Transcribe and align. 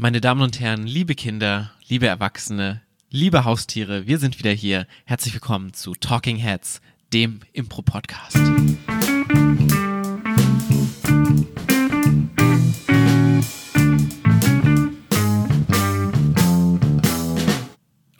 Meine 0.00 0.20
Damen 0.20 0.42
und 0.42 0.60
Herren, 0.60 0.86
liebe 0.86 1.16
Kinder, 1.16 1.72
liebe 1.88 2.06
Erwachsene, 2.06 2.82
liebe 3.10 3.44
Haustiere, 3.44 4.06
wir 4.06 4.18
sind 4.18 4.38
wieder 4.38 4.52
hier. 4.52 4.86
Herzlich 5.06 5.34
willkommen 5.34 5.72
zu 5.72 5.92
Talking 5.96 6.36
Heads, 6.36 6.80
dem 7.12 7.40
Impro-Podcast. 7.52 8.36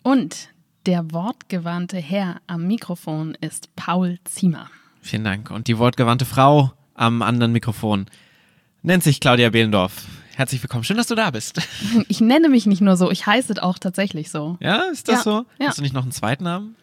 Und 0.03 0.49
der 0.87 1.13
wortgewandte 1.13 1.99
Herr 1.99 2.41
am 2.49 2.67
Mikrofon 2.67 3.37
ist 3.41 3.77
Paul 3.77 4.19
Ziemer. 4.25 4.69
Vielen 5.01 5.23
Dank. 5.23 5.53
Und 5.53 5.69
die 5.69 5.79
wortgewandte 5.79 6.25
Frau 6.25 6.73
am 6.95 7.23
anderen 7.23 7.53
Mikrofon 7.53 8.07
nennt 8.83 9.05
sich 9.05 9.21
Claudia 9.21 9.51
Behlendorf. 9.51 10.07
Herzlich 10.39 10.63
willkommen. 10.63 10.85
Schön, 10.85 10.97
dass 10.97 11.09
du 11.09 11.17
da 11.17 11.33
bist. 11.33 11.61
Ich 12.07 12.21
nenne 12.21 12.49
mich 12.49 12.65
nicht 12.65 12.81
nur 12.81 12.97
so, 12.97 13.11
ich 13.11 13.27
heiße 13.27 13.61
auch 13.61 13.77
tatsächlich 13.77 14.31
so. 14.31 14.57
Ja, 14.61 14.83
ist 14.93 15.09
das 15.09 15.17
Ja, 15.17 15.23
so? 15.25 15.47
ja. 15.59 15.67
Hast 15.67 15.79
du 15.79 15.83
nicht 15.83 15.95
noch 15.95 16.05
einen 16.05 16.13
zweiten 16.13 16.45
Namen? 16.45 16.77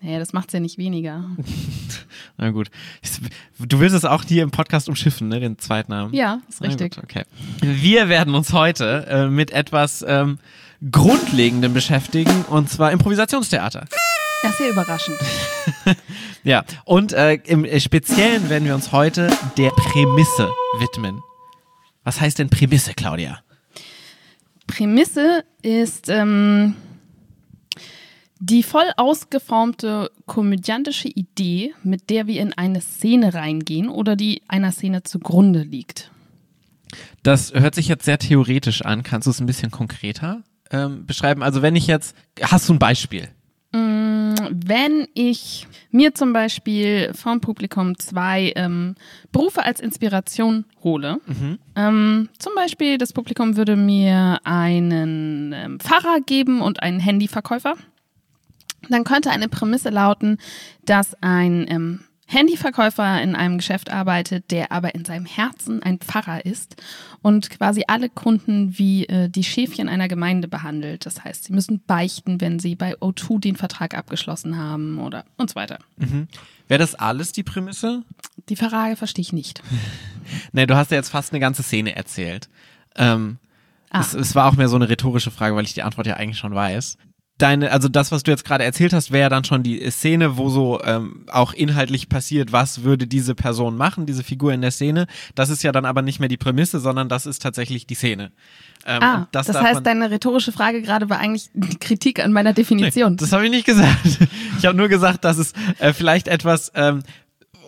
Naja, 0.00 0.20
das 0.20 0.32
macht 0.32 0.50
es 0.50 0.52
ja 0.52 0.60
nicht 0.60 0.78
weniger. 0.78 1.24
Na 2.36 2.50
gut. 2.52 2.70
Du 3.58 3.80
willst 3.80 3.96
es 3.96 4.04
auch 4.04 4.22
hier 4.22 4.44
im 4.44 4.52
Podcast 4.52 4.88
umschiffen, 4.88 5.26
ne? 5.26 5.40
Den 5.40 5.58
zweiten 5.58 5.90
Namen. 5.90 6.14
Ja, 6.14 6.38
ist 6.48 6.60
Na 6.60 6.68
richtig. 6.68 6.94
Gut, 6.94 7.02
okay. 7.02 7.24
Wir 7.60 8.08
werden 8.08 8.36
uns 8.36 8.52
heute 8.52 9.04
äh, 9.08 9.26
mit 9.26 9.50
etwas 9.50 10.04
ähm, 10.06 10.38
Grundlegendem 10.88 11.74
beschäftigen 11.74 12.44
und 12.44 12.70
zwar 12.70 12.92
Improvisationstheater. 12.92 13.86
Ja, 14.44 14.52
sehr 14.52 14.70
überraschend. 14.70 15.16
Ja, 16.44 16.64
und 16.84 17.12
äh, 17.12 17.40
im 17.46 17.66
Speziellen 17.80 18.48
werden 18.48 18.66
wir 18.66 18.76
uns 18.76 18.92
heute 18.92 19.28
der 19.56 19.70
Prämisse 19.70 20.48
widmen. 20.78 21.20
Was 22.06 22.20
heißt 22.20 22.38
denn 22.38 22.50
Prämisse, 22.50 22.94
Claudia? 22.94 23.40
Prämisse 24.68 25.44
ist 25.60 26.08
ähm, 26.08 26.76
die 28.38 28.62
voll 28.62 28.88
ausgeformte 28.96 30.12
komödiantische 30.24 31.08
Idee, 31.08 31.74
mit 31.82 32.08
der 32.08 32.28
wir 32.28 32.40
in 32.40 32.52
eine 32.52 32.80
Szene 32.80 33.34
reingehen 33.34 33.88
oder 33.88 34.14
die 34.14 34.42
einer 34.46 34.70
Szene 34.70 35.02
zugrunde 35.02 35.62
liegt. 35.62 36.12
Das 37.24 37.52
hört 37.52 37.74
sich 37.74 37.88
jetzt 37.88 38.04
sehr 38.04 38.18
theoretisch 38.18 38.82
an. 38.82 39.02
Kannst 39.02 39.26
du 39.26 39.32
es 39.32 39.40
ein 39.40 39.46
bisschen 39.46 39.72
konkreter 39.72 40.44
ähm, 40.70 41.06
beschreiben? 41.06 41.42
Also 41.42 41.60
wenn 41.60 41.74
ich 41.74 41.88
jetzt, 41.88 42.14
hast 42.40 42.68
du 42.68 42.74
ein 42.74 42.78
Beispiel? 42.78 43.30
Wenn 43.76 45.08
ich 45.14 45.66
mir 45.90 46.14
zum 46.14 46.32
Beispiel 46.32 47.12
vom 47.14 47.40
Publikum 47.40 47.98
zwei 47.98 48.52
ähm, 48.56 48.94
Berufe 49.32 49.64
als 49.64 49.80
Inspiration 49.80 50.64
hole, 50.82 51.20
ähm, 51.74 52.28
zum 52.38 52.54
Beispiel 52.54 52.98
das 52.98 53.12
Publikum 53.12 53.56
würde 53.56 53.76
mir 53.76 54.40
einen 54.44 55.52
ähm, 55.52 55.80
Pfarrer 55.80 56.20
geben 56.24 56.60
und 56.60 56.82
einen 56.82 57.00
Handyverkäufer, 57.00 57.74
dann 58.88 59.04
könnte 59.04 59.30
eine 59.30 59.48
Prämisse 59.48 59.90
lauten, 59.90 60.38
dass 60.84 61.20
ein 61.22 61.66
ähm, 61.68 62.00
Handyverkäufer 62.26 63.22
in 63.22 63.36
einem 63.36 63.58
Geschäft 63.58 63.90
arbeitet, 63.90 64.50
der 64.50 64.72
aber 64.72 64.94
in 64.94 65.04
seinem 65.04 65.26
Herzen 65.26 65.82
ein 65.82 65.98
Pfarrer 65.98 66.44
ist 66.44 66.76
und 67.22 67.50
quasi 67.50 67.84
alle 67.86 68.08
Kunden 68.08 68.78
wie 68.78 69.06
äh, 69.06 69.28
die 69.28 69.44
Schäfchen 69.44 69.88
einer 69.88 70.08
Gemeinde 70.08 70.48
behandelt. 70.48 71.06
Das 71.06 71.24
heißt, 71.24 71.44
sie 71.44 71.52
müssen 71.52 71.80
beichten, 71.86 72.40
wenn 72.40 72.58
sie 72.58 72.74
bei 72.74 72.94
O2 72.96 73.40
den 73.40 73.56
Vertrag 73.56 73.96
abgeschlossen 73.96 74.58
haben 74.58 74.98
oder 74.98 75.24
und 75.36 75.50
so 75.50 75.54
weiter. 75.56 75.78
Wäre 76.68 76.78
das 76.78 76.94
alles 76.96 77.32
die 77.32 77.44
Prämisse? 77.44 78.02
Die 78.48 78.56
Frage 78.56 78.96
verstehe 78.96 79.22
ich 79.22 79.32
nicht. 79.32 79.62
Ne, 80.52 80.66
du 80.66 80.74
hast 80.74 80.90
ja 80.90 80.96
jetzt 80.96 81.10
fast 81.10 81.32
eine 81.32 81.38
ganze 81.38 81.62
Szene 81.62 81.94
erzählt. 81.94 82.48
Ähm, 82.96 83.38
Ah. 83.90 84.00
es, 84.00 84.12
es 84.14 84.34
war 84.34 84.46
auch 84.48 84.56
mehr 84.56 84.68
so 84.68 84.74
eine 84.74 84.88
rhetorische 84.88 85.30
Frage, 85.30 85.54
weil 85.54 85.64
ich 85.64 85.74
die 85.74 85.84
Antwort 85.84 86.08
ja 86.08 86.14
eigentlich 86.14 86.38
schon 86.38 86.52
weiß. 86.52 86.98
Deine, 87.38 87.70
also 87.70 87.88
das, 87.88 88.12
was 88.12 88.22
du 88.22 88.30
jetzt 88.30 88.46
gerade 88.46 88.64
erzählt 88.64 88.94
hast, 88.94 89.10
wäre 89.12 89.22
ja 89.24 89.28
dann 89.28 89.44
schon 89.44 89.62
die 89.62 89.90
Szene, 89.90 90.38
wo 90.38 90.48
so 90.48 90.80
ähm, 90.82 91.26
auch 91.30 91.52
inhaltlich 91.52 92.08
passiert, 92.08 92.50
was 92.50 92.82
würde 92.82 93.06
diese 93.06 93.34
Person 93.34 93.76
machen, 93.76 94.06
diese 94.06 94.24
Figur 94.24 94.54
in 94.54 94.62
der 94.62 94.70
Szene. 94.70 95.06
Das 95.34 95.50
ist 95.50 95.62
ja 95.62 95.70
dann 95.70 95.84
aber 95.84 96.00
nicht 96.00 96.18
mehr 96.18 96.30
die 96.30 96.38
Prämisse, 96.38 96.80
sondern 96.80 97.10
das 97.10 97.26
ist 97.26 97.42
tatsächlich 97.42 97.86
die 97.86 97.94
Szene. 97.94 98.32
Ähm, 98.86 99.02
Ah, 99.02 99.28
das, 99.32 99.48
man- 99.52 99.62
heißt, 99.64 99.84
deine 99.84 100.10
rhetorische 100.10 100.50
Frage 100.50 100.80
gerade 100.80 101.10
war 101.10 101.18
eigentlich 101.18 101.50
die 101.52 101.76
Kritik 101.76 102.24
an 102.24 102.32
meiner 102.32 102.54
Definition. 102.54 103.18
Das 103.18 103.32
habe 103.32 103.44
ich 103.44 103.50
nicht 103.50 103.66
gesagt. 103.66 103.96
Ich 104.58 104.64
habe 104.64 104.76
nur 104.78 104.88
gesagt, 104.88 105.24
dass 105.26 105.36
es 105.36 105.52
äh, 105.78 105.92
vielleicht 105.92 106.28
etwas 106.28 106.72
ähm, 106.74 107.02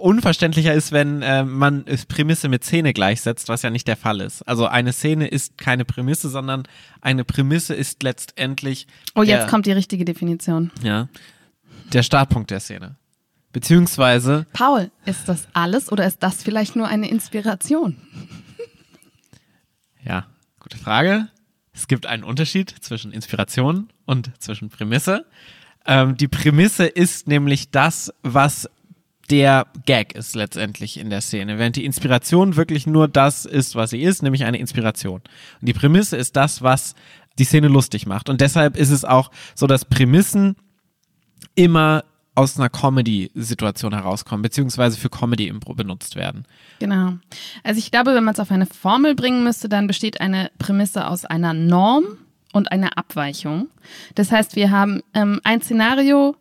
unverständlicher 0.00 0.74
ist, 0.74 0.92
wenn 0.92 1.22
äh, 1.22 1.44
man 1.44 1.84
Prämisse 2.08 2.48
mit 2.48 2.64
Szene 2.64 2.92
gleichsetzt, 2.92 3.48
was 3.48 3.62
ja 3.62 3.70
nicht 3.70 3.88
der 3.88 3.96
Fall 3.96 4.20
ist. 4.20 4.42
Also 4.42 4.66
eine 4.66 4.92
Szene 4.92 5.28
ist 5.28 5.58
keine 5.58 5.84
Prämisse, 5.84 6.28
sondern 6.28 6.64
eine 7.00 7.24
Prämisse 7.24 7.74
ist 7.74 8.02
letztendlich 8.02 8.86
oh, 9.14 9.22
jetzt 9.22 9.42
der, 9.42 9.46
kommt 9.46 9.66
die 9.66 9.72
richtige 9.72 10.04
Definition. 10.04 10.70
ja, 10.82 11.08
der 11.92 12.02
Startpunkt 12.02 12.50
der 12.50 12.60
Szene. 12.60 12.96
Beziehungsweise, 13.52 14.46
Paul, 14.52 14.90
ist 15.06 15.28
das 15.28 15.48
alles 15.54 15.90
oder 15.90 16.06
ist 16.06 16.22
das 16.22 16.42
vielleicht 16.42 16.76
nur 16.76 16.86
eine 16.86 17.08
Inspiration? 17.08 17.96
ja, 20.04 20.26
gute 20.60 20.76
Frage. 20.76 21.28
Es 21.72 21.88
gibt 21.88 22.06
einen 22.06 22.24
Unterschied 22.24 22.70
zwischen 22.80 23.12
Inspiration 23.12 23.88
und 24.04 24.30
zwischen 24.38 24.68
Prämisse. 24.68 25.24
Ähm, 25.86 26.16
die 26.16 26.28
Prämisse 26.28 26.86
ist 26.86 27.26
nämlich 27.28 27.70
das, 27.70 28.12
was 28.22 28.68
der 29.30 29.66
Gag 29.84 30.14
ist 30.14 30.34
letztendlich 30.34 30.98
in 30.98 31.10
der 31.10 31.20
Szene, 31.20 31.58
während 31.58 31.76
die 31.76 31.84
Inspiration 31.84 32.56
wirklich 32.56 32.86
nur 32.86 33.08
das 33.08 33.44
ist, 33.44 33.74
was 33.74 33.90
sie 33.90 34.02
ist, 34.02 34.22
nämlich 34.22 34.44
eine 34.44 34.58
Inspiration. 34.58 35.20
Und 35.60 35.68
die 35.68 35.74
Prämisse 35.74 36.16
ist 36.16 36.36
das, 36.36 36.62
was 36.62 36.94
die 37.38 37.44
Szene 37.44 37.68
lustig 37.68 38.06
macht. 38.06 38.28
Und 38.28 38.40
deshalb 38.40 38.76
ist 38.76 38.90
es 38.90 39.04
auch 39.04 39.30
so, 39.54 39.66
dass 39.66 39.84
Prämissen 39.84 40.56
immer 41.54 42.04
aus 42.34 42.56
einer 42.56 42.68
Comedy-Situation 42.68 43.92
herauskommen, 43.92 44.42
beziehungsweise 44.42 44.96
für 44.96 45.10
Comedy-Impro 45.10 45.74
benutzt 45.74 46.14
werden. 46.14 46.44
Genau. 46.78 47.14
Also 47.64 47.78
ich 47.78 47.90
glaube, 47.90 48.14
wenn 48.14 48.22
man 48.22 48.34
es 48.34 48.40
auf 48.40 48.52
eine 48.52 48.66
Formel 48.66 49.16
bringen 49.16 49.42
müsste, 49.42 49.68
dann 49.68 49.88
besteht 49.88 50.20
eine 50.20 50.50
Prämisse 50.58 51.08
aus 51.08 51.24
einer 51.24 51.52
Norm 51.52 52.04
und 52.52 52.70
einer 52.70 52.96
Abweichung. 52.96 53.68
Das 54.14 54.30
heißt, 54.30 54.54
wir 54.54 54.70
haben 54.70 55.02
ähm, 55.14 55.40
ein 55.42 55.60
Szenario, 55.62 56.36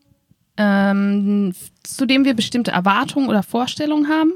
ähm, 0.57 1.53
zu 1.83 2.05
dem 2.05 2.25
wir 2.25 2.33
bestimmte 2.33 2.71
Erwartungen 2.71 3.29
oder 3.29 3.43
Vorstellungen 3.43 4.09
haben 4.09 4.33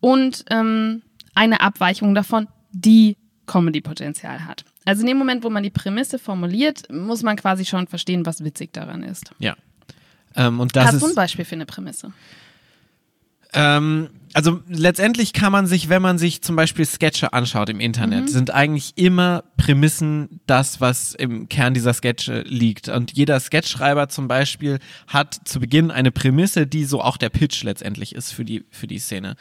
und 0.00 0.44
ähm, 0.50 1.02
eine 1.34 1.60
Abweichung 1.60 2.14
davon, 2.14 2.48
die 2.72 3.16
Comedy-Potenzial 3.46 4.46
hat. 4.46 4.64
Also 4.84 5.02
in 5.02 5.08
dem 5.08 5.18
Moment, 5.18 5.44
wo 5.44 5.50
man 5.50 5.62
die 5.62 5.70
Prämisse 5.70 6.18
formuliert, 6.18 6.90
muss 6.90 7.22
man 7.22 7.36
quasi 7.36 7.64
schon 7.64 7.86
verstehen, 7.86 8.26
was 8.26 8.42
witzig 8.42 8.72
daran 8.72 9.02
ist. 9.02 9.32
Ja. 9.38 9.54
Ähm, 10.34 10.60
und 10.60 10.74
das 10.74 10.86
Hast 10.86 10.94
ist, 10.94 11.02
du 11.02 11.08
ein 11.08 11.14
Beispiel 11.14 11.44
für 11.44 11.54
eine 11.54 11.66
Prämisse? 11.66 12.12
Ähm, 13.52 14.08
also 14.34 14.60
letztendlich 14.68 15.32
kann 15.32 15.52
man 15.52 15.66
sich, 15.66 15.88
wenn 15.88 16.00
man 16.00 16.18
sich 16.18 16.42
zum 16.42 16.56
Beispiel 16.56 16.86
Sketche 16.86 17.32
anschaut 17.32 17.68
im 17.68 17.80
Internet, 17.80 18.30
sind 18.30 18.50
eigentlich 18.50 18.92
immer 18.96 19.44
Prämissen 19.58 20.40
das, 20.46 20.80
was 20.80 21.14
im 21.14 21.48
Kern 21.48 21.74
dieser 21.74 21.92
Sketche 21.92 22.42
liegt. 22.46 22.88
Und 22.88 23.12
jeder 23.12 23.38
Sketchschreiber 23.38 24.08
zum 24.08 24.28
Beispiel 24.28 24.78
hat 25.06 25.38
zu 25.44 25.60
Beginn 25.60 25.90
eine 25.90 26.10
Prämisse, 26.10 26.66
die 26.66 26.84
so 26.84 27.02
auch 27.02 27.18
der 27.18 27.28
Pitch 27.28 27.62
letztendlich 27.62 28.14
ist 28.14 28.32
für 28.32 28.44
die, 28.44 28.64
für 28.70 28.86
die 28.86 28.98
Szene. 28.98 29.36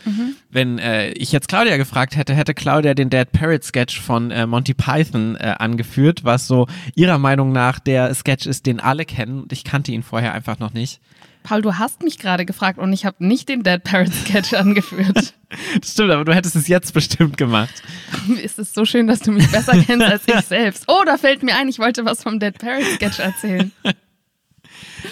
Wenn 0.49 0.77
äh, 0.77 1.11
ich 1.11 1.31
jetzt 1.31 1.47
Claudia 1.47 1.77
gefragt 1.77 2.17
hätte, 2.17 2.33
hätte 2.33 2.53
Claudia 2.53 2.93
den 2.93 3.09
Dead 3.09 3.31
Parrot 3.31 3.63
Sketch 3.63 3.99
von 3.99 4.29
äh, 4.31 4.45
Monty 4.45 4.73
Python 4.73 5.35
äh, 5.37 5.55
angeführt, 5.57 6.25
was 6.25 6.47
so 6.47 6.67
ihrer 6.95 7.17
Meinung 7.17 7.53
nach 7.53 7.79
der 7.79 8.13
Sketch 8.13 8.45
ist, 8.45 8.65
den 8.65 8.81
alle 8.81 9.05
kennen. 9.05 9.43
Und 9.43 9.53
ich 9.53 9.63
kannte 9.63 9.93
ihn 9.93 10.03
vorher 10.03 10.33
einfach 10.33 10.59
noch 10.59 10.73
nicht. 10.73 10.99
Paul, 11.43 11.61
du 11.61 11.77
hast 11.77 12.03
mich 12.03 12.17
gerade 12.19 12.45
gefragt 12.45 12.79
und 12.79 12.93
ich 12.93 13.05
habe 13.05 13.25
nicht 13.25 13.49
den 13.49 13.63
Dead 13.63 13.83
Parrot 13.83 14.13
Sketch 14.13 14.53
angeführt. 14.55 15.33
Das 15.79 15.91
stimmt, 15.91 16.11
aber 16.11 16.25
du 16.25 16.33
hättest 16.33 16.55
es 16.55 16.67
jetzt 16.67 16.93
bestimmt 16.93 17.37
gemacht. 17.37 17.81
es 18.43 18.57
ist 18.57 18.73
so 18.73 18.85
schön, 18.85 19.07
dass 19.07 19.19
du 19.19 19.31
mich 19.31 19.49
besser 19.51 19.73
kennst 19.85 20.05
als 20.05 20.27
ich 20.27 20.45
selbst. 20.45 20.85
Oh, 20.87 21.03
da 21.05 21.17
fällt 21.17 21.43
mir 21.43 21.55
ein, 21.55 21.67
ich 21.67 21.79
wollte 21.79 22.05
was 22.05 22.23
vom 22.23 22.39
Dead 22.39 22.57
Parrot 22.57 22.85
Sketch 22.95 23.19
erzählen. 23.19 23.71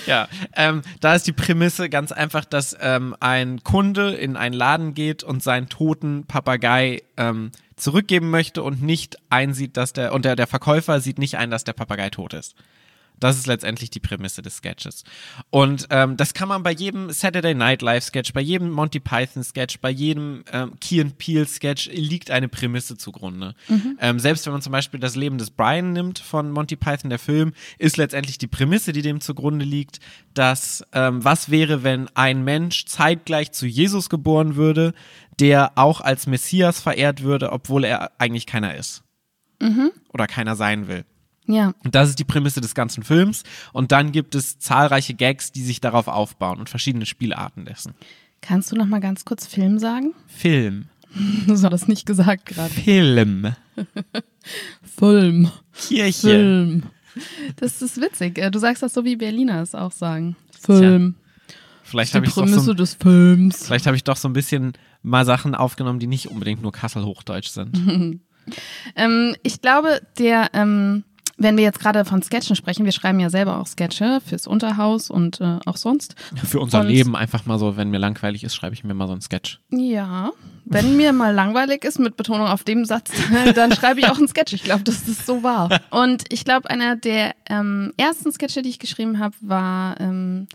Ja, 0.06 0.28
ähm, 0.56 0.82
da 1.00 1.16
ist 1.16 1.28
die 1.28 1.32
Prämisse 1.32 1.90
ganz 1.90 2.12
einfach, 2.12 2.46
dass 2.46 2.78
ähm, 2.80 3.16
ein 3.20 3.64
Kunde 3.64 4.12
in 4.12 4.38
einen 4.38 4.54
Laden 4.54 4.94
geht 4.94 5.24
und 5.24 5.44
seinen 5.44 5.68
toten 5.68 6.26
Papagei 6.26 7.04
ähm, 7.18 7.52
zurückgeben 7.76 8.30
möchte 8.30 8.62
und 8.62 8.82
nicht 8.82 9.18
einsieht, 9.30 9.78
dass 9.78 9.94
der, 9.94 10.14
und 10.14 10.26
der, 10.26 10.36
der 10.36 10.48
Verkäufer 10.48 11.00
sieht 11.02 11.18
nicht 11.18 11.38
ein, 11.38 11.50
dass 11.50 11.64
der 11.64 11.74
Papagei 11.74 12.10
tot 12.10 12.34
ist. 12.34 12.56
Das 13.20 13.38
ist 13.38 13.48
letztendlich 13.48 13.90
die 13.90 14.00
Prämisse 14.00 14.42
des 14.42 14.58
Sketches. 14.58 15.04
Und 15.50 15.88
ähm, 15.90 16.18
das 16.18 16.34
kann 16.34 16.50
man 16.50 16.64
bei 16.64 16.72
jedem 16.72 17.12
Saturday 17.12 17.54
Night 17.54 17.82
Live 17.82 18.06
Sketch, 18.06 18.34
bei 18.34 18.42
jedem 18.42 18.70
Monty 18.72 19.00
Python 19.00 19.44
Sketch, 19.44 19.80
bei 19.80 19.90
jedem 19.90 20.44
ähm, 20.52 20.74
Key 20.80 21.02
and 21.02 21.18
Peele 21.18 21.46
Sketch 21.46 21.90
liegt 21.92 22.32
eine 22.32 22.48
Prämisse 22.48 22.98
zugrunde. 22.98 23.56
Ähm, 24.00 24.20
selbst 24.20 24.46
wenn 24.46 24.54
man 24.54 24.62
zum 24.62 24.72
Beispiel 24.72 25.00
das 25.00 25.16
Leben 25.16 25.38
des 25.38 25.52
Brian 25.52 25.94
nimmt 25.94 26.20
von 26.20 26.52
Monty 26.52 26.76
Python, 26.76 27.10
der 27.10 27.20
Film, 27.20 27.54
ist 27.78 27.98
letztendlich 27.98 28.38
die 28.38 28.48
Prämisse, 28.48 28.94
die 28.94 29.02
dem 29.02 29.22
zugrunde 29.22 29.66
liegt, 29.66 30.00
dass 30.34 30.84
ähm, 30.94 31.24
was 31.24 31.50
wäre, 31.50 31.84
wenn 31.84 32.08
ein 32.16 32.44
Mensch 32.44 32.86
zeitgleich 32.86 33.52
zu 33.52 33.66
Jesus 33.68 34.10
geboren 34.10 34.56
würde, 34.56 34.94
der 35.40 35.78
auch 35.78 36.02
als 36.02 36.28
Messias 36.28 36.82
verehrt 36.82 37.24
würde, 37.24 37.52
obwohl 37.52 37.84
er 37.84 38.12
eigentlich 38.20 38.46
keiner 38.46 38.76
ist. 38.76 39.04
oder 40.14 40.28
keiner 40.28 40.56
sein 40.56 40.88
will. 40.88 41.04
Ja. 41.50 41.74
Und 41.84 41.96
das 41.96 42.10
ist 42.10 42.20
die 42.20 42.24
Prämisse 42.26 42.62
des 42.62 42.76
ganzen 42.76 43.02
Films. 43.04 43.44
Und 43.74 43.92
dann 43.92 44.12
gibt 44.12 44.36
es 44.36 44.60
zahlreiche 44.60 45.16
Gags, 45.16 45.52
die 45.52 45.64
sich 45.64 45.82
darauf 45.82 46.08
aufbauen 46.08 46.60
und 46.60 46.70
verschiedene 46.70 47.08
Spielarten 47.08 47.66
dessen. 47.66 47.96
Kannst 48.42 48.72
du 48.72 48.76
noch 48.76 48.86
mal 48.86 49.00
ganz 49.02 49.26
kurz 49.26 49.48
Film 49.48 49.80
sagen? 49.80 50.14
Film. 50.28 50.86
Du 51.48 51.54
hast 51.54 51.64
das 51.64 51.88
nicht 51.88 52.06
gesagt 52.06 52.46
gerade. 52.46 52.70
Film. 52.72 53.56
Film. 55.00 55.50
Kirche. 55.74 56.28
Film. 56.28 56.84
Das 57.56 57.82
ist 57.82 58.00
witzig. 58.00 58.38
Äh, 58.38 58.52
Du 58.52 58.60
sagst 58.60 58.84
das 58.84 58.94
so, 58.94 59.04
wie 59.06 59.16
Berliner 59.16 59.62
es 59.64 59.74
auch 59.74 59.92
sagen. 59.92 60.36
Film. 60.62 61.16
Vielleicht 61.82 62.14
Die 62.14 62.18
habe 62.18 62.28
ich, 62.28 62.34
Prämisse 62.34 62.60
so, 62.60 62.74
des 62.76 62.94
Films. 62.94 63.66
vielleicht 63.66 63.88
hab 63.88 63.96
ich 63.96 64.04
doch 64.04 64.18
so 64.18 64.30
ein 64.30 64.34
bisschen 64.34 64.74
mal 65.02 65.26
Sachen 65.26 65.56
aufgenommen, 65.56 65.98
die 65.98 66.06
nicht 66.06 66.28
unbedingt 66.28 66.62
nur 66.62 66.72
Kassel-Hochdeutsch 66.72 67.50
sind. 67.50 68.22
Ähm, 68.96 69.36
ich 69.44 69.62
glaube, 69.62 70.02
der, 70.18 70.50
ähm, 70.54 71.04
wenn 71.40 71.58
wir 71.58 71.64
jetzt 71.64 71.80
gerade 71.80 72.06
von 72.06 72.22
Sketchen 72.22 72.56
sprechen, 72.56 72.86
wir 72.86 72.92
schreiben 72.92 73.20
ja 73.20 73.30
selber 73.30 73.58
auch 73.58 73.66
Sketche 73.68 74.20
fürs 74.26 74.46
Unterhaus 74.46 75.10
und 75.10 75.40
äh, 75.42 75.58
auch 75.66 75.78
sonst. 75.78 76.16
Für 76.46 76.60
unser 76.60 76.82
Und- 76.82 76.88
Leben 76.88 77.16
einfach 77.16 77.46
mal 77.46 77.58
so, 77.58 77.78
wenn 77.78 77.90
mir 77.90 77.98
langweilig 77.98 78.44
ist, 78.44 78.56
schreibe 78.56 78.74
ich 78.76 78.84
mir 78.84 78.94
mal 78.94 79.08
so 79.08 79.14
einen 79.14 79.22
Sketch. 79.22 79.60
Ja, 79.72 80.32
wenn 80.66 80.98
mir 80.98 81.14
mal 81.14 81.34
langweilig 81.34 81.84
ist, 81.86 81.98
mit 82.00 82.16
Betonung 82.18 82.48
auf 82.48 82.64
dem 82.64 82.86
Satz, 82.86 83.12
dann 83.56 83.74
schreibe 83.74 84.02
ich 84.02 84.08
auch 84.08 84.18
einen 84.18 84.28
Sketch. 84.28 84.54
Ich 84.54 84.64
glaube, 84.64 84.84
das 84.84 85.08
ist 85.08 85.26
so 85.26 85.42
wahr. 85.42 85.80
Und 85.90 86.26
ich 86.32 86.46
glaube, 86.46 86.70
einer 86.70 86.96
der 86.96 87.34
ähm, 87.50 87.94
ersten 87.98 88.32
Sketche, 88.32 88.62
die 88.62 88.70
ich 88.70 88.80
geschrieben 88.80 89.20
habe, 89.20 89.36
war, 89.42 90.00
ähm, 90.00 90.48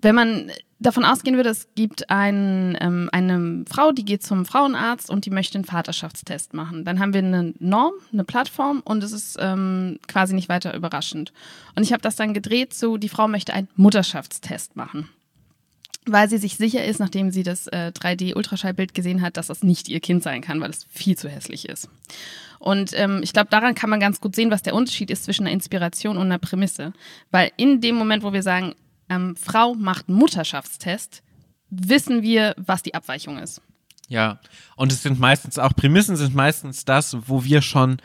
wenn 0.00 0.14
man 0.14 0.50
davon 0.82 1.04
ausgehen 1.04 1.36
würde, 1.36 1.50
es 1.50 1.68
gibt 1.74 2.10
ein, 2.10 2.76
ähm, 2.80 3.08
eine 3.12 3.64
Frau, 3.68 3.92
die 3.92 4.04
geht 4.04 4.22
zum 4.22 4.44
Frauenarzt 4.44 5.10
und 5.10 5.24
die 5.24 5.30
möchte 5.30 5.56
einen 5.56 5.64
Vaterschaftstest 5.64 6.54
machen. 6.54 6.84
Dann 6.84 6.98
haben 6.98 7.14
wir 7.14 7.20
eine 7.20 7.54
Norm, 7.58 7.94
eine 8.12 8.24
Plattform 8.24 8.80
und 8.84 9.02
es 9.02 9.12
ist 9.12 9.36
ähm, 9.40 9.98
quasi 10.08 10.34
nicht 10.34 10.48
weiter 10.48 10.74
überraschend. 10.74 11.32
Und 11.74 11.82
ich 11.82 11.92
habe 11.92 12.02
das 12.02 12.16
dann 12.16 12.34
gedreht, 12.34 12.74
so 12.74 12.96
die 12.96 13.08
Frau 13.08 13.28
möchte 13.28 13.54
einen 13.54 13.68
Mutterschaftstest 13.76 14.76
machen 14.76 15.08
weil 16.06 16.28
sie 16.28 16.38
sich 16.38 16.56
sicher 16.56 16.84
ist, 16.84 16.98
nachdem 16.98 17.30
sie 17.30 17.42
das 17.42 17.68
äh, 17.68 17.92
3D-Ultraschallbild 17.94 18.92
gesehen 18.92 19.22
hat, 19.22 19.36
dass 19.36 19.46
das 19.46 19.62
nicht 19.62 19.88
ihr 19.88 20.00
Kind 20.00 20.22
sein 20.22 20.40
kann, 20.40 20.60
weil 20.60 20.70
es 20.70 20.84
viel 20.90 21.16
zu 21.16 21.28
hässlich 21.28 21.68
ist. 21.68 21.88
Und 22.58 22.92
ähm, 22.94 23.20
ich 23.22 23.32
glaube, 23.32 23.50
daran 23.50 23.74
kann 23.74 23.90
man 23.90 24.00
ganz 24.00 24.20
gut 24.20 24.34
sehen, 24.36 24.50
was 24.50 24.62
der 24.62 24.74
Unterschied 24.74 25.10
ist 25.10 25.24
zwischen 25.24 25.46
einer 25.46 25.54
Inspiration 25.54 26.16
und 26.16 26.26
einer 26.26 26.38
Prämisse. 26.38 26.92
Weil 27.30 27.52
in 27.56 27.80
dem 27.80 27.96
Moment, 27.96 28.22
wo 28.22 28.32
wir 28.32 28.42
sagen, 28.42 28.74
ähm, 29.14 29.36
Frau 29.36 29.74
macht 29.74 30.08
einen 30.08 30.18
Mutterschaftstest, 30.18 31.22
wissen 31.70 32.22
wir, 32.22 32.54
was 32.56 32.82
die 32.82 32.94
Abweichung 32.94 33.38
ist. 33.38 33.60
Ja, 34.08 34.40
und 34.76 34.92
es 34.92 35.02
sind 35.02 35.18
meistens 35.18 35.58
auch, 35.58 35.74
Prämissen 35.74 36.16
sind 36.16 36.34
meistens 36.34 36.84
das, 36.84 37.16
wo 37.26 37.44
wir 37.44 37.62
schon 37.62 37.98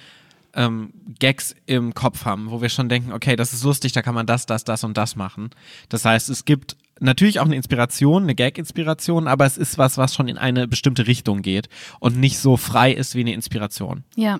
ähm, 0.53 0.93
Gags 1.19 1.55
im 1.65 1.93
Kopf 1.93 2.25
haben, 2.25 2.49
wo 2.49 2.61
wir 2.61 2.69
schon 2.69 2.87
denken, 2.87 3.11
okay, 3.11 3.35
das 3.35 3.53
ist 3.53 3.63
lustig, 3.63 3.91
da 3.91 4.01
kann 4.01 4.15
man 4.15 4.25
das, 4.25 4.45
das, 4.45 4.63
das 4.63 4.83
und 4.83 4.95
das 4.95 5.15
machen. 5.15 5.49
Das 5.89 6.05
heißt, 6.05 6.29
es 6.29 6.45
gibt 6.45 6.77
natürlich 6.99 7.39
auch 7.39 7.45
eine 7.45 7.55
Inspiration, 7.55 8.23
eine 8.23 8.35
Gag-Inspiration, 8.35 9.27
aber 9.27 9.45
es 9.45 9.57
ist 9.57 9.77
was, 9.77 9.97
was 9.97 10.15
schon 10.15 10.27
in 10.27 10.37
eine 10.37 10.67
bestimmte 10.67 11.07
Richtung 11.07 11.41
geht 11.41 11.67
und 11.99 12.17
nicht 12.17 12.39
so 12.39 12.57
frei 12.57 12.91
ist 12.91 13.15
wie 13.15 13.21
eine 13.21 13.33
Inspiration. 13.33 14.03
Ja. 14.15 14.39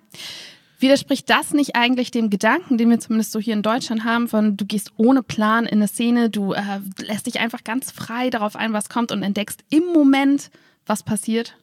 Widerspricht 0.80 1.30
das 1.30 1.54
nicht 1.54 1.76
eigentlich 1.76 2.12
dem 2.12 2.30
Gedanken, 2.30 2.78
den 2.78 2.90
wir 2.90 3.00
zumindest 3.00 3.32
so 3.32 3.40
hier 3.40 3.54
in 3.54 3.64
Deutschland 3.64 4.04
haben, 4.04 4.28
von 4.28 4.58
du 4.58 4.66
gehst 4.66 4.92
ohne 4.98 5.24
Plan 5.24 5.66
in 5.66 5.80
eine 5.80 5.88
Szene, 5.88 6.30
du 6.30 6.54
äh, 6.54 6.80
lässt 7.00 7.26
dich 7.26 7.40
einfach 7.40 7.64
ganz 7.64 7.92
frei 7.92 8.30
darauf 8.30 8.56
ein, 8.56 8.74
was 8.74 8.90
kommt 8.90 9.12
und 9.12 9.24
entdeckst 9.24 9.64
im 9.70 9.86
Moment, 9.94 10.52
was 10.86 11.04
passiert? 11.04 11.56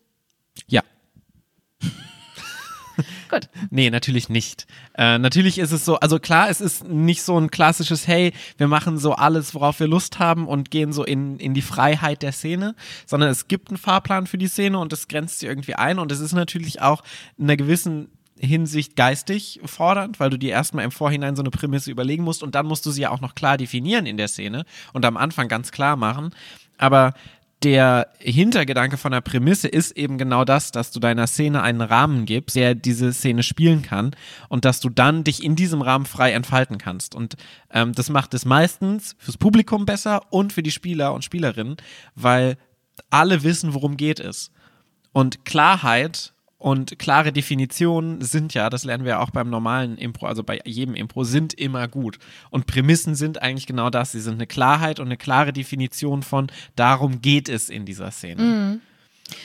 Ja. 0.66 0.82
Gut. 3.30 3.48
Nee, 3.70 3.90
natürlich 3.90 4.28
nicht. 4.28 4.66
Äh, 4.96 5.18
natürlich 5.18 5.58
ist 5.58 5.72
es 5.72 5.84
so, 5.84 5.96
also 5.96 6.18
klar, 6.18 6.48
es 6.48 6.60
ist 6.60 6.84
nicht 6.84 7.22
so 7.22 7.38
ein 7.38 7.50
klassisches, 7.50 8.06
hey, 8.06 8.32
wir 8.56 8.68
machen 8.68 8.98
so 8.98 9.12
alles, 9.12 9.54
worauf 9.54 9.80
wir 9.80 9.88
Lust 9.88 10.18
haben 10.18 10.46
und 10.46 10.70
gehen 10.70 10.92
so 10.92 11.04
in, 11.04 11.38
in 11.38 11.54
die 11.54 11.62
Freiheit 11.62 12.22
der 12.22 12.32
Szene, 12.32 12.74
sondern 13.06 13.30
es 13.30 13.48
gibt 13.48 13.68
einen 13.70 13.78
Fahrplan 13.78 14.26
für 14.26 14.38
die 14.38 14.48
Szene 14.48 14.78
und 14.78 14.92
es 14.92 15.08
grenzt 15.08 15.40
sie 15.40 15.46
irgendwie 15.46 15.74
ein 15.74 15.98
und 15.98 16.12
es 16.12 16.20
ist 16.20 16.32
natürlich 16.32 16.80
auch 16.80 17.02
in 17.36 17.44
einer 17.44 17.56
gewissen 17.56 18.08
Hinsicht 18.38 18.96
geistig 18.96 19.60
fordernd, 19.64 20.18
weil 20.18 20.30
du 20.30 20.38
dir 20.38 20.50
erstmal 20.50 20.84
im 20.84 20.90
Vorhinein 20.90 21.36
so 21.36 21.42
eine 21.42 21.50
Prämisse 21.50 21.90
überlegen 21.90 22.24
musst 22.24 22.42
und 22.42 22.54
dann 22.54 22.66
musst 22.66 22.84
du 22.84 22.90
sie 22.90 23.02
ja 23.02 23.10
auch 23.10 23.20
noch 23.20 23.34
klar 23.34 23.56
definieren 23.56 24.06
in 24.06 24.16
der 24.16 24.28
Szene 24.28 24.64
und 24.92 25.04
am 25.04 25.16
Anfang 25.16 25.48
ganz 25.48 25.70
klar 25.70 25.96
machen. 25.96 26.34
Aber 26.76 27.14
der 27.64 28.08
Hintergedanke 28.18 28.98
von 28.98 29.12
der 29.12 29.22
Prämisse 29.22 29.68
ist 29.68 29.92
eben 29.92 30.18
genau 30.18 30.44
das, 30.44 30.70
dass 30.70 30.90
du 30.90 31.00
deiner 31.00 31.26
Szene 31.26 31.62
einen 31.62 31.80
Rahmen 31.80 32.26
gibst, 32.26 32.56
der 32.56 32.74
diese 32.74 33.12
Szene 33.12 33.42
spielen 33.42 33.82
kann 33.82 34.14
und 34.48 34.66
dass 34.66 34.80
du 34.80 34.90
dann 34.90 35.24
dich 35.24 35.42
in 35.42 35.56
diesem 35.56 35.80
Rahmen 35.80 36.04
frei 36.04 36.32
entfalten 36.32 36.76
kannst. 36.76 37.14
Und 37.14 37.36
ähm, 37.70 37.92
das 37.92 38.10
macht 38.10 38.34
es 38.34 38.44
meistens 38.44 39.16
fürs 39.18 39.38
Publikum 39.38 39.86
besser 39.86 40.22
und 40.30 40.52
für 40.52 40.62
die 40.62 40.72
Spieler 40.72 41.14
und 41.14 41.24
Spielerinnen, 41.24 41.76
weil 42.14 42.58
alle 43.08 43.42
wissen, 43.42 43.72
worum 43.72 43.96
geht 43.96 44.20
es. 44.20 44.50
Und 45.12 45.44
Klarheit 45.46 46.33
und 46.64 46.98
klare 46.98 47.30
Definitionen 47.30 48.22
sind 48.22 48.54
ja, 48.54 48.70
das 48.70 48.84
lernen 48.84 49.04
wir 49.04 49.20
auch 49.20 49.28
beim 49.28 49.50
normalen 49.50 49.98
Impro, 49.98 50.24
also 50.24 50.42
bei 50.42 50.60
jedem 50.64 50.94
Impro, 50.94 51.22
sind 51.22 51.52
immer 51.52 51.88
gut. 51.88 52.18
Und 52.48 52.64
Prämissen 52.64 53.14
sind 53.14 53.42
eigentlich 53.42 53.66
genau 53.66 53.90
das. 53.90 54.12
Sie 54.12 54.20
sind 54.22 54.36
eine 54.36 54.46
Klarheit 54.46 54.98
und 54.98 55.08
eine 55.08 55.18
klare 55.18 55.52
Definition 55.52 56.22
von, 56.22 56.46
darum 56.74 57.20
geht 57.20 57.50
es 57.50 57.68
in 57.68 57.84
dieser 57.84 58.10
Szene. 58.10 58.80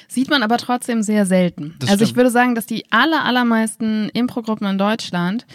Sieht 0.07 0.30
man 0.30 0.44
aber 0.44 0.57
trotzdem 0.60 1.04
sehr 1.04 1.25
selten. 1.25 1.75
Das 1.80 1.89
also 1.89 2.04
ich 2.04 2.12
stimmt. 2.12 2.19
würde 2.19 2.31
sagen, 2.31 2.56
dass 2.56 2.68
die 2.68 2.89
aller, 2.89 3.25
allermeisten 3.25 4.07
Impro-Gruppen 4.13 4.68
in 4.68 4.77
Deutschland 4.77 5.45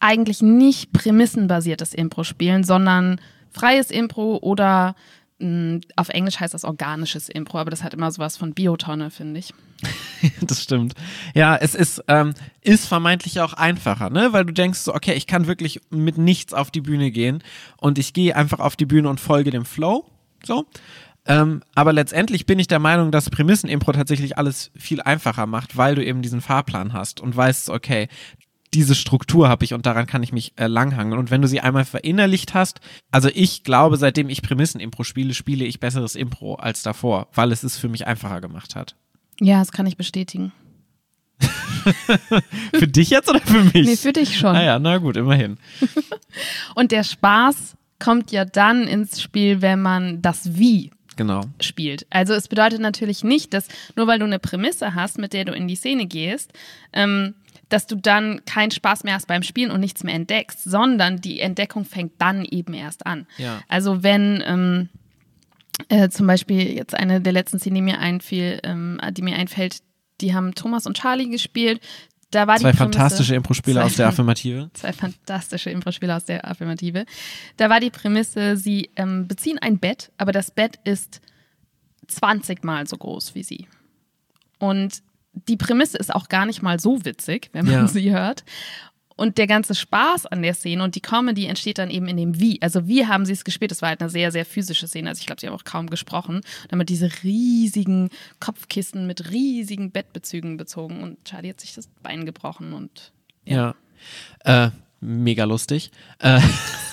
eigentlich 0.00 0.40
nicht 0.40 0.94
prämissenbasiertes 0.94 1.92
Impro 1.92 2.24
spielen, 2.24 2.64
sondern 2.64 3.20
freies 3.50 3.90
Impro 3.90 4.38
oder 4.38 4.96
mh, 5.40 5.80
auf 5.94 6.08
Englisch 6.08 6.40
heißt 6.40 6.54
das 6.54 6.64
organisches 6.64 7.28
Impro, 7.28 7.58
aber 7.58 7.70
das 7.70 7.82
hat 7.82 7.92
immer 7.92 8.10
sowas 8.10 8.38
von 8.38 8.54
Biotonne, 8.54 9.10
finde 9.10 9.40
ich. 9.40 9.52
Das 10.40 10.62
stimmt. 10.62 10.94
Ja, 11.34 11.56
es 11.56 11.74
ist, 11.74 12.02
ähm, 12.08 12.34
ist 12.62 12.86
vermeintlich 12.86 13.40
auch 13.40 13.52
einfacher, 13.52 14.10
ne? 14.10 14.32
Weil 14.32 14.44
du 14.44 14.52
denkst 14.52 14.78
so, 14.80 14.94
okay, 14.94 15.12
ich 15.14 15.26
kann 15.26 15.46
wirklich 15.46 15.80
mit 15.90 16.18
nichts 16.18 16.52
auf 16.52 16.70
die 16.70 16.80
Bühne 16.80 17.10
gehen 17.10 17.42
und 17.76 17.98
ich 17.98 18.12
gehe 18.12 18.34
einfach 18.34 18.58
auf 18.58 18.76
die 18.76 18.86
Bühne 18.86 19.08
und 19.08 19.20
folge 19.20 19.50
dem 19.50 19.64
Flow. 19.64 20.04
So. 20.44 20.66
Ähm, 21.26 21.62
aber 21.74 21.92
letztendlich 21.92 22.46
bin 22.46 22.58
ich 22.58 22.68
der 22.68 22.78
Meinung, 22.78 23.10
dass 23.10 23.30
Prämissen-Impro 23.30 23.92
tatsächlich 23.92 24.38
alles 24.38 24.70
viel 24.76 25.00
einfacher 25.00 25.46
macht, 25.46 25.76
weil 25.76 25.94
du 25.94 26.04
eben 26.04 26.22
diesen 26.22 26.40
Fahrplan 26.40 26.92
hast 26.92 27.20
und 27.20 27.36
weißt, 27.36 27.70
okay, 27.70 28.08
diese 28.74 28.94
Struktur 28.94 29.48
habe 29.48 29.64
ich 29.64 29.74
und 29.74 29.86
daran 29.86 30.06
kann 30.06 30.22
ich 30.22 30.32
mich 30.32 30.52
äh, 30.56 30.66
langhangeln. 30.66 31.18
Und 31.18 31.30
wenn 31.30 31.42
du 31.42 31.48
sie 31.48 31.60
einmal 31.60 31.84
verinnerlicht 31.84 32.54
hast, 32.54 32.80
also 33.10 33.28
ich 33.32 33.64
glaube, 33.64 33.96
seitdem 33.96 34.28
ich 34.28 34.42
Prämissen-Impro 34.42 35.02
spiele, 35.02 35.34
spiele 35.34 35.64
ich 35.64 35.80
besseres 35.80 36.14
Impro 36.14 36.54
als 36.54 36.82
davor, 36.82 37.28
weil 37.32 37.52
es 37.52 37.62
es 37.62 37.76
für 37.76 37.88
mich 37.88 38.06
einfacher 38.06 38.40
gemacht 38.40 38.76
hat. 38.76 38.96
Ja, 39.40 39.58
das 39.58 39.72
kann 39.72 39.86
ich 39.86 39.96
bestätigen. 39.96 40.52
Für 42.74 42.88
dich 42.88 43.10
jetzt 43.10 43.28
oder 43.28 43.40
für 43.40 43.62
mich? 43.62 43.86
Nee, 43.86 43.96
für 43.96 44.12
dich 44.12 44.38
schon. 44.38 44.56
Ah 44.56 44.62
ja, 44.62 44.78
na 44.78 44.98
gut, 44.98 45.16
immerhin. 45.16 45.58
Und 46.74 46.90
der 46.90 47.04
Spaß 47.04 47.76
kommt 47.98 48.32
ja 48.32 48.44
dann 48.44 48.88
ins 48.88 49.20
Spiel, 49.22 49.62
wenn 49.62 49.82
man 49.82 50.20
das 50.22 50.56
Wie 50.58 50.90
Genau. 51.16 51.42
spielt. 51.60 52.06
Also 52.10 52.34
es 52.34 52.48
bedeutet 52.48 52.80
natürlich 52.80 53.24
nicht, 53.24 53.54
dass 53.54 53.68
nur 53.94 54.06
weil 54.06 54.18
du 54.18 54.24
eine 54.26 54.38
Prämisse 54.38 54.94
hast, 54.94 55.18
mit 55.18 55.32
der 55.32 55.44
du 55.46 55.52
in 55.52 55.66
die 55.68 55.76
Szene 55.76 56.06
gehst, 56.06 56.52
ähm, 56.92 57.34
dass 57.68 57.86
du 57.86 57.96
dann 57.96 58.44
keinen 58.44 58.70
Spaß 58.70 59.04
mehr 59.04 59.14
hast 59.14 59.26
beim 59.26 59.42
Spielen 59.42 59.70
und 59.70 59.80
nichts 59.80 60.04
mehr 60.04 60.14
entdeckst, 60.14 60.62
sondern 60.64 61.20
die 61.20 61.40
Entdeckung 61.40 61.84
fängt 61.84 62.12
dann 62.18 62.44
eben 62.44 62.74
erst 62.74 63.06
an. 63.06 63.26
Ja. 63.38 63.60
Also 63.68 64.02
wenn 64.02 64.42
ähm, 64.46 64.88
äh, 65.88 66.08
zum 66.08 66.26
Beispiel 66.26 66.74
jetzt 66.74 66.94
eine 66.94 67.20
der 67.20 67.32
letzten 67.32 67.58
Szenen, 67.58 67.76
die 67.76 67.82
mir 67.82 67.98
einfiel, 67.98 68.60
ähm, 68.62 69.00
die 69.12 69.22
mir 69.22 69.36
einfällt, 69.36 69.78
die 70.20 70.34
haben 70.34 70.54
Thomas 70.54 70.86
und 70.86 70.96
Charlie 70.96 71.28
gespielt. 71.28 71.80
Da 72.30 72.46
war 72.46 72.56
Zwei 72.56 72.72
die 72.72 72.76
Prämisse, 72.78 72.98
fantastische 72.98 73.34
Impro-Spieler 73.34 73.84
aus 73.84 73.94
der 73.96 74.08
Affirmative. 74.08 74.70
zwei 74.74 74.92
fantastische 74.92 75.70
Impro-Spieler 75.70 76.16
aus 76.16 76.24
der 76.24 76.46
Affirmative. 76.48 77.06
Da 77.56 77.70
war 77.70 77.78
die 77.80 77.90
Prämisse, 77.90 78.56
sie 78.56 78.90
ähm, 78.96 79.28
beziehen 79.28 79.58
ein 79.60 79.78
Bett, 79.78 80.10
aber 80.18 80.32
das 80.32 80.50
Bett 80.50 80.78
ist 80.84 81.20
20 82.08 82.64
Mal 82.64 82.86
so 82.86 82.96
groß 82.96 83.34
wie 83.34 83.42
sie. 83.44 83.68
Und 84.58 85.02
die 85.48 85.56
Prämisse 85.56 85.98
ist 85.98 86.14
auch 86.14 86.28
gar 86.28 86.46
nicht 86.46 86.62
mal 86.62 86.80
so 86.80 87.04
witzig, 87.04 87.50
wenn 87.52 87.66
man 87.66 87.74
Ja. 87.74 87.86
sie 87.86 88.10
hört. 88.10 88.44
Und 89.16 89.38
der 89.38 89.46
ganze 89.46 89.74
Spaß 89.74 90.26
an 90.26 90.42
der 90.42 90.52
Szene 90.54 90.84
und 90.84 90.94
die 90.94 91.00
Comedy 91.00 91.46
entsteht 91.46 91.78
dann 91.78 91.90
eben 91.90 92.06
in 92.06 92.18
dem 92.18 92.38
Wie. 92.38 92.60
Also 92.60 92.86
wie 92.86 93.06
haben 93.06 93.24
sie 93.24 93.32
es 93.32 93.44
gespielt? 93.44 93.70
Das 93.70 93.80
war 93.80 93.88
halt 93.88 94.00
eine 94.00 94.10
sehr, 94.10 94.30
sehr 94.30 94.44
physische 94.44 94.86
Szene. 94.86 95.08
Also 95.08 95.20
ich 95.20 95.26
glaube, 95.26 95.40
sie 95.40 95.46
haben 95.46 95.54
auch 95.54 95.64
kaum 95.64 95.88
gesprochen. 95.88 96.42
Damit 96.68 96.90
diese 96.90 97.10
riesigen 97.22 98.10
Kopfkissen 98.40 99.06
mit 99.06 99.30
riesigen 99.30 99.90
Bettbezügen 99.90 100.58
bezogen. 100.58 101.02
Und 101.02 101.24
Charlie 101.24 101.48
hat 101.50 101.60
sich 101.60 101.74
das 101.74 101.88
Bein 102.02 102.26
gebrochen 102.26 102.74
und 102.74 103.12
Ja. 103.44 103.74
Äh, 104.44 104.70
mega 105.00 105.44
lustig. 105.44 105.90
Äh, 106.18 106.40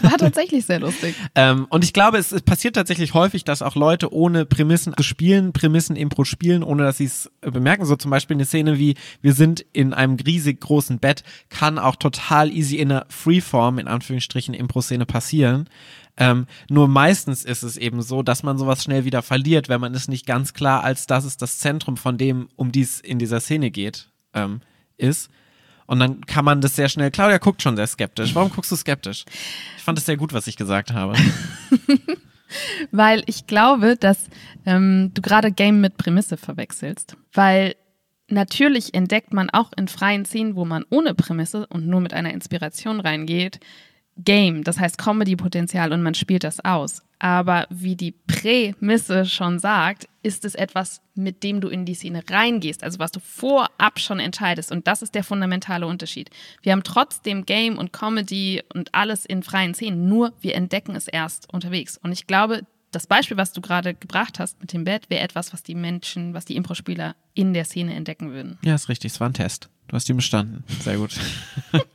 War 0.02 0.18
tatsächlich 0.18 0.66
sehr 0.66 0.80
lustig. 0.80 1.16
ähm, 1.36 1.68
und 1.70 1.84
ich 1.84 1.94
glaube, 1.94 2.18
es, 2.18 2.32
es 2.32 2.42
passiert 2.42 2.76
tatsächlich 2.76 3.14
häufig, 3.14 3.44
dass 3.44 3.62
auch 3.62 3.76
Leute 3.76 4.14
ohne 4.14 4.46
Prämissen 4.46 4.94
spielen, 5.02 5.54
Prämissen-Impro 5.54 6.26
spielen, 6.26 6.64
ohne 6.64 6.84
dass 6.84 6.98
sie 6.98 7.06
es 7.06 7.32
äh, 7.42 7.52
bemerken. 7.52 7.86
So 7.86 7.96
zum 7.96 8.12
Beispiel 8.12 8.36
eine 8.36 8.46
Szene 8.46 8.78
wie, 8.78 8.96
wir 9.22 9.34
sind 9.34 9.66
in 9.74 9.94
einem 9.94 10.16
riesig 10.16 10.60
großen 10.62 11.00
Bett, 11.00 11.24
kann 11.50 11.80
auch 11.80 11.96
total 11.96 12.52
easy 12.52 12.78
in 12.78 12.92
einer 12.92 13.06
Freeform, 13.10 13.80
in 13.80 13.88
Anführungsstrichen, 13.88 14.54
Impro-Szene 14.54 15.06
passieren. 15.06 15.70
Ähm, 16.16 16.46
nur 16.70 16.88
meistens 16.88 17.44
ist 17.44 17.64
es 17.64 17.78
eben 17.78 18.02
so, 18.02 18.22
dass 18.22 18.44
man 18.44 18.58
sowas 18.58 18.84
schnell 18.84 19.04
wieder 19.06 19.24
verliert, 19.24 19.70
wenn 19.70 19.82
man 19.82 19.96
es 19.96 20.08
nicht 20.08 20.26
ganz 20.26 20.54
klar 20.54 20.84
als 20.84 21.08
das 21.08 21.26
ist 21.26 21.42
das 21.42 21.58
Zentrum 21.58 21.98
von 21.98 22.18
dem, 22.18 22.50
um 22.56 22.72
die 22.72 22.82
es 22.82 23.00
in 23.00 23.18
dieser 23.18 23.40
Szene 23.40 23.72
geht, 23.72 24.10
ähm, 24.34 24.62
ist. 24.98 25.30
Und 25.86 26.00
dann 26.00 26.26
kann 26.26 26.46
man 26.46 26.62
das 26.62 26.76
sehr 26.76 26.90
schnell. 26.90 27.12
Claudia 27.12 27.38
guckt 27.38 27.62
schon 27.62 27.76
sehr 27.76 27.88
skeptisch. 27.88 28.34
Warum 28.36 28.52
guckst 28.52 28.72
du 28.72 28.76
skeptisch? 28.76 29.26
Ich 29.78 29.84
fand 29.84 29.98
es 29.98 30.06
sehr 30.06 30.18
gut, 30.18 30.34
was 30.34 30.48
ich 30.48 30.56
gesagt 30.56 30.94
habe. 30.94 31.14
Weil 32.92 33.24
ich 33.26 33.48
glaube, 33.48 33.98
dass 33.98 34.30
ähm, 34.66 35.12
du 35.14 35.22
gerade 35.22 35.52
Game 35.52 35.82
mit 35.82 35.98
Prämisse 35.98 36.38
verwechselst. 36.38 37.18
Weil 37.34 37.76
natürlich 38.28 38.94
entdeckt 38.94 39.34
man 39.34 39.50
auch 39.50 39.72
in 39.76 39.88
freien 39.88 40.26
Szenen, 40.26 40.56
wo 40.56 40.66
man 40.66 40.86
ohne 40.90 41.14
Prämisse 41.14 41.68
und 41.68 41.88
nur 41.88 42.02
mit 42.02 42.14
einer 42.14 42.34
Inspiration 42.34 43.00
reingeht, 43.00 43.60
Game, 44.18 44.64
das 44.64 44.80
heißt 44.80 44.98
Comedy-Potenzial 44.98 45.92
und 45.92 46.02
man 46.02 46.14
spielt 46.14 46.44
das 46.44 46.64
aus. 46.64 47.02
Aber 47.20 47.68
wie 47.70 47.96
die 47.96 48.12
Prämisse 48.12 49.26
schon 49.26 49.58
sagt, 49.58 50.10
ist 50.24 50.44
es 50.44 50.56
etwas, 50.56 51.02
mit 51.16 51.44
dem 51.44 51.62
du 51.62 51.70
in 51.70 51.86
die 51.86 51.94
Szene 51.94 52.22
reingehst, 52.30 52.84
also 52.84 53.00
was 53.00 53.12
du 53.12 53.22
vorab 53.22 54.00
schon 54.00 54.20
entscheidest. 54.20 54.72
Und 54.72 54.88
das 54.88 55.02
ist 55.02 55.16
der 55.16 55.24
fundamentale 55.24 55.88
Unterschied. 55.88 56.30
Wir 56.62 56.74
haben 56.74 56.84
trotzdem 56.84 57.46
Game 57.46 57.78
und 57.78 57.94
Comedy 57.94 58.62
und 58.74 58.94
alles 58.94 59.26
in 59.26 59.42
freien 59.42 59.74
Szenen, 59.74 60.10
nur 60.10 60.34
wir 60.42 60.56
entdecken 60.56 60.96
es 60.96 61.08
erst 61.08 61.52
unterwegs. 61.54 61.98
Und 61.98 62.12
ich 62.12 62.28
glaube, 62.28 62.64
das 62.92 63.08
Beispiel, 63.08 63.38
was 63.38 63.54
du 63.54 63.62
gerade 63.62 63.94
gebracht 63.94 64.40
hast 64.40 64.60
mit 64.60 64.74
dem 64.74 64.84
Bett, 64.84 65.10
wäre 65.10 65.24
etwas, 65.24 65.54
was 65.54 65.64
die 65.64 65.76
Menschen, 65.76 66.34
was 66.34 66.46
die 66.46 66.56
Impro-Spieler 66.56 67.16
in 67.34 67.54
der 67.54 67.66
Szene 67.66 67.94
entdecken 67.94 68.32
würden. 68.32 68.60
Ja, 68.64 68.76
ist 68.76 68.90
richtig. 68.90 69.14
Es 69.14 69.20
war 69.20 69.30
ein 69.30 69.34
Test. 69.34 69.70
Du 69.88 69.96
hast 69.96 70.10
ihn 70.10 70.16
bestanden. 70.16 70.64
Sehr 70.82 70.98
gut. 70.98 71.18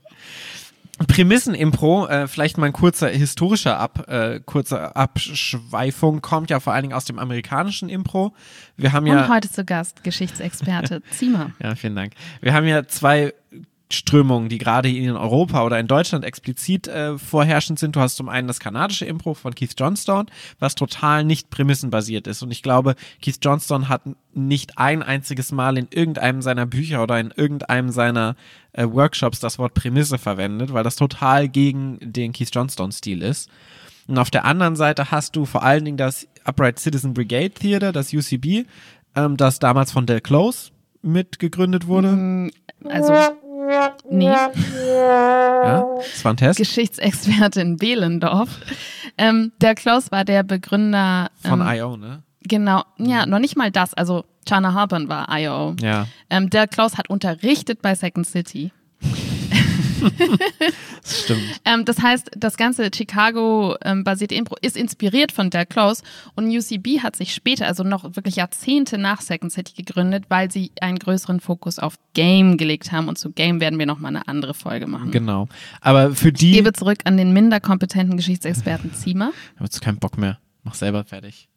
Prämissen-Impro, 1.06 2.06
äh, 2.08 2.28
vielleicht 2.28 2.58
mal 2.58 2.66
ein 2.66 2.72
kurzer 2.72 3.08
historischer 3.08 3.78
Ab, 3.78 4.08
äh, 4.08 4.40
kurze 4.44 4.96
Abschweifung, 4.96 6.20
kommt 6.20 6.50
ja 6.50 6.60
vor 6.60 6.72
allen 6.72 6.82
Dingen 6.82 6.94
aus 6.94 7.04
dem 7.04 7.18
amerikanischen 7.18 7.88
Impro. 7.88 8.34
Wir 8.76 8.92
haben 8.92 9.06
ja. 9.06 9.22
Und 9.24 9.28
heute 9.28 9.50
zu 9.50 9.64
Gast 9.64 10.02
Geschichtsexperte 10.02 11.02
Zima. 11.10 11.52
ja, 11.62 11.74
vielen 11.74 11.94
Dank. 11.94 12.14
Wir 12.40 12.52
haben 12.52 12.66
ja 12.66 12.86
zwei 12.86 13.32
Strömungen, 13.90 14.50
die 14.50 14.58
gerade 14.58 14.90
in 14.90 15.16
Europa 15.16 15.64
oder 15.64 15.78
in 15.80 15.86
Deutschland 15.86 16.24
explizit 16.24 16.88
äh, 16.88 17.16
vorherrschend 17.16 17.78
sind. 17.78 17.96
Du 17.96 18.00
hast 18.00 18.16
zum 18.16 18.28
einen 18.28 18.46
das 18.46 18.60
kanadische 18.60 19.06
Impro 19.06 19.32
von 19.32 19.54
Keith 19.54 19.74
Johnstone, 19.78 20.26
was 20.58 20.74
total 20.74 21.24
nicht 21.24 21.48
prämissenbasiert 21.48 22.26
ist. 22.26 22.42
Und 22.42 22.50
ich 22.50 22.62
glaube, 22.62 22.96
Keith 23.22 23.38
Johnstone 23.42 23.88
hat 23.88 24.02
nicht 24.34 24.76
ein 24.76 25.02
einziges 25.02 25.52
Mal 25.52 25.78
in 25.78 25.88
irgendeinem 25.90 26.42
seiner 26.42 26.66
Bücher 26.66 27.02
oder 27.02 27.18
in 27.18 27.32
irgendeinem 27.34 27.88
seiner 27.88 28.36
äh, 28.72 28.84
Workshops 28.86 29.40
das 29.40 29.58
Wort 29.58 29.72
Prämisse 29.72 30.18
verwendet, 30.18 30.72
weil 30.72 30.84
das 30.84 30.96
total 30.96 31.48
gegen 31.48 31.98
den 32.02 32.32
Keith 32.32 32.50
Johnstone-Stil 32.52 33.22
ist. 33.22 33.48
Und 34.06 34.18
auf 34.18 34.30
der 34.30 34.44
anderen 34.44 34.76
Seite 34.76 35.10
hast 35.10 35.34
du 35.34 35.46
vor 35.46 35.62
allen 35.62 35.84
Dingen 35.84 35.96
das 35.96 36.28
Upright 36.44 36.78
Citizen 36.78 37.14
Brigade 37.14 37.50
Theater, 37.50 37.92
das 37.92 38.12
UCB, 38.12 38.66
ähm, 39.14 39.36
das 39.38 39.58
damals 39.58 39.92
von 39.92 40.04
Del 40.04 40.20
Close 40.20 40.72
mitgegründet 41.00 41.86
wurde. 41.86 42.50
Also 42.84 43.12
Nee. 44.10 44.24
Ja, 44.26 44.50
das 45.96 46.24
war 46.24 46.32
ein 46.32 46.36
Test. 46.36 46.58
Geschichtsexpertin 46.58 47.76
Behlendorf. 47.76 48.48
Ähm, 49.16 49.52
der 49.60 49.74
Klaus 49.74 50.10
war 50.10 50.24
der 50.24 50.42
Begründer 50.42 51.30
Von 51.42 51.60
ähm, 51.60 51.66
I.O., 51.68 51.96
ne? 51.96 52.22
Genau, 52.42 52.82
ja, 52.98 53.26
noch 53.26 53.40
nicht 53.40 53.56
mal 53.56 53.70
das. 53.70 53.94
Also 53.94 54.24
Chana 54.48 54.72
Harper 54.72 55.08
war 55.08 55.26
IO. 55.38 55.76
Ja. 55.80 56.06
Ähm, 56.30 56.48
der 56.48 56.66
Klaus 56.66 56.96
hat 56.96 57.10
unterrichtet 57.10 57.82
bei 57.82 57.94
Second 57.94 58.26
City. 58.26 58.72
Das 61.02 61.22
stimmt. 61.24 61.42
Ähm, 61.64 61.84
das 61.84 62.00
heißt, 62.02 62.30
das 62.36 62.56
ganze 62.56 62.90
Chicago-basierte 62.94 64.34
Impro 64.34 64.56
ist 64.60 64.76
inspiriert 64.76 65.32
von 65.32 65.50
Del 65.50 65.66
Close 65.66 66.02
und 66.34 66.48
UCB 66.48 67.00
hat 67.02 67.16
sich 67.16 67.34
später, 67.34 67.66
also 67.66 67.82
noch 67.84 68.16
wirklich 68.16 68.36
Jahrzehnte 68.36 68.98
nach 68.98 69.20
Second 69.20 69.52
City 69.52 69.72
gegründet, 69.74 70.24
weil 70.28 70.50
sie 70.50 70.72
einen 70.80 70.98
größeren 70.98 71.40
Fokus 71.40 71.78
auf 71.78 71.94
Game 72.14 72.56
gelegt 72.56 72.92
haben 72.92 73.08
und 73.08 73.18
zu 73.18 73.30
Game 73.30 73.60
werden 73.60 73.78
wir 73.78 73.86
nochmal 73.86 74.14
eine 74.14 74.28
andere 74.28 74.54
Folge 74.54 74.86
machen. 74.86 75.10
Genau. 75.10 75.48
Aber 75.80 76.14
für 76.14 76.28
Ich 76.28 76.34
die. 76.34 76.52
gebe 76.52 76.72
zurück 76.72 76.98
an 77.04 77.16
den 77.16 77.32
minder 77.32 77.60
kompetenten 77.60 78.16
Geschichtsexperten 78.16 78.94
Ziemer. 78.94 79.30
Ich 79.54 79.56
habe 79.56 79.64
jetzt 79.64 79.80
keinen 79.80 79.98
Bock 79.98 80.18
mehr. 80.18 80.38
Mach 80.64 80.74
selber 80.74 81.04
fertig. 81.04 81.47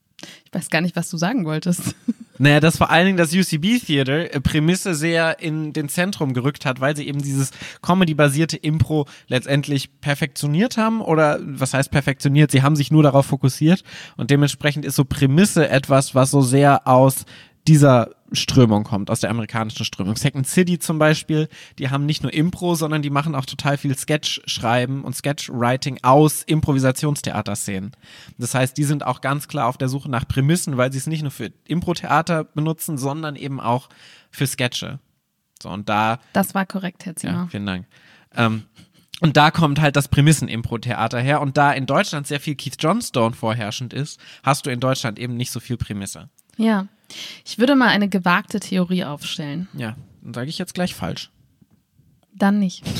Ich 0.45 0.53
weiß 0.53 0.69
gar 0.69 0.81
nicht, 0.81 0.95
was 0.95 1.09
du 1.09 1.17
sagen 1.17 1.45
wolltest. 1.45 1.95
Naja, 2.37 2.59
dass 2.59 2.77
vor 2.77 2.89
allen 2.89 3.05
Dingen 3.05 3.17
das 3.17 3.35
UCB 3.35 3.85
Theater 3.85 4.33
äh, 4.33 4.41
Prämisse 4.41 4.95
sehr 4.95 5.39
in 5.41 5.73
den 5.73 5.89
Zentrum 5.89 6.33
gerückt 6.33 6.65
hat, 6.65 6.81
weil 6.81 6.95
sie 6.95 7.07
eben 7.07 7.21
dieses 7.21 7.51
Comedy-basierte 7.83 8.57
Impro 8.57 9.05
letztendlich 9.27 10.01
perfektioniert 10.01 10.75
haben 10.75 11.01
oder 11.01 11.39
was 11.43 11.75
heißt 11.75 11.91
perfektioniert? 11.91 12.49
Sie 12.49 12.63
haben 12.63 12.75
sich 12.75 12.89
nur 12.89 13.03
darauf 13.03 13.27
fokussiert 13.27 13.83
und 14.17 14.31
dementsprechend 14.31 14.85
ist 14.85 14.95
so 14.95 15.05
Prämisse 15.05 15.69
etwas, 15.69 16.15
was 16.15 16.31
so 16.31 16.41
sehr 16.41 16.87
aus 16.87 17.25
dieser 17.67 18.09
Strömung 18.31 18.83
kommt, 18.83 19.09
aus 19.09 19.19
der 19.19 19.29
amerikanischen 19.29 19.85
Strömung. 19.85 20.15
Second 20.15 20.47
City 20.47 20.79
zum 20.79 20.99
Beispiel, 20.99 21.49
die 21.79 21.89
haben 21.89 22.05
nicht 22.05 22.23
nur 22.23 22.33
Impro, 22.33 22.75
sondern 22.75 23.01
die 23.01 23.09
machen 23.09 23.35
auch 23.35 23.45
total 23.45 23.77
viel 23.77 23.97
Sketch-Schreiben 23.97 25.03
und 25.03 25.15
Sketch-Writing 25.15 25.99
aus 26.03 26.43
Improvisationstheaterszenen. 26.43 27.91
Das 28.37 28.55
heißt, 28.55 28.77
die 28.77 28.83
sind 28.83 29.05
auch 29.05 29.21
ganz 29.21 29.47
klar 29.47 29.67
auf 29.67 29.77
der 29.77 29.89
Suche 29.89 30.09
nach 30.09 30.27
Prämissen, 30.27 30.77
weil 30.77 30.91
sie 30.91 30.97
es 30.97 31.07
nicht 31.07 31.21
nur 31.21 31.31
für 31.31 31.51
Impro-Theater 31.65 32.45
benutzen, 32.45 32.97
sondern 32.97 33.35
eben 33.35 33.59
auch 33.59 33.89
für 34.29 34.47
Sketche. 34.47 34.99
So, 35.61 35.69
und 35.69 35.89
da 35.89 36.19
Das 36.33 36.55
war 36.55 36.65
korrekt, 36.65 37.05
Herr 37.05 37.13
ja, 37.13 37.17
Ziemer. 37.17 37.47
vielen 37.49 37.65
Dank. 37.65 37.85
Ähm, 38.35 38.63
und 39.19 39.37
da 39.37 39.51
kommt 39.51 39.79
halt 39.79 39.95
das 39.95 40.07
Prämissen-Impro-Theater 40.07 41.19
her. 41.19 41.41
Und 41.41 41.55
da 41.55 41.71
in 41.71 41.85
Deutschland 41.85 42.25
sehr 42.25 42.39
viel 42.39 42.55
Keith 42.55 42.77
Johnstone 42.79 43.35
vorherrschend 43.35 43.93
ist, 43.93 44.19
hast 44.41 44.65
du 44.65 44.71
in 44.71 44.79
Deutschland 44.79 45.19
eben 45.19 45.37
nicht 45.37 45.51
so 45.51 45.59
viel 45.59 45.77
Prämisse. 45.77 46.29
Ja. 46.57 46.87
Ich 47.45 47.57
würde 47.59 47.75
mal 47.75 47.89
eine 47.89 48.07
gewagte 48.09 48.59
Theorie 48.59 49.03
aufstellen. 49.03 49.67
Ja, 49.73 49.95
dann 50.21 50.33
sage 50.33 50.49
ich 50.49 50.57
jetzt 50.57 50.73
gleich 50.73 50.95
falsch. 50.95 51.29
Dann 52.33 52.59
nicht. 52.59 52.83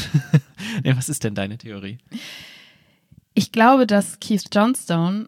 Nee, 0.84 0.96
was 0.96 1.10
ist 1.10 1.24
denn 1.26 1.36
deine 1.36 1.58
Theorie? 1.58 1.98
Ich 3.34 3.52
glaube, 3.52 3.86
dass 3.88 4.20
Keith 4.22 4.46
Johnstone 4.54 5.28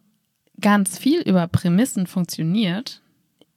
ganz 0.61 0.97
viel 0.97 1.19
über 1.21 1.47
Prämissen 1.47 2.07
funktioniert 2.07 3.01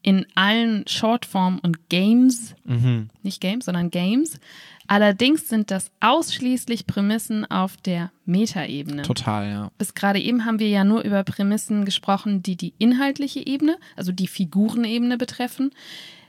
in 0.03 0.27
allen 0.35 0.85
Shortform 0.89 1.59
und 1.61 1.89
Games, 1.89 2.55
Mhm. 2.65 3.11
nicht 3.23 3.41
Games, 3.41 3.67
sondern 3.67 3.91
Games. 3.91 4.41
Allerdings 4.88 5.49
sind 5.49 5.71
das 5.71 5.90
ausschließlich 6.00 6.87
Prämissen 6.87 7.49
auf 7.50 7.76
der 7.76 8.11
Metaebene. 8.25 9.02
Total, 9.02 9.49
ja. 9.49 9.71
Bis 9.78 9.95
gerade 9.95 10.21
eben 10.21 10.45
haben 10.45 10.59
wir 10.59 10.69
ja 10.69 10.85
nur 10.85 11.02
über 11.02 11.23
Prämissen 11.25 11.85
gesprochen, 11.85 12.43
die 12.43 12.57
die 12.57 12.75
inhaltliche 12.78 13.47
Ebene, 13.47 13.78
also 13.97 14.12
die 14.12 14.26
Figurenebene 14.26 15.19
betreffen. 15.19 15.71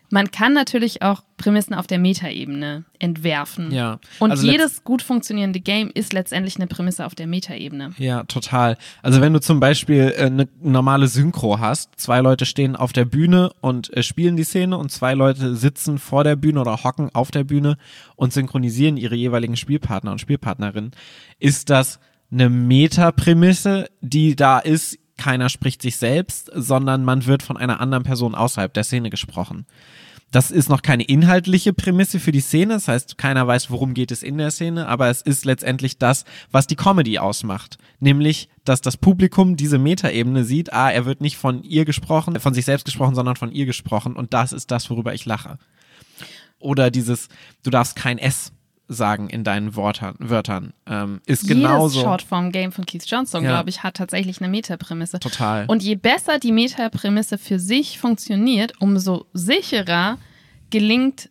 Man 0.09 0.31
kann 0.31 0.53
natürlich 0.53 1.01
auch 1.01 1.23
Prämissen 1.37 1.73
auf 1.75 1.85
der 1.85 1.99
Metaebene 1.99 2.85
entwerfen. 2.99 3.71
Ja. 3.71 3.99
Und 4.19 4.31
Also 4.31 4.47
jedes 4.47 4.83
gut 4.83 5.01
funktionierende 5.01 5.59
Game 5.59 5.91
ist 5.93 6.13
letztendlich 6.13 6.55
eine 6.55 6.67
Prämisse 6.67 7.05
auf 7.05 7.13
der 7.13 7.27
Metaebene. 7.27 7.93
Ja, 7.97 8.23
total. 8.23 8.77
Also 9.01 9.21
wenn 9.21 9.33
du 9.33 9.41
zum 9.41 9.59
Beispiel 9.59 10.13
äh, 10.15 10.25
eine 10.25 10.47
normale 10.61 11.07
Synchro 11.07 11.59
hast, 11.59 11.99
zwei 11.99 12.21
Leute 12.21 12.45
stehen 12.45 12.75
auf 12.75 12.93
der 12.93 13.05
Bühne 13.05 13.51
und 13.61 13.95
äh, 13.95 14.01
spielen 14.01 14.37
die 14.37 14.43
Szene 14.43 14.77
und 14.77 14.91
zwei 14.91 15.13
Leute 15.13 15.55
sitzen 15.55 15.97
vor 15.97 16.23
der 16.23 16.35
Bühne 16.35 16.61
oder 16.61 16.83
hocken 16.83 17.09
auf 17.13 17.31
der 17.31 17.43
Bühne 17.43 17.77
und 18.15 18.33
synchronisieren 18.33 18.97
ihre 18.97 19.15
jeweiligen 19.15 19.57
Spielpartner 19.57 20.11
und 20.11 20.21
Spielpartnerinnen, 20.21 20.91
ist 21.39 21.69
das 21.69 21.99
eine 22.31 22.49
Metaprämisse, 22.49 23.89
die 24.01 24.35
da 24.35 24.59
ist, 24.59 24.97
keiner 25.17 25.49
spricht 25.49 25.81
sich 25.81 25.97
selbst, 25.97 26.51
sondern 26.53 27.03
man 27.03 27.25
wird 27.25 27.43
von 27.43 27.57
einer 27.57 27.79
anderen 27.79 28.03
Person 28.03 28.35
außerhalb 28.35 28.73
der 28.73 28.83
Szene 28.83 29.09
gesprochen. 29.09 29.65
Das 30.31 30.51
ist 30.51 30.67
noch 30.67 30.81
keine 30.81 31.03
inhaltliche 31.03 31.71
Prämisse 31.71 32.19
für 32.19 32.33
die 32.33 32.41
Szene, 32.41 32.73
das 32.73 32.89
heißt, 32.89 33.17
keiner 33.17 33.47
weiß, 33.47 33.71
worum 33.71 33.93
geht 33.93 34.11
es 34.11 34.23
in 34.23 34.37
der 34.37 34.51
Szene, 34.51 34.87
aber 34.87 35.07
es 35.07 35.21
ist 35.21 35.45
letztendlich 35.45 35.99
das, 35.99 36.25
was 36.51 36.67
die 36.67 36.75
Comedy 36.75 37.17
ausmacht. 37.17 37.77
Nämlich, 38.01 38.49
dass 38.65 38.81
das 38.81 38.97
Publikum 38.97 39.55
diese 39.55 39.77
Metaebene 39.77 40.43
sieht, 40.43 40.73
ah, 40.73 40.91
er 40.91 41.05
wird 41.05 41.21
nicht 41.21 41.37
von 41.37 41.63
ihr 41.63 41.85
gesprochen, 41.85 42.37
von 42.41 42.53
sich 42.53 42.65
selbst 42.65 42.83
gesprochen, 42.83 43.15
sondern 43.15 43.37
von 43.37 43.53
ihr 43.53 43.65
gesprochen 43.65 44.17
und 44.17 44.33
das 44.33 44.51
ist 44.51 44.69
das, 44.69 44.89
worüber 44.89 45.13
ich 45.13 45.25
lache. 45.25 45.59
Oder 46.59 46.91
dieses, 46.91 47.29
du 47.63 47.69
darfst 47.69 47.95
kein 47.95 48.17
S 48.17 48.51
sagen 48.87 49.29
in 49.29 49.43
deinen 49.43 49.75
Wortern, 49.75 50.15
Wörtern, 50.19 50.73
ähm, 50.85 51.21
ist 51.25 51.47
genauso. 51.47 51.95
Jedes 51.99 52.03
Shortform-Game 52.09 52.71
von 52.71 52.85
Keith 52.85 53.03
Johnstone, 53.05 53.43
Ja. 53.45 53.51
glaube 53.51 53.69
ich, 53.69 53.83
hat 53.83 53.95
tatsächlich 53.95 54.39
eine 54.39 54.49
Metaprämisse. 54.49 55.19
Total. 55.19 55.65
Und 55.67 55.83
je 55.83 55.95
besser 55.95 56.39
die 56.39 56.51
Metaprämisse 56.53 57.37
für 57.37 57.59
sich 57.59 57.99
funktioniert, 57.99 58.73
umso 58.79 59.25
sicherer 59.33 60.17
gelingt 60.69 61.29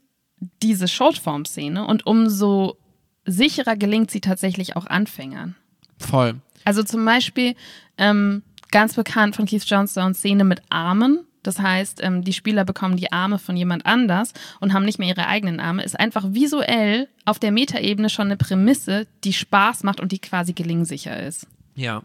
diese 0.63 0.87
Shortform-Szene 0.89 1.87
und 1.87 2.07
umso 2.07 2.77
sicherer 3.25 3.77
gelingt 3.77 4.11
sie 4.11 4.21
tatsächlich 4.21 4.77
auch 4.77 4.87
Anfängern. 4.87 5.57
Voll. 5.99 6.37
Also 6.65 6.83
zum 6.83 7.05
Beispiel 7.05 7.55
ähm, 7.97 8.43
ganz 8.71 8.95
bekannt 8.95 9.35
von 9.37 9.47
Keith 9.47 9.65
Johnstone 9.65 10.15
Szene 10.15 10.45
mit 10.45 10.63
Armen. 10.69 11.21
Das 11.47 11.59
heißt, 11.59 12.03
ähm, 12.03 12.23
die 12.23 12.33
Spieler 12.33 12.65
bekommen 12.65 12.97
die 12.97 13.12
Arme 13.12 13.38
von 13.38 13.57
jemand 13.57 13.87
anders 13.87 14.33
und 14.61 14.73
haben 14.73 14.85
nicht 14.85 14.99
mehr 14.99 15.09
ihre 15.09 15.26
eigenen 15.26 15.61
Arme. 15.61 15.83
Ist 15.83 15.99
einfach 15.99 16.25
visuell 16.31 17.09
auf 17.25 17.38
der 17.38 17.53
Metaebene 17.53 18.11
schon 18.11 18.26
eine 18.26 18.37
Prämisse, 18.37 19.07
die 19.25 19.33
Spaß 19.33 19.83
macht 19.83 20.00
und 20.00 20.12
die 20.12 20.19
quasi 20.19 20.53
gelingsicher 20.53 21.21
ist. 21.23 21.47
Ja. 21.75 22.03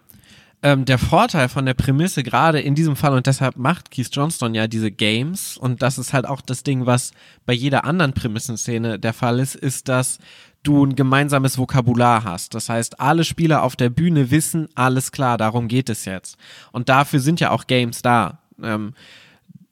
Ähm, 0.63 0.85
der 0.85 0.99
Vorteil 0.99 1.49
von 1.49 1.65
der 1.65 1.73
Prämisse 1.73 2.21
gerade 2.21 2.61
in 2.61 2.75
diesem 2.75 2.95
Fall 2.95 3.13
und 3.13 3.25
deshalb 3.25 3.57
macht 3.57 3.89
Keith 3.89 4.09
Johnston 4.11 4.53
ja 4.53 4.67
diese 4.67 4.91
Games 4.91 5.57
und 5.57 5.81
das 5.81 5.97
ist 5.97 6.13
halt 6.13 6.27
auch 6.27 6.41
das 6.41 6.61
Ding, 6.61 6.85
was 6.85 7.13
bei 7.47 7.53
jeder 7.53 7.83
anderen 7.83 8.13
Prämissenszene 8.13 8.99
der 8.99 9.13
Fall 9.13 9.39
ist, 9.39 9.55
ist, 9.55 9.89
dass 9.89 10.19
du 10.61 10.85
ein 10.85 10.95
gemeinsames 10.95 11.57
Vokabular 11.57 12.23
hast. 12.23 12.53
Das 12.53 12.69
heißt, 12.69 12.99
alle 12.99 13.23
Spieler 13.23 13.63
auf 13.63 13.75
der 13.75 13.89
Bühne 13.89 14.29
wissen, 14.29 14.67
alles 14.75 15.11
klar, 15.11 15.39
darum 15.39 15.67
geht 15.67 15.89
es 15.89 16.05
jetzt. 16.05 16.37
Und 16.71 16.89
dafür 16.89 17.19
sind 17.19 17.39
ja 17.39 17.49
auch 17.49 17.65
Games 17.65 18.03
da. 18.03 18.39
Ähm, 18.61 18.93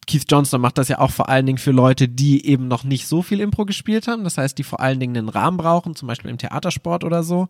Keith 0.10 0.25
Johnston 0.28 0.60
macht 0.60 0.80
das 0.80 0.88
ja 0.88 0.98
auch 0.98 1.12
vor 1.12 1.30
allen 1.30 1.46
Dingen 1.46 1.60
für 1.60 1.72
Leute, 1.72 2.08
die 2.10 2.44
eben 2.46 2.68
noch 2.68 2.84
nicht 2.84 3.06
so 3.06 3.22
viel 3.22 3.39
Impro 3.39 3.66
gespielt 3.66 4.08
haben. 4.08 4.24
Das 4.24 4.39
heißt, 4.39 4.58
die 4.58 4.63
vor 4.63 4.80
allen 4.80 5.00
Dingen 5.00 5.16
einen 5.16 5.30
Rahmen 5.30 5.58
brauchen, 5.58 5.96
zum 5.96 6.08
Beispiel 6.08 6.32
im 6.32 6.39
Theatersport 6.39 7.04
oder 7.04 7.22
so. 7.22 7.48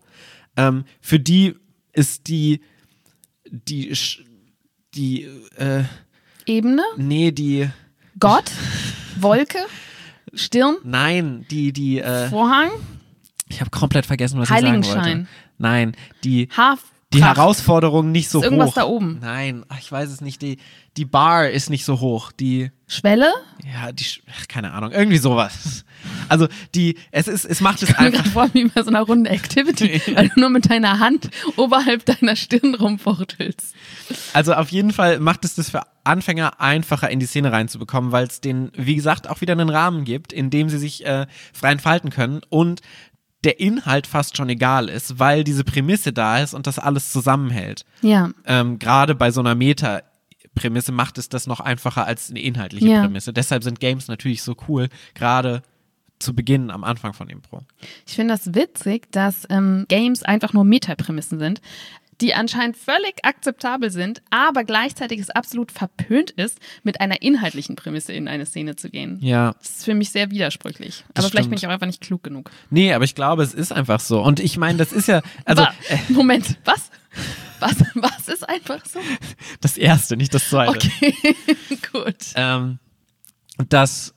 Ähm, 0.58 0.84
für 1.00 1.18
die 1.18 1.54
ist 1.94 2.28
die, 2.28 2.60
die, 3.50 3.96
die, 4.94 5.22
äh, 5.56 5.84
Ebene? 6.44 6.82
nee, 6.98 7.32
die, 7.32 7.70
Gott? 8.18 8.50
Wolke? 9.18 9.58
Stirn? 10.34 10.76
nein, 10.84 11.46
die, 11.50 11.72
die, 11.72 12.00
äh, 12.00 12.28
Vorhang? 12.28 12.70
ich 13.48 13.60
habe 13.60 13.70
komplett 13.70 14.04
vergessen, 14.04 14.38
was 14.38 14.50
ich 14.50 14.54
sagen 14.54 14.84
wollte. 14.84 15.00
Heiligenschein. 15.00 15.28
Nein, 15.56 15.96
die, 16.24 16.48
Haar? 16.54 16.78
Die 17.12 17.24
Herausforderung 17.24 18.12
nicht 18.12 18.28
so 18.30 18.38
Ist 18.38 18.44
irgendwas 18.44 18.68
hoch. 18.70 18.74
da 18.74 18.84
oben? 18.84 19.18
Nein, 19.20 19.64
ach, 19.68 19.78
ich 19.80 19.90
weiß 19.90 20.10
es 20.10 20.20
nicht. 20.20 20.40
Die, 20.42 20.58
die 20.96 21.04
Bar 21.04 21.48
ist 21.50 21.68
nicht 21.68 21.84
so 21.84 21.98
hoch. 22.00 22.30
Die, 22.30 22.70
Schwelle? 22.86 23.32
ja, 23.64 23.90
die, 23.90 24.04
ach, 24.32 24.46
keine 24.48 24.72
Ahnung, 24.72 24.92
irgendwie 24.92 25.18
sowas. 25.18 25.84
Also 26.28 26.46
die, 26.74 26.96
es 27.10 27.26
ist, 27.28 27.44
es 27.44 27.60
macht 27.60 27.82
es 27.82 27.88
Ich 27.90 27.98
mir 27.98 27.98
einfach. 28.06 28.18
gerade 28.20 28.30
vor, 28.30 28.50
wie 28.52 28.66
bei 28.68 28.82
so 28.82 28.88
einer 28.90 29.02
Runde 29.02 29.28
Activity, 29.30 30.00
weil 30.14 30.28
du 30.28 30.40
nur 30.40 30.50
mit 30.50 30.70
deiner 30.70 31.00
Hand 31.00 31.30
oberhalb 31.56 32.04
deiner 32.04 32.36
Stirn 32.36 32.74
rumfuchtelst. 32.76 33.74
Also 34.32 34.54
auf 34.54 34.70
jeden 34.70 34.92
Fall 34.92 35.18
macht 35.18 35.44
es 35.44 35.56
das 35.56 35.70
für 35.70 35.82
Anfänger 36.04 36.60
einfacher 36.60 37.10
in 37.10 37.20
die 37.20 37.26
Szene 37.26 37.50
reinzubekommen, 37.52 38.12
weil 38.12 38.26
es 38.26 38.40
denen, 38.40 38.70
wie 38.76 38.94
gesagt, 38.94 39.28
auch 39.28 39.40
wieder 39.40 39.52
einen 39.52 39.68
Rahmen 39.68 40.04
gibt, 40.04 40.32
in 40.32 40.48
dem 40.50 40.68
sie 40.68 40.78
sich 40.78 41.04
äh, 41.04 41.26
frei 41.52 41.72
entfalten 41.72 42.10
können 42.10 42.40
und 42.48 42.80
der 43.44 43.58
Inhalt 43.60 44.06
fast 44.06 44.36
schon 44.36 44.48
egal 44.50 44.88
ist, 44.88 45.18
weil 45.18 45.44
diese 45.44 45.64
Prämisse 45.64 46.12
da 46.12 46.38
ist 46.40 46.52
und 46.54 46.66
das 46.66 46.78
alles 46.78 47.10
zusammenhält. 47.12 47.84
Ja. 48.02 48.30
ähm, 48.46 48.78
gerade 48.78 49.14
bei 49.14 49.30
so 49.30 49.40
einer 49.40 49.54
Meta-Prämisse 49.54 50.92
macht 50.92 51.18
es 51.18 51.28
das 51.28 51.46
noch 51.46 51.60
einfacher 51.60 52.06
als 52.06 52.30
eine 52.30 52.40
inhaltliche 52.40 52.86
Ja. 52.88 53.00
Prämisse. 53.02 53.32
Deshalb 53.32 53.62
sind 53.64 53.80
Games 53.80 54.08
natürlich 54.08 54.42
so 54.42 54.54
cool, 54.68 54.88
gerade 55.14 55.62
zu 56.18 56.34
Beginn 56.34 56.70
am 56.70 56.84
Anfang 56.84 57.14
von 57.14 57.30
Impro. 57.30 57.62
Ich 58.06 58.14
finde 58.14 58.34
das 58.34 58.54
witzig, 58.54 59.10
dass 59.10 59.46
ähm, 59.48 59.86
Games 59.88 60.22
einfach 60.22 60.52
nur 60.52 60.64
Metaprämissen 60.64 61.38
sind, 61.38 61.62
die 62.20 62.34
anscheinend 62.34 62.76
völlig 62.76 63.24
akzeptabel 63.24 63.90
sind, 63.90 64.22
aber 64.30 64.64
gleichzeitig 64.64 65.20
es 65.20 65.30
absolut 65.30 65.72
verpönt 65.72 66.30
ist, 66.32 66.58
mit 66.82 67.00
einer 67.00 67.22
inhaltlichen 67.22 67.76
Prämisse 67.76 68.12
in 68.12 68.28
eine 68.28 68.46
Szene 68.46 68.76
zu 68.76 68.90
gehen. 68.90 69.18
Ja. 69.22 69.54
Das 69.58 69.70
ist 69.78 69.84
für 69.84 69.94
mich 69.94 70.10
sehr 70.10 70.30
widersprüchlich. 70.30 71.04
Das 71.14 71.24
aber 71.24 71.30
vielleicht 71.30 71.48
bin 71.50 71.58
stimmt. 71.58 71.62
ich 71.62 71.66
auch 71.68 71.72
einfach 71.72 71.86
nicht 71.86 72.00
klug 72.00 72.22
genug. 72.22 72.50
Nee, 72.70 72.92
aber 72.92 73.04
ich 73.04 73.14
glaube, 73.14 73.42
es 73.42 73.54
ist 73.54 73.72
einfach 73.72 74.00
so. 74.00 74.20
Und 74.22 74.40
ich 74.40 74.56
meine, 74.56 74.78
das 74.78 74.92
ist 74.92 75.08
ja, 75.08 75.22
also 75.44 75.62
Wa- 75.62 75.72
Moment, 76.08 76.58
was? 76.64 76.90
Was, 77.58 77.74
was 77.94 78.28
ist 78.28 78.48
einfach 78.48 78.84
so? 78.86 79.00
das 79.60 79.76
erste, 79.76 80.16
nicht 80.16 80.32
das 80.32 80.48
zweite. 80.48 80.72
Okay, 80.72 81.14
gut. 81.92 82.16
Ähm, 82.36 82.78
das, 83.68 84.14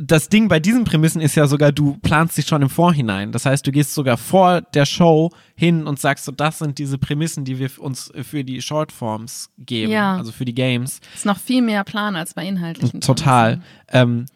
das 0.00 0.28
Ding 0.28 0.48
bei 0.48 0.60
diesen 0.60 0.84
Prämissen 0.84 1.20
ist 1.20 1.34
ja 1.34 1.46
sogar, 1.46 1.72
du 1.72 1.96
planst 2.02 2.36
dich 2.36 2.46
schon 2.46 2.62
im 2.62 2.70
Vorhinein. 2.70 3.32
Das 3.32 3.46
heißt, 3.46 3.66
du 3.66 3.72
gehst 3.72 3.94
sogar 3.94 4.16
vor 4.16 4.60
der 4.60 4.86
Show 4.86 5.30
hin 5.54 5.86
und 5.86 5.98
sagst 5.98 6.24
so, 6.24 6.32
das 6.32 6.58
sind 6.58 6.78
diese 6.78 6.98
Prämissen, 6.98 7.44
die 7.44 7.58
wir 7.58 7.70
uns 7.78 8.12
für 8.22 8.44
die 8.44 8.62
Shortforms 8.62 9.50
geben, 9.58 9.92
Ja. 9.92 10.16
also 10.16 10.32
für 10.32 10.44
die 10.44 10.54
Games. 10.54 11.00
Ist 11.14 11.26
noch 11.26 11.38
viel 11.38 11.62
mehr 11.62 11.84
Plan 11.84 12.16
als 12.16 12.34
bei 12.34 12.46
inhaltlichen. 12.46 13.00
Total. 13.00 13.60
Ähm, 13.88 14.26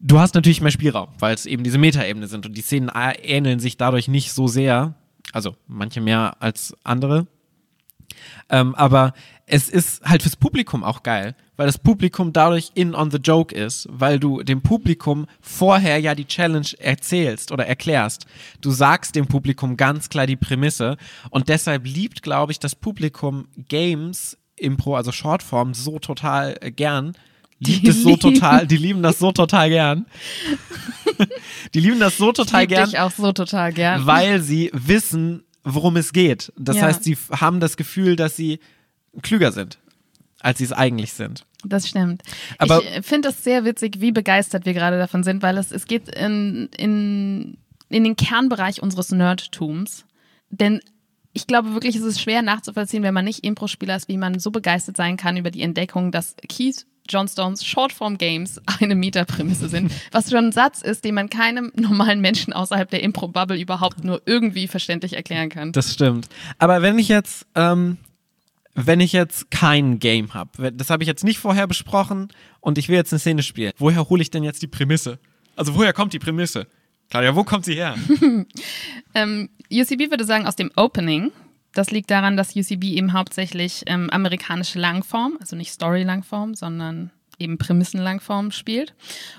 du 0.00 0.18
hast 0.18 0.34
natürlich 0.34 0.60
mehr 0.60 0.70
Spielraum, 0.70 1.08
weil 1.18 1.34
es 1.34 1.46
eben 1.46 1.64
diese 1.64 1.78
Metaebene 1.78 2.26
sind 2.26 2.46
und 2.46 2.56
die 2.56 2.62
Szenen 2.62 2.90
ähneln 3.22 3.58
sich 3.58 3.76
dadurch 3.76 4.08
nicht 4.08 4.32
so 4.32 4.46
sehr. 4.46 4.94
Also 5.32 5.56
manche 5.66 6.00
mehr 6.00 6.36
als 6.40 6.74
andere. 6.84 7.26
Ähm, 8.48 8.74
aber 8.74 9.12
es 9.48 9.68
ist 9.68 10.02
halt 10.04 10.22
fürs 10.22 10.34
Publikum 10.36 10.82
auch 10.82 11.04
geil, 11.04 11.36
weil 11.56 11.66
das 11.66 11.78
Publikum 11.78 12.32
dadurch 12.32 12.72
in 12.74 12.94
on 12.96 13.10
the 13.12 13.18
joke 13.18 13.54
ist, 13.54 13.86
weil 13.90 14.18
du 14.18 14.42
dem 14.42 14.60
Publikum 14.60 15.26
vorher 15.40 15.98
ja 15.98 16.14
die 16.16 16.24
Challenge 16.26 16.66
erzählst 16.78 17.52
oder 17.52 17.64
erklärst. 17.66 18.26
Du 18.60 18.72
sagst 18.72 19.14
dem 19.14 19.28
Publikum 19.28 19.76
ganz 19.76 20.08
klar 20.08 20.26
die 20.26 20.34
Prämisse 20.36 20.96
und 21.30 21.48
deshalb 21.48 21.86
liebt, 21.86 22.22
glaube 22.22 22.50
ich, 22.52 22.58
das 22.58 22.74
Publikum 22.74 23.46
Games, 23.68 24.36
Impro, 24.56 24.96
also 24.96 25.12
Shortform 25.12 25.74
so 25.74 25.98
total 26.00 26.56
äh, 26.60 26.72
gern. 26.72 27.12
Liebt 27.58 27.84
Die 27.84 27.88
es 27.90 28.02
so 28.02 28.10
lieben- 28.10 28.20
total, 28.20 28.66
die 28.66 28.76
lieben 28.76 29.02
das 29.02 29.18
so 29.18 29.32
total 29.32 29.68
gern. 29.70 30.06
die 31.74 31.80
lieben 31.80 32.00
das 32.00 32.16
so 32.18 32.32
total 32.32 32.62
Lieb 32.62 32.70
gern 32.70 32.90
dich 32.90 32.98
auch 32.98 33.10
so 33.10 33.32
total 33.32 33.72
gern. 33.72 34.06
weil 34.06 34.40
sie 34.42 34.70
wissen, 34.74 35.44
worum 35.64 35.96
es 35.96 36.12
geht. 36.12 36.52
Das 36.58 36.76
Ja. 36.76 36.82
heißt, 36.82 37.04
sie 37.04 37.16
haben 37.30 37.60
das 37.60 37.76
Gefühl, 37.76 38.16
dass 38.16 38.36
sie 38.36 38.60
klüger 39.22 39.52
sind, 39.52 39.78
als 40.40 40.58
sie 40.58 40.64
es 40.64 40.72
eigentlich 40.72 41.12
sind. 41.12 41.44
Das 41.64 41.88
stimmt. 41.88 42.22
Aber- 42.58 42.82
ich 42.82 43.04
finde 43.06 43.30
es 43.30 43.42
sehr 43.42 43.64
witzig, 43.64 44.00
wie 44.00 44.12
begeistert 44.12 44.66
wir 44.66 44.74
gerade 44.74 44.98
davon 44.98 45.24
sind, 45.24 45.42
weil 45.42 45.58
es, 45.58 45.72
es 45.72 45.86
geht 45.86 46.08
in, 46.08 46.68
in, 46.76 47.56
in 47.88 48.04
den 48.04 48.16
Kernbereich 48.16 48.82
unseres 48.82 49.10
Nerdtums. 49.10 50.04
Denn 50.50 50.80
ich 51.32 51.46
glaube 51.46 51.74
wirklich, 51.74 51.96
es 51.96 52.02
ist 52.02 52.20
schwer 52.20 52.42
nachzuvollziehen, 52.42 53.02
wenn 53.02 53.14
man 53.14 53.24
nicht 53.24 53.44
Impro-Spieler 53.44 53.96
ist, 53.96 54.08
wie 54.08 54.16
man 54.16 54.38
so 54.38 54.50
begeistert 54.50 54.96
sein 54.96 55.16
kann 55.16 55.36
über 55.36 55.50
die 55.50 55.62
Entdeckung, 55.62 56.10
dass 56.12 56.36
Keith 56.48 56.86
Johnstones 57.08 57.64
Shortform 57.64 58.18
Games 58.18 58.60
eine 58.80 58.94
Metaprämisse 58.94 59.68
sind, 59.68 59.92
was 60.12 60.30
schon 60.30 60.46
ein 60.46 60.52
Satz 60.52 60.82
ist, 60.82 61.04
den 61.04 61.14
man 61.14 61.28
keinem 61.30 61.72
normalen 61.76 62.20
Menschen 62.20 62.52
außerhalb 62.52 62.88
der 62.90 63.02
Impro-Bubble 63.02 63.60
überhaupt 63.60 64.04
nur 64.04 64.22
irgendwie 64.26 64.66
verständlich 64.68 65.14
erklären 65.14 65.48
kann. 65.48 65.72
Das 65.72 65.92
stimmt. 65.92 66.28
Aber 66.58 66.82
wenn 66.82 66.98
ich 66.98 67.08
jetzt, 67.08 67.46
ähm, 67.54 67.98
wenn 68.76 69.00
ich 69.00 69.12
jetzt 69.12 69.50
kein 69.50 69.98
Game 69.98 70.34
habe, 70.34 70.72
das 70.72 70.90
habe 70.90 71.02
ich 71.02 71.06
jetzt 71.06 71.24
nicht 71.24 71.38
vorher 71.38 71.66
besprochen 71.66 72.28
und 72.60 72.78
ich 72.78 72.88
will 72.88 72.96
jetzt 72.96 73.12
eine 73.12 73.18
Szene 73.20 73.42
spielen, 73.42 73.72
woher 73.78 74.08
hole 74.08 74.22
ich 74.22 74.30
denn 74.30 74.44
jetzt 74.44 74.62
die 74.62 74.66
Prämisse? 74.66 75.18
Also 75.56 75.74
woher 75.74 75.92
kommt 75.92 76.12
die 76.12 76.18
Prämisse? 76.18 76.66
Claudia, 77.10 77.34
wo 77.34 77.44
kommt 77.44 77.64
sie 77.64 77.74
her? 77.74 77.96
Ähm, 79.14 79.48
UCB 79.72 80.10
würde 80.10 80.26
sagen 80.26 80.46
aus 80.46 80.56
dem 80.56 80.70
Opening. 80.76 81.32
Das 81.72 81.90
liegt 81.90 82.10
daran, 82.10 82.36
dass 82.36 82.54
UCB 82.54 82.84
eben 82.84 83.14
hauptsächlich 83.14 83.82
ähm, 83.86 84.10
amerikanische 84.10 84.78
Langform, 84.78 85.38
also 85.40 85.56
nicht 85.56 85.72
Story-Langform, 85.72 86.54
sondern 86.54 87.10
eben 87.38 87.56
Prämissen-Langform 87.56 88.50
spielt. 88.50 88.94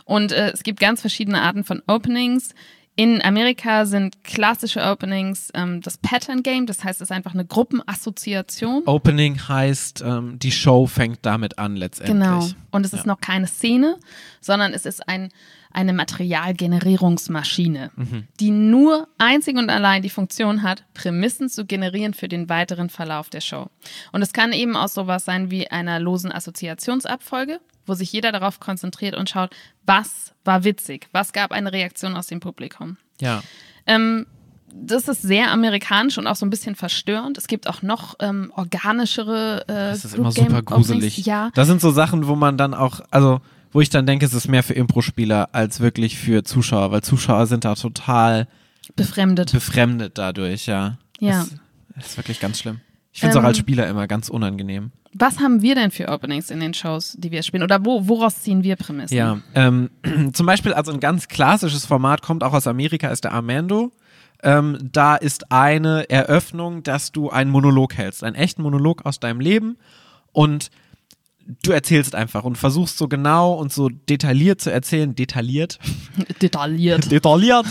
Und 0.05 0.31
äh, 0.31 0.49
es 0.49 0.63
gibt 0.63 0.79
ganz 0.79 1.01
verschiedene 1.01 1.41
Arten 1.41 1.63
von 1.63 1.83
Openings. 1.85 2.55
In 2.99 3.21
Amerika 3.21 3.85
sind 3.85 4.23
klassische 4.23 4.81
Openings 4.81 5.51
ähm, 5.53 5.81
das 5.81 5.99
Pattern 5.99 6.41
Game, 6.41 6.65
das 6.65 6.83
heißt, 6.83 6.99
es 6.99 7.09
ist 7.09 7.15
einfach 7.15 7.35
eine 7.35 7.45
Gruppenassoziation. 7.45 8.81
Opening 8.87 9.37
heißt, 9.47 10.03
ähm, 10.03 10.39
die 10.39 10.51
Show 10.51 10.87
fängt 10.87 11.19
damit 11.21 11.59
an 11.59 11.75
letztendlich. 11.75 12.17
Genau. 12.17 12.47
Und 12.71 12.87
es 12.87 12.93
ist 12.93 13.05
noch 13.05 13.21
keine 13.21 13.45
Szene, 13.45 13.97
sondern 14.41 14.73
es 14.73 14.87
ist 14.87 15.07
ein, 15.07 15.29
eine 15.71 15.93
Materialgenerierungsmaschine, 15.93 17.91
die 18.39 18.49
nur 18.49 19.07
einzig 19.19 19.57
und 19.57 19.69
allein 19.69 20.01
die 20.01 20.09
Funktion 20.09 20.63
hat, 20.63 20.83
Prämissen 20.95 21.49
zu 21.49 21.67
generieren 21.67 22.15
für 22.15 22.27
den 22.27 22.49
weiteren 22.49 22.89
Verlauf 22.89 23.29
der 23.29 23.41
Show. 23.41 23.67
Und 24.11 24.23
es 24.23 24.33
kann 24.33 24.53
eben 24.53 24.75
auch 24.75 24.87
sowas 24.87 25.23
sein 25.23 25.51
wie 25.51 25.69
einer 25.69 25.99
losen 25.99 26.31
Assoziationsabfolge, 26.31 27.59
wo 27.87 27.93
sich 27.93 28.11
jeder 28.11 28.31
darauf 28.31 28.59
konzentriert 28.59 29.15
und 29.15 29.29
schaut, 29.29 29.55
was 29.85 30.33
war 30.43 30.63
witzig, 30.63 31.07
was 31.11 31.33
gab 31.33 31.51
eine 31.51 31.71
Reaktion 31.71 32.15
aus 32.15 32.27
dem 32.27 32.39
Publikum. 32.39 32.97
Ja. 33.19 33.41
Ähm, 33.85 34.27
das 34.73 35.07
ist 35.07 35.21
sehr 35.21 35.51
amerikanisch 35.51 36.17
und 36.17 36.27
auch 36.27 36.35
so 36.35 36.45
ein 36.45 36.49
bisschen 36.49 36.75
verstörend. 36.75 37.37
Es 37.37 37.47
gibt 37.47 37.67
auch 37.67 37.81
noch 37.81 38.15
ähm, 38.19 38.51
organischere 38.55 39.63
äh, 39.67 39.73
Das 39.73 40.05
ist 40.05 40.11
Group 40.13 40.19
immer 40.19 40.31
super 40.31 40.61
gruselig. 40.61 41.17
Ja, 41.25 41.49
Das 41.55 41.67
sind 41.67 41.81
so 41.81 41.91
Sachen, 41.91 42.27
wo 42.27 42.35
man 42.35 42.57
dann 42.57 42.73
auch, 42.73 43.01
also 43.09 43.41
wo 43.71 43.81
ich 43.81 43.89
dann 43.89 44.05
denke, 44.05 44.25
es 44.25 44.33
ist 44.33 44.47
mehr 44.47 44.63
für 44.63 44.73
Impro-Spieler 44.73 45.49
als 45.53 45.79
wirklich 45.79 46.17
für 46.17 46.43
Zuschauer, 46.43 46.91
weil 46.91 47.01
Zuschauer 47.01 47.47
sind 47.47 47.65
da 47.65 47.75
total 47.75 48.47
befremdet. 48.95 49.51
befremdet 49.51 50.17
dadurch, 50.17 50.65
ja. 50.65 50.97
Ja. 51.19 51.39
Das, 51.39 51.55
das 51.95 52.05
ist 52.07 52.17
wirklich 52.17 52.39
ganz 52.39 52.59
schlimm. 52.59 52.81
Ich 53.13 53.21
finde 53.21 53.31
es 53.31 53.35
Ähm, 53.37 53.43
auch 53.43 53.47
als 53.47 53.57
Spieler 53.57 53.87
immer 53.87 54.07
ganz 54.07 54.29
unangenehm. 54.29 54.91
Was 55.13 55.39
haben 55.39 55.61
wir 55.61 55.75
denn 55.75 55.91
für 55.91 56.09
Openings 56.09 56.49
in 56.49 56.59
den 56.59 56.73
Shows, 56.73 57.15
die 57.17 57.31
wir 57.31 57.43
spielen? 57.43 57.63
Oder 57.63 57.83
wo, 57.85 58.07
woraus 58.07 58.41
ziehen 58.41 58.63
wir 58.63 58.75
Prämissen? 58.75 59.15
Ja, 59.17 59.39
ähm, 59.55 59.89
zum 60.33 60.45
Beispiel, 60.45 60.73
also 60.73 60.91
ein 60.91 60.99
ganz 60.99 61.27
klassisches 61.27 61.85
Format 61.85 62.21
kommt 62.21 62.43
auch 62.43 62.53
aus 62.53 62.67
Amerika, 62.67 63.09
ist 63.09 63.23
der 63.23 63.33
Armando. 63.33 63.91
Ähm, 64.43 64.77
da 64.91 65.15
ist 65.15 65.51
eine 65.51 66.09
Eröffnung, 66.09 66.83
dass 66.83 67.11
du 67.11 67.29
einen 67.29 67.49
Monolog 67.49 67.95
hältst, 67.95 68.23
einen 68.23 68.35
echten 68.35 68.61
Monolog 68.61 69.05
aus 69.05 69.19
deinem 69.19 69.39
Leben 69.39 69.77
und 70.31 70.69
du 71.63 71.71
erzählst 71.71 72.13
einfach 72.13 72.43
und 72.43 72.57
versuchst 72.57 72.97
so 72.97 73.07
genau 73.07 73.53
und 73.53 73.71
so 73.71 73.89
detailliert 73.89 74.61
zu 74.61 74.71
erzählen, 74.71 75.15
detailliert, 75.15 75.79
Detailliert. 76.41 77.09
detailliert, 77.11 77.65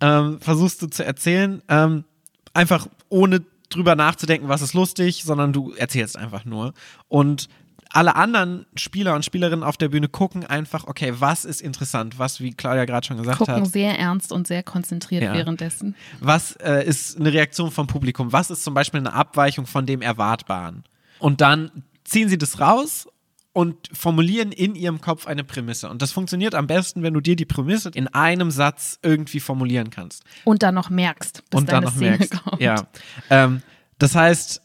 ähm, 0.00 0.40
versuchst 0.40 0.82
du 0.82 0.86
zu 0.88 1.04
erzählen, 1.04 1.62
ähm, 1.68 2.04
einfach 2.52 2.88
ohne 3.08 3.42
drüber 3.68 3.94
nachzudenken, 3.94 4.48
was 4.48 4.62
ist 4.62 4.74
lustig, 4.74 5.24
sondern 5.24 5.52
du 5.52 5.72
erzählst 5.72 6.16
einfach 6.16 6.44
nur. 6.44 6.72
Und 7.08 7.48
alle 7.90 8.16
anderen 8.16 8.66
Spieler 8.76 9.14
und 9.14 9.24
Spielerinnen 9.24 9.62
auf 9.64 9.76
der 9.76 9.88
Bühne 9.88 10.08
gucken 10.08 10.44
einfach, 10.44 10.86
okay, 10.86 11.14
was 11.18 11.44
ist 11.44 11.60
interessant, 11.62 12.18
was, 12.18 12.40
wie 12.40 12.52
Claudia 12.52 12.84
gerade 12.84 13.06
schon 13.06 13.16
gesagt 13.16 13.38
Gucken 13.38 13.54
hat, 13.54 13.66
sehr 13.66 13.98
ernst 13.98 14.30
und 14.32 14.46
sehr 14.46 14.62
konzentriert 14.62 15.22
Ja. 15.22 15.32
währenddessen. 15.34 15.94
was 16.20 16.52
äh, 16.56 16.84
ist 16.86 17.18
eine 17.18 17.32
Reaktion 17.32 17.70
vom 17.70 17.86
Publikum, 17.86 18.32
was 18.32 18.50
ist 18.50 18.62
zum 18.64 18.74
Beispiel 18.74 19.00
eine 19.00 19.12
Abweichung 19.12 19.66
von 19.66 19.86
dem 19.86 20.02
Erwartbaren. 20.02 20.84
Und 21.18 21.40
dann 21.40 21.70
ziehen 22.04 22.28
sie 22.28 22.38
das 22.38 22.60
raus 22.60 23.08
und 23.52 23.76
formulieren 23.92 24.52
in 24.52 24.74
ihrem 24.74 25.00
Kopf 25.00 25.26
eine 25.26 25.42
Prämisse. 25.44 25.88
Und 25.88 26.00
das 26.02 26.12
funktioniert 26.12 26.54
am 26.54 26.66
besten, 26.66 27.02
wenn 27.02 27.14
du 27.14 27.20
dir 27.20 27.34
die 27.36 27.44
Prämisse 27.46 27.90
in 27.94 28.06
einem 28.08 28.50
Satz 28.50 28.98
irgendwie 29.02 29.40
formulieren 29.40 29.90
kannst. 29.90 30.22
Und 30.44 30.62
dann 30.62 30.74
noch 30.74 30.90
merkst, 30.90 31.42
bis 31.50 31.58
und 31.60 31.72
dann 31.72 31.84
noch 31.84 31.92
Szene 31.96 32.10
merkst. 32.18 32.42
kommt. 32.42 32.60
Ja. 32.62 32.86
Ähm, 33.30 33.62
das 33.98 34.14
heißt, 34.14 34.60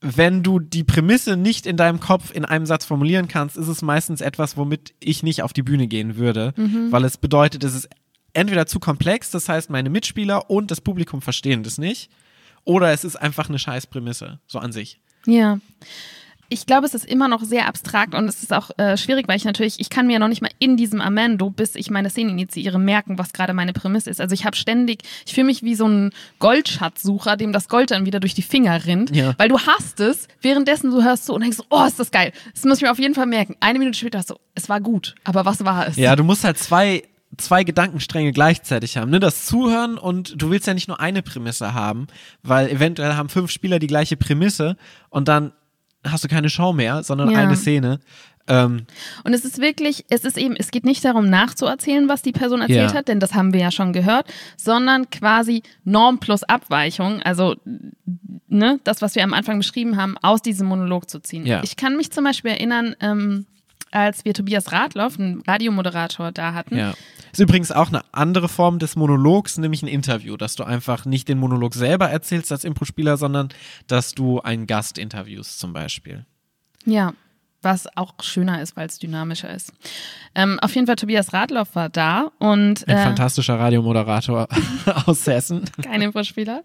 wenn 0.00 0.42
du 0.42 0.58
die 0.58 0.84
Prämisse 0.84 1.36
nicht 1.36 1.64
in 1.66 1.76
deinem 1.76 2.00
Kopf 2.00 2.30
in 2.34 2.44
einem 2.44 2.66
Satz 2.66 2.84
formulieren 2.84 3.28
kannst, 3.28 3.56
ist 3.56 3.68
es 3.68 3.80
meistens 3.82 4.20
etwas, 4.20 4.56
womit 4.56 4.94
ich 5.00 5.22
nicht 5.22 5.42
auf 5.42 5.52
die 5.52 5.62
Bühne 5.62 5.86
gehen 5.86 6.16
würde, 6.16 6.52
Mhm. 6.56 6.90
weil 6.92 7.04
es 7.04 7.16
bedeutet, 7.16 7.64
es 7.64 7.74
ist 7.74 7.88
entweder 8.32 8.66
zu 8.66 8.80
komplex, 8.80 9.30
das 9.30 9.48
heißt, 9.48 9.70
meine 9.70 9.88
Mitspieler 9.90 10.50
und 10.50 10.70
das 10.70 10.80
Publikum 10.80 11.22
verstehen 11.22 11.62
das 11.62 11.78
nicht, 11.78 12.10
oder 12.64 12.90
es 12.92 13.04
ist 13.04 13.16
einfach 13.16 13.48
eine 13.48 13.58
scheiß 13.58 13.86
Prämisse, 13.86 14.40
so 14.46 14.58
an 14.58 14.72
sich. 14.72 15.00
Ja. 15.24 15.58
Ich 16.48 16.66
glaube, 16.66 16.86
es 16.86 16.94
ist 16.94 17.04
immer 17.06 17.28
noch 17.28 17.42
sehr 17.42 17.66
abstrakt 17.66 18.14
und 18.14 18.28
es 18.28 18.42
ist 18.42 18.52
auch 18.52 18.70
äh, 18.78 18.96
schwierig, 18.96 19.26
weil 19.28 19.36
ich 19.36 19.44
natürlich, 19.44 19.80
ich 19.80 19.90
kann 19.90 20.06
mir 20.06 20.18
noch 20.18 20.28
nicht 20.28 20.42
mal 20.42 20.50
in 20.58 20.76
diesem 20.76 21.00
Amendo, 21.00 21.50
bis 21.50 21.74
ich 21.74 21.90
meine 21.90 22.10
Szene 22.10 22.30
initiiere, 22.30 22.78
merken, 22.78 23.18
was 23.18 23.32
gerade 23.32 23.54
meine 23.54 23.72
Prämisse 23.72 24.10
ist. 24.10 24.20
Also 24.20 24.34
ich 24.34 24.44
habe 24.44 24.54
ständig, 24.56 25.02
ich 25.26 25.34
fühle 25.34 25.46
mich 25.46 25.62
wie 25.62 25.74
so 25.74 25.86
ein 25.88 26.10
Goldschatzsucher, 26.38 27.36
dem 27.36 27.52
das 27.52 27.68
Gold 27.68 27.90
dann 27.90 28.06
wieder 28.06 28.20
durch 28.20 28.34
die 28.34 28.42
Finger 28.42 28.84
rinnt, 28.86 29.14
Ja. 29.14 29.34
weil 29.38 29.48
du 29.48 29.58
hast 29.58 30.00
es, 30.00 30.28
währenddessen 30.40 30.90
du 30.90 31.02
hörst 31.02 31.26
so 31.26 31.34
und 31.34 31.40
denkst 31.42 31.56
so, 31.56 31.64
oh, 31.70 31.84
ist 31.84 31.98
das 31.98 32.10
geil. 32.10 32.32
Das 32.54 32.64
muss 32.64 32.78
ich 32.78 32.82
mir 32.82 32.90
auf 32.92 32.98
jeden 32.98 33.14
Fall 33.14 33.26
merken. 33.26 33.56
Eine 33.60 33.78
Minute 33.78 33.98
später 33.98 34.18
hast 34.18 34.30
du, 34.30 34.36
es 34.54 34.68
war 34.68 34.80
gut, 34.80 35.14
aber 35.24 35.44
was 35.44 35.64
war 35.64 35.88
es? 35.88 35.96
Ja, 35.96 36.14
du 36.16 36.24
musst 36.24 36.44
halt 36.44 36.58
zwei, 36.58 37.02
zwei 37.36 37.64
Gedankenstränge 37.64 38.32
gleichzeitig 38.32 38.96
haben. 38.96 39.10
Ne? 39.10 39.18
Das 39.20 39.46
Zuhören 39.46 39.98
und 39.98 40.40
du 40.40 40.50
willst 40.50 40.66
ja 40.66 40.74
nicht 40.74 40.88
nur 40.88 41.00
eine 41.00 41.22
Prämisse 41.22 41.74
haben, 41.74 42.06
weil 42.42 42.68
eventuell 42.68 43.14
haben 43.14 43.28
fünf 43.28 43.50
Spieler 43.50 43.78
die 43.78 43.86
gleiche 43.88 44.16
Prämisse 44.16 44.76
und 45.10 45.26
dann 45.28 45.52
hast 46.06 46.24
du 46.24 46.28
keine 46.28 46.48
Show 46.50 46.72
mehr, 46.72 47.02
sondern 47.02 47.30
Ja. 47.30 47.38
eine 47.38 47.56
Szene. 47.56 48.00
Ähm, 48.46 48.84
Und 49.24 49.32
es 49.32 49.44
ist 49.46 49.58
wirklich, 49.58 50.04
es 50.10 50.24
ist 50.24 50.36
eben, 50.36 50.54
es 50.54 50.70
geht 50.70 50.84
nicht 50.84 51.02
darum 51.02 51.30
nachzuerzählen, 51.30 52.08
was 52.10 52.20
die 52.20 52.32
Person 52.32 52.60
erzählt 52.60 52.90
Ja. 52.90 52.94
hat, 52.94 53.08
denn 53.08 53.18
das 53.18 53.32
haben 53.32 53.54
wir 53.54 53.60
ja 53.60 53.70
schon 53.70 53.94
gehört, 53.94 54.26
sondern 54.58 55.08
quasi 55.08 55.62
Norm 55.84 56.18
plus 56.18 56.42
Abweichung, 56.44 57.22
also 57.22 57.56
ne, 58.48 58.80
das, 58.84 59.00
was 59.00 59.14
wir 59.14 59.24
am 59.24 59.32
Anfang 59.32 59.58
beschrieben 59.58 59.96
haben, 59.96 60.16
aus 60.20 60.42
diesem 60.42 60.66
Monolog 60.66 61.08
zu 61.08 61.20
ziehen. 61.20 61.46
Ja. 61.46 61.62
Ich 61.64 61.76
kann 61.76 61.96
mich 61.96 62.10
zum 62.12 62.24
Beispiel 62.24 62.50
erinnern, 62.50 62.94
ähm, 63.00 63.46
als 63.90 64.24
wir 64.26 64.34
Tobias 64.34 64.72
Radloff, 64.72 65.18
einen 65.18 65.40
Radiomoderator, 65.46 66.30
da 66.32 66.52
hatten. 66.52 66.76
ja. 66.76 66.92
Ist 67.34 67.40
übrigens 67.40 67.72
auch 67.72 67.88
eine 67.88 68.02
andere 68.12 68.48
Form 68.48 68.78
des 68.78 68.94
Monologs, 68.94 69.58
nämlich 69.58 69.82
ein 69.82 69.88
Interview, 69.88 70.36
dass 70.36 70.54
du 70.54 70.62
einfach 70.62 71.04
nicht 71.04 71.28
den 71.28 71.38
Monolog 71.38 71.74
selber 71.74 72.08
erzählst 72.08 72.52
als 72.52 72.62
Impro-Spieler, 72.62 73.16
sondern 73.16 73.48
dass 73.88 74.12
du 74.12 74.40
einen 74.40 74.68
Gast 74.68 74.98
interviewst 74.98 75.58
zum 75.58 75.72
Beispiel. 75.72 76.26
Ja, 76.84 77.12
was 77.60 77.88
auch 77.96 78.14
schöner 78.20 78.62
ist, 78.62 78.76
weil 78.76 78.86
es 78.86 79.00
dynamischer 79.00 79.52
ist. 79.52 79.72
Ähm, 80.36 80.60
auf 80.60 80.76
jeden 80.76 80.86
Fall, 80.86 80.94
Tobias 80.94 81.32
Radloff 81.32 81.74
war 81.74 81.88
da 81.88 82.30
und 82.38 82.86
Ein 82.86 82.96
äh, 82.96 83.02
fantastischer 83.02 83.58
Radiomoderator 83.58 84.46
aus 85.06 85.26
Hessen. 85.26 85.64
kein 85.82 86.02
Infospieler. 86.02 86.62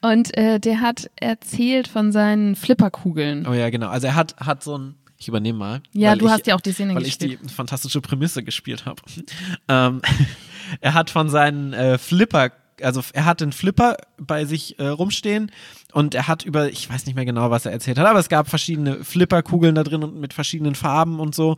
Und 0.00 0.36
äh, 0.36 0.58
der 0.58 0.80
hat 0.80 1.08
erzählt 1.14 1.86
von 1.86 2.10
seinen 2.10 2.56
Flipperkugeln. 2.56 3.46
Oh 3.46 3.52
ja, 3.52 3.70
genau. 3.70 3.90
Also 3.90 4.08
er 4.08 4.16
hat, 4.16 4.34
hat 4.40 4.64
so 4.64 4.76
ein, 4.76 4.96
ich 5.18 5.26
übernehme 5.26 5.58
mal. 5.58 5.82
Ja, 5.92 6.10
weil 6.10 6.18
du 6.18 6.26
ich, 6.26 6.30
hast 6.30 6.46
ja 6.46 6.54
auch 6.54 6.60
die 6.60 6.72
Szene 6.72 6.94
weil 6.94 7.02
gespielt. 7.02 7.40
ich 7.42 7.48
die 7.48 7.54
fantastische 7.54 8.00
Prämisse 8.00 8.44
gespielt 8.44 8.86
habe. 8.86 9.02
ähm, 9.68 10.00
er 10.80 10.94
hat 10.94 11.10
von 11.10 11.28
seinen 11.28 11.72
äh, 11.72 11.98
Flipper, 11.98 12.52
also 12.80 13.02
er 13.12 13.24
hat 13.24 13.40
den 13.40 13.50
Flipper 13.50 13.96
bei 14.16 14.44
sich 14.44 14.78
äh, 14.78 14.86
rumstehen 14.86 15.50
und 15.92 16.14
er 16.14 16.28
hat 16.28 16.44
über, 16.44 16.68
ich 16.68 16.88
weiß 16.88 17.06
nicht 17.06 17.16
mehr 17.16 17.24
genau, 17.24 17.50
was 17.50 17.66
er 17.66 17.72
erzählt 17.72 17.98
hat, 17.98 18.06
aber 18.06 18.20
es 18.20 18.28
gab 18.28 18.48
verschiedene 18.48 19.02
Flipperkugeln 19.04 19.74
da 19.74 19.82
drin 19.82 20.04
und 20.04 20.20
mit 20.20 20.32
verschiedenen 20.32 20.76
Farben 20.76 21.18
und 21.18 21.34
so. 21.34 21.56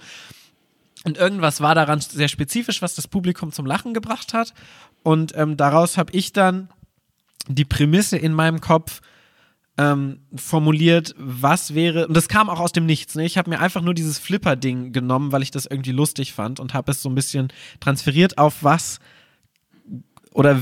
Und 1.05 1.19
irgendwas 1.19 1.61
war 1.61 1.75
daran 1.75 2.01
sehr 2.01 2.29
spezifisch, 2.29 2.83
was 2.83 2.95
das 2.95 3.09
Publikum 3.09 3.53
zum 3.53 3.67
Lachen 3.67 3.95
gebracht 3.95 4.35
hat. 4.35 4.53
Und 5.03 5.35
ähm, 5.35 5.57
daraus 5.57 5.97
habe 5.97 6.13
ich 6.13 6.33
dann 6.33 6.69
die 7.49 7.65
Prämisse 7.65 8.19
in 8.19 8.35
meinem 8.35 8.61
Kopf 8.61 9.01
ähm, 9.81 10.21
formuliert, 10.37 11.15
was 11.17 11.75
wäre, 11.75 12.07
und 12.07 12.15
das 12.15 12.29
kam 12.29 12.51
auch 12.51 12.61
aus 12.61 12.73
dem 12.73 12.85
Nichts, 12.85 13.15
ne? 13.15 13.25
ich 13.25 13.39
habe 13.39 13.49
mir 13.49 13.61
einfach 13.61 13.81
nur 13.81 13.95
dieses 13.95 14.19
Flipper-Ding 14.19 14.93
genommen, 14.93 15.33
weil 15.33 15.43
ich 15.43 15.51
das 15.51 15.65
irgendwie 15.65 15.93
lustig 15.93 16.35
fand 16.35 16.61
und 16.61 16.75
habe 16.75 16.91
es 16.93 17.01
so 17.01 17.09
ein 17.09 17.15
bisschen 17.15 17.51
transferiert 17.81 18.37
auf 18.37 18.63
was 18.63 19.01
oder 20.33 20.61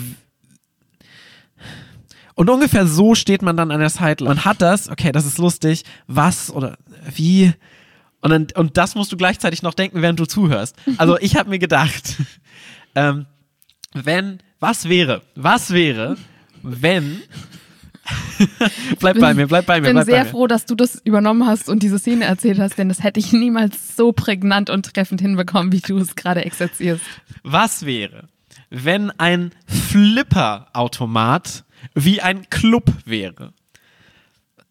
und 2.37 2.49
ungefähr 2.49 2.87
so 2.87 3.17
steht 3.17 3.43
man 3.43 3.57
dann 3.57 3.73
an 3.73 3.81
der 3.81 3.91
Sideline. 3.91 4.37
Man 4.37 4.45
hat 4.45 4.63
das, 4.63 4.89
okay, 4.89 5.11
das 5.11 5.27
ist 5.27 5.39
lustig, 5.39 5.83
was 6.07 6.53
oder 6.53 6.79
wie 7.13 7.53
und, 8.21 8.31
dann, 8.31 8.47
und 8.55 8.77
das 8.77 8.95
musst 8.95 9.11
du 9.11 9.17
gleichzeitig 9.17 9.63
noch 9.63 9.75
denken, 9.75 10.01
während 10.01 10.21
du 10.21 10.27
zuhörst. 10.27 10.77
Also 10.97 11.19
ich 11.19 11.35
habe 11.35 11.51
mir 11.51 11.59
gedacht, 11.59 12.15
ähm, 12.95 13.27
wenn, 13.95 14.39
was 14.61 14.89
wäre, 14.89 15.23
was 15.35 15.73
wäre, 15.73 16.17
wenn, 16.63 17.21
bleib 19.01 19.19
bei 19.19 19.35
mir, 19.35 19.47
bleib 19.47 19.67
bei 19.67 19.77
Ich 19.77 19.83
mir, 19.83 19.89
bin 19.89 19.97
bleib 19.97 20.07
sehr 20.07 20.27
froh, 20.27 20.47
dass 20.47 20.67
du 20.67 20.75
das 20.75 21.01
übernommen 21.05 21.47
hast 21.47 21.69
und 21.69 21.83
diese 21.83 21.99
Szene 21.99 22.25
erzählt 22.25 22.59
hast, 22.59 22.79
denn 22.79 22.89
das 22.89 23.03
hätte 23.03 23.21
ich 23.21 23.33
niemals 23.33 23.97
so 23.97 24.13
prägnant 24.13 24.71
und 24.71 24.95
treffend 24.95 25.21
hinbekommen, 25.21 25.73
wie 25.73 25.81
du 25.81 25.99
es 25.99 26.15
gerade 26.17 26.45
exerzierst. 26.45 27.05
Was 27.43 27.85
wäre, 27.85 28.29
wenn 28.71 29.11
ein 29.19 29.51
Flipper-Automat 29.67 31.65
wie 31.95 32.21
ein 32.21 32.49
Club 32.51 32.93
wäre? 33.05 33.53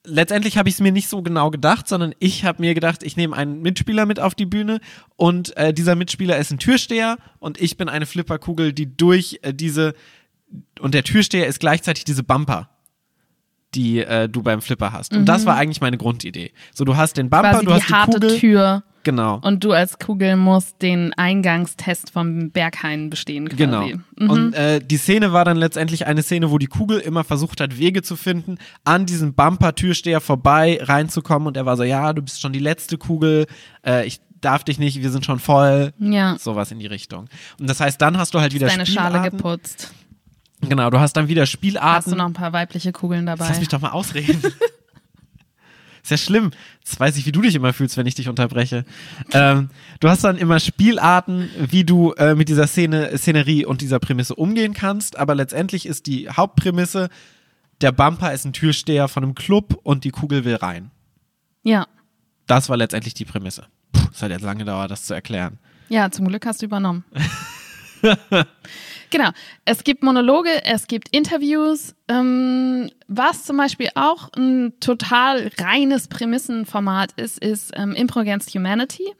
Letztendlich 0.10 0.58
habe 0.58 0.70
ich 0.70 0.76
es 0.76 0.82
mir 0.82 0.94
nicht 0.94 1.10
so 1.10 1.22
genau 1.22 1.52
gedacht, 1.52 1.88
sondern 1.90 2.16
ich 2.20 2.46
habe 2.46 2.62
mir 2.62 2.74
gedacht, 2.74 3.04
ich 3.04 3.18
nehme 3.18 3.36
einen 3.36 3.62
Mitspieler 3.62 4.06
mit 4.06 4.22
auf 4.22 4.36
die 4.36 4.46
Bühne 4.46 4.80
und 5.18 5.56
äh, 5.58 5.74
dieser 5.74 5.96
Mitspieler 5.96 6.38
ist 6.38 6.50
ein 6.50 6.60
Türsteher 6.60 7.18
und 7.40 7.60
ich 7.60 7.76
bin 7.76 7.90
eine 7.90 8.06
Flipperkugel, 8.06 8.72
die 8.72 8.96
durch 8.96 9.40
äh, 9.42 9.54
diese 9.54 9.96
und 10.80 10.94
der 10.94 11.04
Türsteher 11.04 11.48
ist 11.48 11.60
gleichzeitig 11.60 12.06
diese 12.06 12.24
Bumper, 12.24 12.70
die 13.78 14.00
äh, 14.00 14.28
du 14.28 14.42
beim 14.42 14.62
Flipper 14.62 14.92
hast. 14.92 15.14
Und 15.14 15.26
das 15.26 15.46
war 15.46 15.56
eigentlich 15.56 15.80
meine 15.82 15.98
Grundidee. 15.98 16.52
So, 16.74 16.84
du 16.84 16.98
hast 16.98 17.16
den 17.18 17.30
Bumper, 17.30 17.48
Mhm. 17.48 17.52
Quasi 17.54 17.66
du 17.66 17.72
die 17.72 17.76
hast 17.78 17.90
die 17.90 17.94
harte 17.94 18.20
Kugel, 18.20 18.40
Tür 18.40 18.84
genau. 19.04 19.40
und 19.44 19.64
du 19.64 19.72
als 19.72 20.00
Kugel 20.00 20.36
musst 20.36 20.82
den 20.82 21.14
Eingangstest 21.14 22.12
vom 22.12 22.50
Berghain 22.52 23.10
bestehen 23.10 23.48
quasi. 23.48 23.58
Genau. 23.58 23.86
Mhm. 24.18 24.30
Und 24.30 24.54
äh, 24.54 24.80
die 24.82 24.98
Szene 24.98 25.32
war 25.32 25.46
dann 25.46 25.58
letztendlich 25.58 26.08
eine 26.08 26.24
Szene, 26.24 26.52
wo 26.52 26.58
die 26.58 26.68
Kugel 26.68 27.00
immer 27.00 27.24
versucht 27.24 27.62
hat, 27.62 27.78
Wege 27.78 28.02
zu 28.02 28.16
finden, 28.16 28.58
an 28.84 29.06
diesem 29.06 29.34
Bumper-Türsteher 29.34 30.20
vorbei 30.22 30.80
reinzukommen. 30.82 31.48
Und 31.48 31.56
er 31.58 31.66
war 31.66 31.78
so, 31.78 31.84
ja, 31.84 32.12
du 32.14 32.22
bist 32.22 32.42
schon 32.42 32.52
die 32.54 32.60
letzte 32.60 32.98
Kugel, 32.98 33.46
äh, 33.86 34.06
ich 34.06 34.20
darf 34.42 34.64
dich 34.64 34.78
nicht, 34.80 35.02
wir 35.02 35.10
sind 35.12 35.26
schon 35.26 35.40
voll. 35.40 35.94
ja. 36.00 36.36
Sowas 36.40 36.72
in 36.72 36.80
die 36.80 36.86
Richtung. 36.88 37.26
Und 37.60 37.70
das 37.70 37.80
heißt, 37.80 38.02
dann 38.02 38.18
hast 38.18 38.34
du 38.34 38.40
halt 38.40 38.54
wieder 38.54 38.68
Deine 38.68 38.86
Schale 38.86 39.30
geputzt. 39.30 39.92
Genau, 40.62 40.90
du 40.90 41.00
hast 41.00 41.14
dann 41.14 41.28
wieder 41.28 41.44
Hast 41.44 41.52
Spielarten. 41.52 42.12
du 42.12 42.18
noch 42.18 42.26
ein 42.26 42.34
paar 42.34 42.54
weibliche 42.54 42.92
Kugeln 42.92 43.26
dabei? 43.26 43.48
Lass 43.48 43.60
mich 43.60 43.68
doch 43.68 43.80
mal 43.82 43.92
ausreden. 43.92 44.42
Ist 46.04 46.12
ja 46.12 46.18
schlimm. 46.18 46.52
Jetzt 46.80 46.98
weiß 47.00 47.18
ich, 47.18 47.26
wie 47.26 47.34
du 47.34 47.42
dich 47.42 47.54
immer 47.56 47.74
fühlst, 47.74 47.98
wenn 47.98 48.08
ich 48.08 48.16
dich 48.16 48.30
unterbreche. 48.30 48.86
Ähm, 49.34 49.70
du 50.00 50.08
hast 50.08 50.24
dann 50.24 50.38
immer 50.38 50.60
Spielarten, 50.62 51.50
wie 51.60 51.84
du 51.84 52.14
äh, 52.14 52.34
mit 52.34 52.48
dieser 52.48 52.66
Szene, 52.66 53.18
Szenerie 53.18 53.66
und 53.66 53.82
dieser 53.82 54.00
Prämisse 54.00 54.34
umgehen 54.36 54.74
kannst, 54.74 55.18
aber 55.18 55.36
letztendlich 55.36 55.86
ist 55.86 56.06
die 56.08 56.30
Hauptprämisse, 56.30 57.10
der 57.82 57.92
Bumper 57.92 58.32
ist 58.34 58.46
ein 58.46 58.54
Türsteher 58.54 59.10
von 59.10 59.24
einem 59.24 59.36
Club 59.36 59.78
und 59.84 60.06
die 60.06 60.12
Kugel 60.12 60.46
will 60.46 60.56
rein. 60.56 60.92
ja. 61.64 61.88
Das 62.48 62.70
war 62.70 62.78
letztendlich 62.78 63.14
die 63.14 63.26
Prämisse. 63.26 63.66
Puh, 63.92 64.08
es 64.14 64.22
hat 64.22 64.32
jetzt 64.32 64.44
lange 64.44 64.60
gedauert, 64.60 64.90
das 64.90 65.04
zu 65.04 65.14
erklären. 65.14 65.60
Ja, 65.90 66.10
zum 66.12 66.30
Glück 66.30 66.46
hast 66.46 66.62
du 66.62 66.66
übernommen. 66.66 67.04
genau. 69.10 69.30
Es 69.66 69.84
gibt 69.84 70.04
Monologe, 70.04 70.50
es 70.66 70.88
gibt 70.88 71.10
Interviews. 71.16 71.96
Ähm, 72.08 72.90
was 73.08 73.44
zum 73.44 73.58
Beispiel 73.58 73.90
auch 73.96 74.30
ein 74.34 74.74
total 74.80 75.52
reines 75.60 76.08
Prämissenformat 76.08 77.14
ist, 77.14 77.40
ist 77.40 77.72
ähm, 77.76 77.94
Impro 77.94 78.20
Against 78.20 78.54
Humanity. 78.54 79.14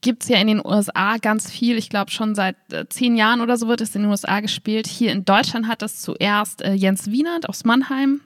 gibt 0.00 0.22
es 0.22 0.28
ja 0.28 0.38
in 0.38 0.46
den 0.46 0.64
USA 0.64 1.16
ganz 1.18 1.50
viel. 1.50 1.76
Ich 1.76 1.88
glaube, 1.88 2.10
schon 2.10 2.34
seit 2.34 2.56
äh, 2.72 2.88
zehn 2.88 3.16
Jahren 3.16 3.40
oder 3.40 3.56
so 3.56 3.68
wird 3.68 3.80
es 3.80 3.94
in 3.94 4.02
den 4.02 4.10
USA 4.10 4.40
gespielt. 4.40 4.86
Hier 4.86 5.12
in 5.12 5.24
Deutschland 5.24 5.66
hat 5.66 5.82
das 5.82 6.00
zuerst 6.00 6.62
äh, 6.62 6.72
Jens 6.72 7.10
Wienert 7.10 7.48
aus 7.48 7.64
Mannheim 7.64 8.20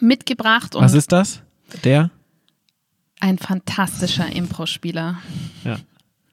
mitgebracht. 0.00 0.74
Was 0.74 0.94
ist 0.94 1.12
das? 1.12 1.42
Der? 1.84 2.10
Ein 3.20 3.38
fantastischer 3.38 4.30
Impro-Spieler. 4.30 5.20
Ja. 5.64 5.78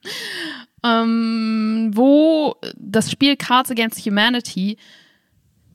Ähm, 0.86 1.90
wo 1.94 2.56
das 2.76 3.10
Spiel 3.10 3.36
Cards 3.36 3.70
Against 3.70 4.04
Humanity 4.06 4.76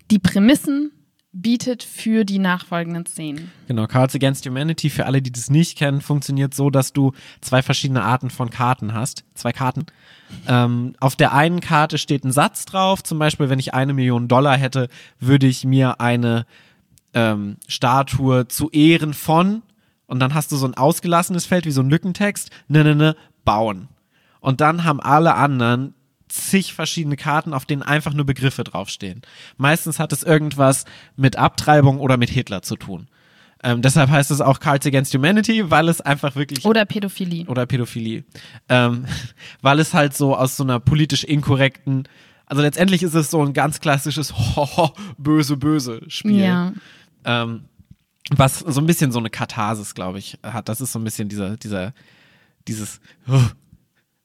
die 0.09 0.19
Prämissen 0.19 0.91
bietet 1.33 1.83
für 1.83 2.25
die 2.25 2.39
nachfolgenden 2.39 3.05
Szenen. 3.05 3.51
Genau, 3.67 3.87
Cards 3.87 4.15
Against 4.15 4.45
Humanity, 4.45 4.89
für 4.89 5.05
alle, 5.05 5.21
die 5.21 5.31
das 5.31 5.49
nicht 5.49 5.77
kennen, 5.77 6.01
funktioniert 6.01 6.53
so, 6.53 6.69
dass 6.69 6.91
du 6.91 7.13
zwei 7.39 7.61
verschiedene 7.61 8.03
Arten 8.03 8.29
von 8.29 8.49
Karten 8.49 8.93
hast. 8.93 9.23
Zwei 9.33 9.53
Karten. 9.53 9.85
Ähm, 10.47 10.93
auf 10.99 11.15
der 11.15 11.33
einen 11.33 11.61
Karte 11.61 11.97
steht 11.97 12.25
ein 12.25 12.33
Satz 12.33 12.65
drauf, 12.65 13.01
zum 13.03 13.17
Beispiel, 13.17 13.49
wenn 13.49 13.59
ich 13.59 13.73
eine 13.73 13.93
Million 13.93 14.27
Dollar 14.27 14.57
hätte, 14.57 14.89
würde 15.19 15.47
ich 15.47 15.63
mir 15.63 16.01
eine 16.01 16.45
ähm, 17.13 17.57
Statue 17.67 18.47
zu 18.47 18.69
Ehren 18.71 19.13
von, 19.13 19.61
und 20.07 20.19
dann 20.19 20.33
hast 20.33 20.51
du 20.51 20.57
so 20.57 20.65
ein 20.65 20.75
ausgelassenes 20.75 21.45
Feld, 21.45 21.65
wie 21.65 21.71
so 21.71 21.81
ein 21.81 21.89
Lückentext, 21.89 22.49
ne, 22.67 22.83
ne, 22.83 22.95
ne, 22.95 23.15
bauen. 23.45 23.87
Und 24.41 24.59
dann 24.59 24.83
haben 24.83 24.99
alle 24.99 25.35
anderen 25.35 25.93
zig 26.27 26.73
verschiedene 26.73 27.15
Karten, 27.15 27.53
auf 27.53 27.65
denen 27.65 27.83
einfach 27.83 28.13
nur 28.13 28.25
Begriffe 28.25 28.63
draufstehen. 28.63 29.21
Meistens 29.57 29.99
hat 29.99 30.11
es 30.11 30.23
irgendwas 30.23 30.85
mit 31.15 31.37
Abtreibung 31.37 31.99
oder 31.99 32.17
mit 32.17 32.29
Hitler 32.29 32.61
zu 32.61 32.75
tun. 32.75 33.07
Ähm, 33.63 33.81
deshalb 33.81 34.09
heißt 34.09 34.31
es 34.31 34.41
auch 34.41 34.59
Cards 34.59 34.87
Against 34.87 35.13
Humanity, 35.13 35.69
weil 35.69 35.87
es 35.87 36.01
einfach 36.01 36.35
wirklich. 36.35 36.65
Oder 36.65 36.85
Pädophilie. 36.85 37.45
Oder 37.45 37.65
Pädophilie. 37.67 38.23
Ähm, 38.69 39.05
weil 39.61 39.79
es 39.79 39.93
halt 39.93 40.15
so 40.15 40.35
aus 40.35 40.57
so 40.57 40.63
einer 40.63 40.79
politisch 40.79 41.23
inkorrekten. 41.23 42.07
Also 42.47 42.63
letztendlich 42.63 43.03
ist 43.03 43.13
es 43.13 43.29
so 43.29 43.43
ein 43.45 43.53
ganz 43.53 43.79
klassisches 43.79 44.33
Hoho, 44.35 44.93
böse, 45.17 45.57
böse 45.57 46.01
Spiel. 46.07 46.43
Ja. 46.43 46.73
Ähm, 47.23 47.65
was 48.31 48.59
so 48.59 48.81
ein 48.81 48.87
bisschen 48.87 49.11
so 49.11 49.19
eine 49.19 49.29
Katharsis, 49.29 49.93
glaube 49.93 50.17
ich, 50.17 50.39
hat. 50.43 50.67
Das 50.67 50.81
ist 50.81 50.91
so 50.91 50.99
ein 50.99 51.03
bisschen 51.03 51.29
dieser, 51.29 51.57
dieser, 51.57 51.93
dieses 52.67 52.99
oh, 53.27 53.39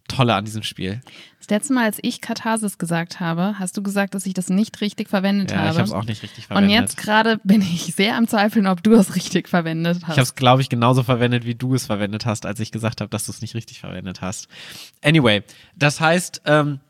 Tolle 0.08 0.34
an 0.34 0.44
diesem 0.44 0.62
Spiel. 0.62 1.00
Das 1.38 1.48
letzte 1.50 1.74
Mal, 1.74 1.84
als 1.84 1.98
ich 2.02 2.20
Katharsis 2.20 2.78
gesagt 2.78 3.20
habe, 3.20 3.58
hast 3.58 3.76
du 3.76 3.82
gesagt, 3.82 4.14
dass 4.14 4.26
ich 4.26 4.34
das 4.34 4.48
nicht 4.48 4.80
richtig 4.80 5.08
verwendet 5.08 5.50
Ja, 5.52 5.58
habe. 5.58 5.68
ich 5.70 5.74
habe 5.76 5.84
es 5.84 5.92
auch 5.92 6.04
nicht 6.04 6.22
richtig 6.22 6.46
verwendet. 6.46 6.70
Und 6.70 6.74
jetzt 6.74 6.96
gerade 6.96 7.38
bin 7.44 7.62
ich 7.62 7.94
sehr 7.94 8.16
am 8.16 8.26
Zweifeln, 8.26 8.66
ob 8.66 8.82
du 8.82 8.94
es 8.94 9.14
richtig 9.14 9.48
verwendet 9.48 9.98
hast. 10.02 10.12
Ich 10.14 10.18
habe 10.18 10.22
es, 10.22 10.34
glaube 10.34 10.62
ich, 10.62 10.68
genauso 10.68 11.02
verwendet, 11.02 11.44
wie 11.44 11.54
du 11.54 11.74
es 11.74 11.86
verwendet 11.86 12.26
hast, 12.26 12.46
als 12.46 12.58
ich 12.60 12.72
gesagt 12.72 13.00
habe, 13.00 13.08
dass 13.10 13.26
du 13.26 13.32
es 13.32 13.40
nicht 13.42 13.54
richtig 13.54 13.80
verwendet 13.80 14.20
hast. 14.22 14.48
Anyway, 15.04 15.42
das 15.76 16.00
heißt, 16.00 16.42
ähm, 16.46 16.80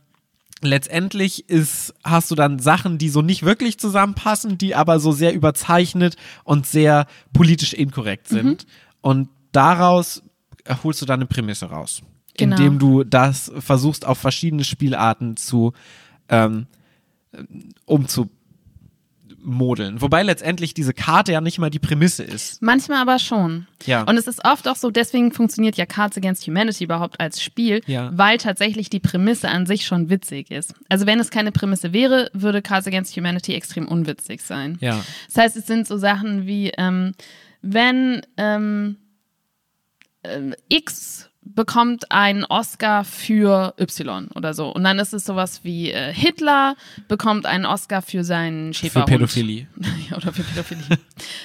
letztendlich 0.63 1.49
ist, 1.49 1.95
hast 2.05 2.31
du 2.31 2.35
dann 2.35 2.59
Sachen, 2.59 2.99
die 2.99 3.09
so 3.09 3.23
nicht 3.23 3.43
wirklich 3.43 3.79
zusammenpassen, 3.79 4.59
die 4.59 4.75
aber 4.75 5.01
so 5.01 5.13
sehr 5.13 5.35
überzeichnet 5.35 6.17
und 6.45 6.67
sehr 6.67 7.07
politisch 7.33 7.75
inkorrekt 7.75 8.29
sind. 8.29 8.67
Und 9.03 9.29
daraus 9.53 10.23
holst 10.83 11.03
du 11.03 11.07
dann 11.07 11.21
eine 11.21 11.27
Prämisse 11.27 11.67
raus. 11.67 12.03
Genau. 12.39 12.57
Indem 12.57 12.79
du 12.79 13.05
das 13.05 13.53
versuchst, 13.59 14.07
auf 14.07 14.19
verschiedene 14.19 14.65
Spielarten 14.65 15.37
zu 15.37 15.73
ähm, 16.29 16.67
umzumodeln. 17.85 20.01
Wobei 20.01 20.23
letztendlich 20.23 20.75
diese 20.75 20.95
Karte 20.95 21.33
ja 21.33 21.41
nicht 21.41 21.59
mal 21.59 21.71
die 21.71 21.79
Prämisse 21.79 22.23
ist. 22.25 22.63
Manchmal 22.63 23.03
aber 23.03 23.19
schon. 23.19 23.67
Ja. 23.85 24.03
Und 24.03 24.17
es 24.17 24.27
ist 24.27 24.45
oft 24.45 24.67
auch 24.69 24.77
so, 24.77 24.91
deswegen 24.91 25.33
funktioniert 25.33 25.77
ja 25.77 25.87
Cards 25.87 26.17
Against 26.17 26.47
Humanity 26.47 26.85
überhaupt 26.85 27.21
als 27.21 27.43
Spiel, 27.43 27.81
Ja. 27.87 28.11
weil 28.17 28.39
tatsächlich 28.39 28.91
die 28.91 29.01
Prämisse 29.01 29.49
an 29.49 29.67
sich 29.67 29.87
schon 29.87 30.11
witzig 30.11 30.51
ist. 30.51 30.75
Also 30.89 31.07
wenn 31.07 31.21
es 31.21 31.31
keine 31.31 31.53
Prämisse 31.53 31.93
wäre, 31.93 32.31
würde 32.33 32.63
Cards 32.63 32.87
Against 32.87 33.17
Humanity 33.17 33.55
extrem 33.55 33.87
unwitzig 33.87 34.43
sein. 34.43 34.79
Ja. 34.81 35.03
Das 35.27 35.37
heißt, 35.37 35.57
es 35.57 35.67
sind 35.67 35.87
so 35.87 35.97
Sachen 35.97 36.47
wie, 36.47 36.73
ähm, 36.77 37.13
wenn 37.63 38.23
ähm, 38.37 38.97
ähm, 40.25 40.55
X 40.69 41.31
bekommt 41.55 42.11
einen 42.11 42.45
Oscar 42.45 43.05
für 43.05 43.75
Y 43.79 44.29
oder 44.35 44.53
so. 44.53 44.69
Und 44.71 44.85
dann 44.85 44.99
ist 44.99 45.13
es 45.13 45.25
sowas 45.25 45.61
wie 45.63 45.91
äh, 45.91 46.13
Hitler 46.13 46.77
bekommt 47.09 47.47
einen 47.47 47.65
Oscar 47.65 48.03
für 48.03 48.25
seinen 48.25 48.75
Für 48.75 48.81
Schäferhund. 48.81 49.09
Pädophilie. 49.09 49.69
Ja, 50.11 50.17
oder 50.17 50.33
für 50.33 50.43
Pädophilie. 50.43 50.99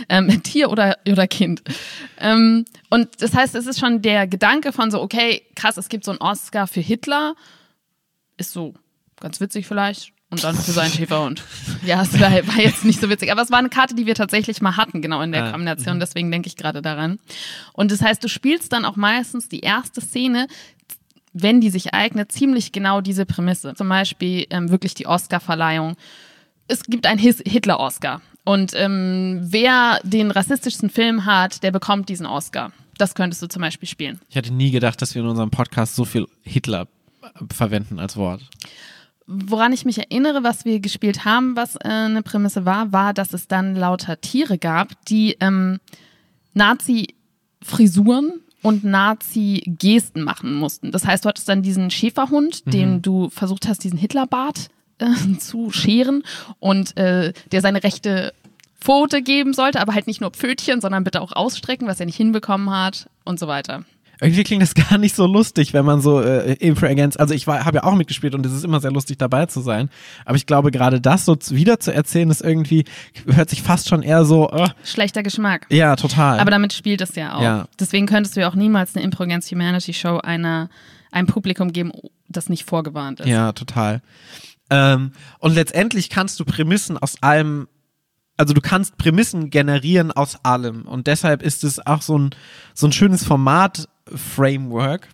ähm, 0.10 0.44
Tier 0.44 0.70
oder, 0.70 0.98
oder 1.08 1.28
Kind. 1.28 1.62
Ähm, 2.18 2.66
und 2.90 3.10
das 3.22 3.36
heißt, 3.36 3.56
es 3.56 3.68
ist 3.68 3.80
schon 3.80 4.02
der 4.02 4.28
Gedanke 4.28 4.72
von 4.74 4.90
so, 4.92 5.02
okay, 5.02 5.44
krass, 5.56 5.78
es 5.78 5.88
gibt 5.88 6.04
so 6.04 6.12
einen 6.12 6.22
Oscar 6.22 6.68
für 6.68 6.82
Hitler. 6.82 7.36
Ist 8.38 8.54
so 8.54 8.74
ganz 9.20 9.40
witzig 9.40 9.68
vielleicht. 9.68 10.14
Und 10.32 10.44
dann 10.44 10.56
für 10.56 10.72
seinen 10.72 10.91
Schäferhund. 10.91 11.44
Ja, 11.86 12.02
es 12.04 12.20
war, 12.20 12.32
war 12.32 12.60
jetzt 12.60 12.86
nicht 12.86 13.00
so 13.02 13.10
witzig. 13.10 13.32
Aber 13.32 13.41
es 13.41 13.52
war 13.52 13.60
eine 13.60 13.70
Karte, 13.70 13.96
die 13.96 14.06
wir 14.06 14.15
tatsächlich 14.15 14.62
mal 14.62 14.78
hatten, 14.78 15.02
genau 15.02 15.22
in 15.22 15.32
der 15.32 15.46
Ah, 15.46 15.52
Kombination. 15.52 16.00
Deswegen 16.00 16.32
denke 16.32 16.48
ich 16.48 16.56
gerade 16.56 16.82
daran. 16.82 17.20
Und 17.74 17.91
das 17.91 18.02
heißt, 18.02 18.24
du 18.24 18.30
spielst 18.30 18.72
dann 18.72 18.86
auch 18.86 18.96
meistens 18.96 19.50
die 19.50 19.60
erste 19.60 20.02
Szene, 20.02 20.48
wenn 21.34 21.62
die 21.62 21.70
sich 21.70 21.94
eignet, 21.94 22.32
ziemlich 22.32 22.72
genau 22.72 23.02
diese 23.02 23.26
Prämisse. 23.26 23.74
Zum 23.76 23.89
Beispiel 23.89 24.46
ähm, 24.50 24.70
wirklich 24.70 24.94
die 24.94 25.06
Oscar-Verleihung 25.08 25.96
es 26.72 26.84
gibt 26.84 27.06
einen 27.06 27.20
Hitler-Oscar. 27.20 28.22
Und 28.44 28.72
ähm, 28.76 29.39
wer 29.41 30.00
den 30.04 30.32
rassistischsten 30.32 30.89
Film 30.89 31.26
hat, 31.26 31.63
der 31.63 31.72
bekommt 31.72 32.10
diesen 32.10 32.26
Oscar. 32.26 32.72
Das 32.98 33.13
könntest 33.13 33.41
du 33.41 33.48
zum 33.48 33.62
Beispiel 33.62 33.89
spielen. 33.89 34.20
Ich 34.30 34.36
hätte 34.36 34.54
nie 34.54 34.72
gedacht, 34.72 35.02
dass 35.02 35.13
wir 35.13 35.22
in 35.22 35.28
unserem 35.28 35.52
Podcast 35.52 35.96
so 35.96 36.06
viel 36.06 36.28
Hitler 36.44 36.88
verwenden 37.52 38.00
als 38.00 38.15
Wort. 38.15 38.41
Woran 39.28 39.72
ich 39.72 39.86
mich 39.86 39.98
erinnere, 39.98 40.44
was 40.44 40.66
wir 40.66 40.80
gespielt 40.80 41.26
haben, 41.26 41.56
was 41.56 41.76
äh, 41.76 41.88
eine 41.88 42.22
Prämisse 42.22 42.66
war, 42.66 42.92
war, 42.92 43.14
dass 43.14 43.34
es 43.34 43.48
dann 43.48 43.76
lauter 43.76 44.20
Tiere 44.20 44.58
gab, 44.58 45.06
die 45.06 45.38
ähm, 45.40 45.80
Nazi-Frisuren 46.54 48.42
und 48.62 48.84
Nazi-Gesten 48.84 50.24
machen 50.24 50.54
mussten. 50.54 50.92
Das 50.92 51.06
heißt, 51.06 51.26
du 51.26 51.30
hattest 51.30 51.50
dann 51.50 51.62
diesen 51.62 51.90
Schäferhund, 51.92 52.72
dem 52.74 53.02
du 53.02 53.30
versucht 53.30 53.68
hast, 53.68 53.84
diesen 53.84 53.98
Hitlerbart 53.98 54.70
äh, 55.00 55.38
zu 55.40 55.72
scheren 55.72 56.24
und 56.60 56.98
äh, 56.98 57.34
der 57.52 57.62
seine 57.62 57.84
rechte 57.84 58.34
Pfote 58.80 59.22
geben 59.22 59.54
sollte, 59.54 59.80
aber 59.80 59.94
halt 59.94 60.08
nicht 60.08 60.22
nur 60.22 60.32
Pfötchen, 60.32 60.82
sondern 60.82 61.04
bitte 61.04 61.22
auch 61.22 61.32
ausstrecken, 61.34 61.88
was 61.88 62.00
er 62.00 62.08
nicht 62.08 62.16
hinbekommen 62.16 62.72
hat 62.72 63.10
und 63.24 63.40
so 63.40 63.48
weiter. 63.48 63.86
Irgendwie 64.22 64.44
klingt 64.44 64.62
das 64.62 64.76
gar 64.90 64.98
nicht 65.00 65.16
so 65.16 65.26
lustig, 65.26 65.74
wenn 65.74 65.84
man 65.84 66.00
so 66.00 66.22
äh, 66.22 66.54
Impro 66.54 66.86
Against, 66.86 67.20
also 67.20 67.34
ich 67.34 67.48
habe 67.48 67.78
ja 67.78 67.84
auch 67.84 67.96
mitgespielt 67.96 68.36
und 68.36 68.46
es 68.46 68.54
ist 68.54 68.64
immer 68.64 68.80
sehr 68.80 68.92
lustig 68.92 69.18
dabei 69.18 69.48
zu 69.48 69.62
sein, 69.62 69.90
aber 70.26 70.38
ich 70.38 70.46
glaube 70.46 70.72
gerade 70.72 71.02
das 71.02 71.26
so 71.26 71.36
wieder 71.50 71.80
zu 71.80 71.92
erzählen 71.94 72.30
ist 72.30 72.42
irgendwie, 72.42 72.86
hört 73.26 73.50
sich 73.50 73.64
fast 73.64 73.90
schon 73.90 74.04
eher 74.04 74.24
so, 74.24 74.50
äh, 74.52 74.70
Schlechter 74.84 75.24
Geschmack. 75.24 75.66
ja, 75.70 75.96
total. 75.96 76.40
Aber 76.40 76.52
damit 76.52 76.72
spielt 76.72 77.02
es 77.02 77.16
ja 77.16 77.36
auch. 77.36 77.42
Ja. 77.42 77.68
Deswegen 77.80 78.06
könntest 78.06 78.38
du 78.38 78.42
ja 78.42 78.50
auch 78.50 78.56
niemals 78.56 78.96
eine 78.96 79.04
Impro 79.04 79.24
Against 79.24 79.52
Humanity 79.52 79.94
Show 79.94 80.20
einer, 80.20 80.70
einem 81.12 81.28
Publikum 81.28 81.74
geben, 81.74 81.92
das 82.30 82.48
nicht 82.48 82.66
vorgewarnt 82.66 83.22
ist. 83.22 83.28
Ja, 83.28 83.52
total. 83.54 84.02
Ähm, 84.70 85.12
und 85.40 85.56
letztendlich 85.56 86.10
kannst 86.10 86.40
du 86.40 86.46
Prämissen 86.46 86.98
aus 86.98 87.22
allem, 87.22 87.68
also 88.38 88.54
du 88.54 88.62
kannst 88.62 88.98
Prämissen 88.98 89.50
generieren 89.50 90.12
aus 90.12 90.38
allem. 90.46 90.84
Und 90.84 91.08
deshalb 91.08 91.42
ist 91.42 91.64
es 91.64 91.86
auch 91.86 92.02
so 92.02 92.18
ein, 92.18 92.30
so 92.74 92.88
ein 92.88 92.92
schönes 92.92 93.26
Format-Framework, 94.15 95.08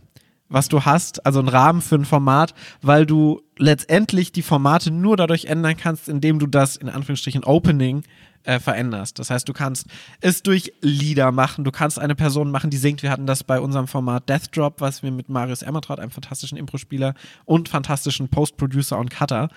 was 0.50 0.70
du 0.70 0.86
hast, 0.86 1.26
also 1.26 1.40
ein 1.40 1.48
Rahmen 1.50 1.82
für 1.82 1.96
ein 1.96 2.06
Format, 2.06 2.54
weil 2.82 3.06
du 3.06 3.42
letztendlich 3.58 4.32
die 4.32 4.42
Formate 4.42 4.92
nur 4.92 5.18
dadurch 5.18 5.46
ändern 5.46 5.76
kannst, 5.76 6.08
indem 6.08 6.40
du 6.40 6.48
das 6.48 6.78
in 6.78 6.90
Anführungsstrichen 6.90 7.44
Opening 7.44 8.04
äh, 8.44 8.60
veränderst. 8.60 9.20
Das 9.20 9.30
heißt, 9.30 9.48
du 9.50 9.54
kannst 9.54 9.88
es 10.22 10.44
durch 10.44 10.72
Lieder 10.80 11.34
machen, 11.34 11.66
du 11.66 11.72
kannst 11.72 12.00
eine 12.00 12.16
Person 12.16 12.50
machen, 12.50 12.70
die 12.70 12.78
singt. 12.78 13.04
Wir 13.04 13.12
hatten 13.12 13.28
das 13.28 13.44
bei 13.44 13.60
unserem 13.60 13.88
Format 13.88 14.30
Death 14.30 14.56
Drop, 14.56 14.80
was 14.80 15.04
wir 15.04 15.12
mit 15.12 15.28
Marius 15.28 15.64
Emmertraut, 15.64 16.00
einem 16.00 16.12
fantastischen 16.12 16.58
Impro-Spieler 16.58 17.14
und 17.44 17.68
fantastischen 17.68 18.30
Post-Producer 18.30 18.98
und 18.98 19.10
Cutter, 19.10 19.50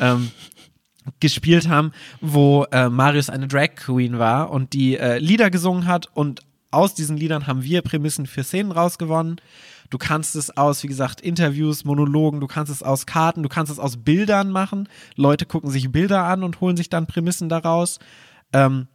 ähm, 0.00 0.30
gespielt 1.20 1.68
haben, 1.68 1.92
wo 2.20 2.64
äh, 2.72 2.88
Marius 2.88 3.30
eine 3.30 3.46
Drag 3.46 3.76
Queen 3.76 4.18
war 4.18 4.50
und 4.50 4.72
die 4.72 4.96
äh, 4.96 5.18
Lieder 5.18 5.50
gesungen 5.50 5.86
hat 5.86 6.08
und 6.14 6.40
aus 6.70 6.94
diesen 6.94 7.16
Liedern 7.16 7.46
haben 7.46 7.62
wir 7.62 7.82
Prämissen 7.82 8.26
für 8.26 8.44
Szenen 8.44 8.72
rausgewonnen. 8.72 9.40
Du 9.90 9.98
kannst 9.98 10.34
es 10.34 10.56
aus, 10.56 10.82
wie 10.82 10.88
gesagt, 10.88 11.20
Interviews, 11.20 11.84
Monologen, 11.84 12.40
du 12.40 12.46
kannst 12.46 12.72
es 12.72 12.82
aus 12.82 13.06
Karten, 13.06 13.42
du 13.42 13.48
kannst 13.48 13.70
es 13.70 13.78
aus 13.78 13.98
Bildern 13.98 14.50
machen. 14.50 14.88
Leute 15.14 15.46
gucken 15.46 15.70
sich 15.70 15.90
Bilder 15.92 16.24
an 16.24 16.42
und 16.42 16.60
holen 16.60 16.76
sich 16.76 16.88
dann 16.88 17.06
Prämissen 17.06 17.48
daraus. 17.48 17.98
Ähm, 18.52 18.88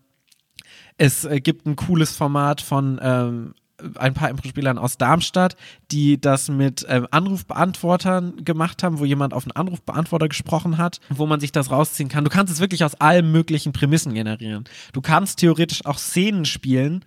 es 0.98 1.26
äh, 1.26 1.40
gibt 1.40 1.66
ein 1.66 1.76
cooles 1.76 2.16
Format 2.16 2.62
von 2.62 3.00
ähm, 3.02 3.54
ein 3.96 4.14
paar 4.14 4.30
Impro-Spielern 4.30 4.78
aus 4.78 4.98
Darmstadt, 4.98 5.56
die 5.92 6.20
das 6.20 6.50
mit 6.50 6.86
ähm, 6.88 7.08
Anrufbeantwortern 7.10 8.44
gemacht 8.44 8.84
haben, 8.84 9.00
wo 9.00 9.06
jemand 9.06 9.34
auf 9.34 9.46
einen 9.46 9.54
Anrufbeantworter 9.54 10.28
gesprochen 10.28 10.78
hat, 10.78 11.00
wo 11.10 11.26
man 11.26 11.40
sich 11.40 11.52
das 11.52 11.72
rausziehen 11.72 12.10
kann. 12.10 12.24
Du 12.24 12.30
kannst 12.30 12.54
es 12.54 12.60
wirklich 12.60 12.84
aus 12.84 12.96
allen 12.96 13.32
möglichen 13.32 13.74
Prämissen 13.74 14.14
generieren. 14.14 14.66
Du 14.94 15.02
kannst 15.02 15.40
theoretisch 15.40 15.86
auch 15.86 15.98
Szenen 15.98 16.46
spielen 16.46 17.06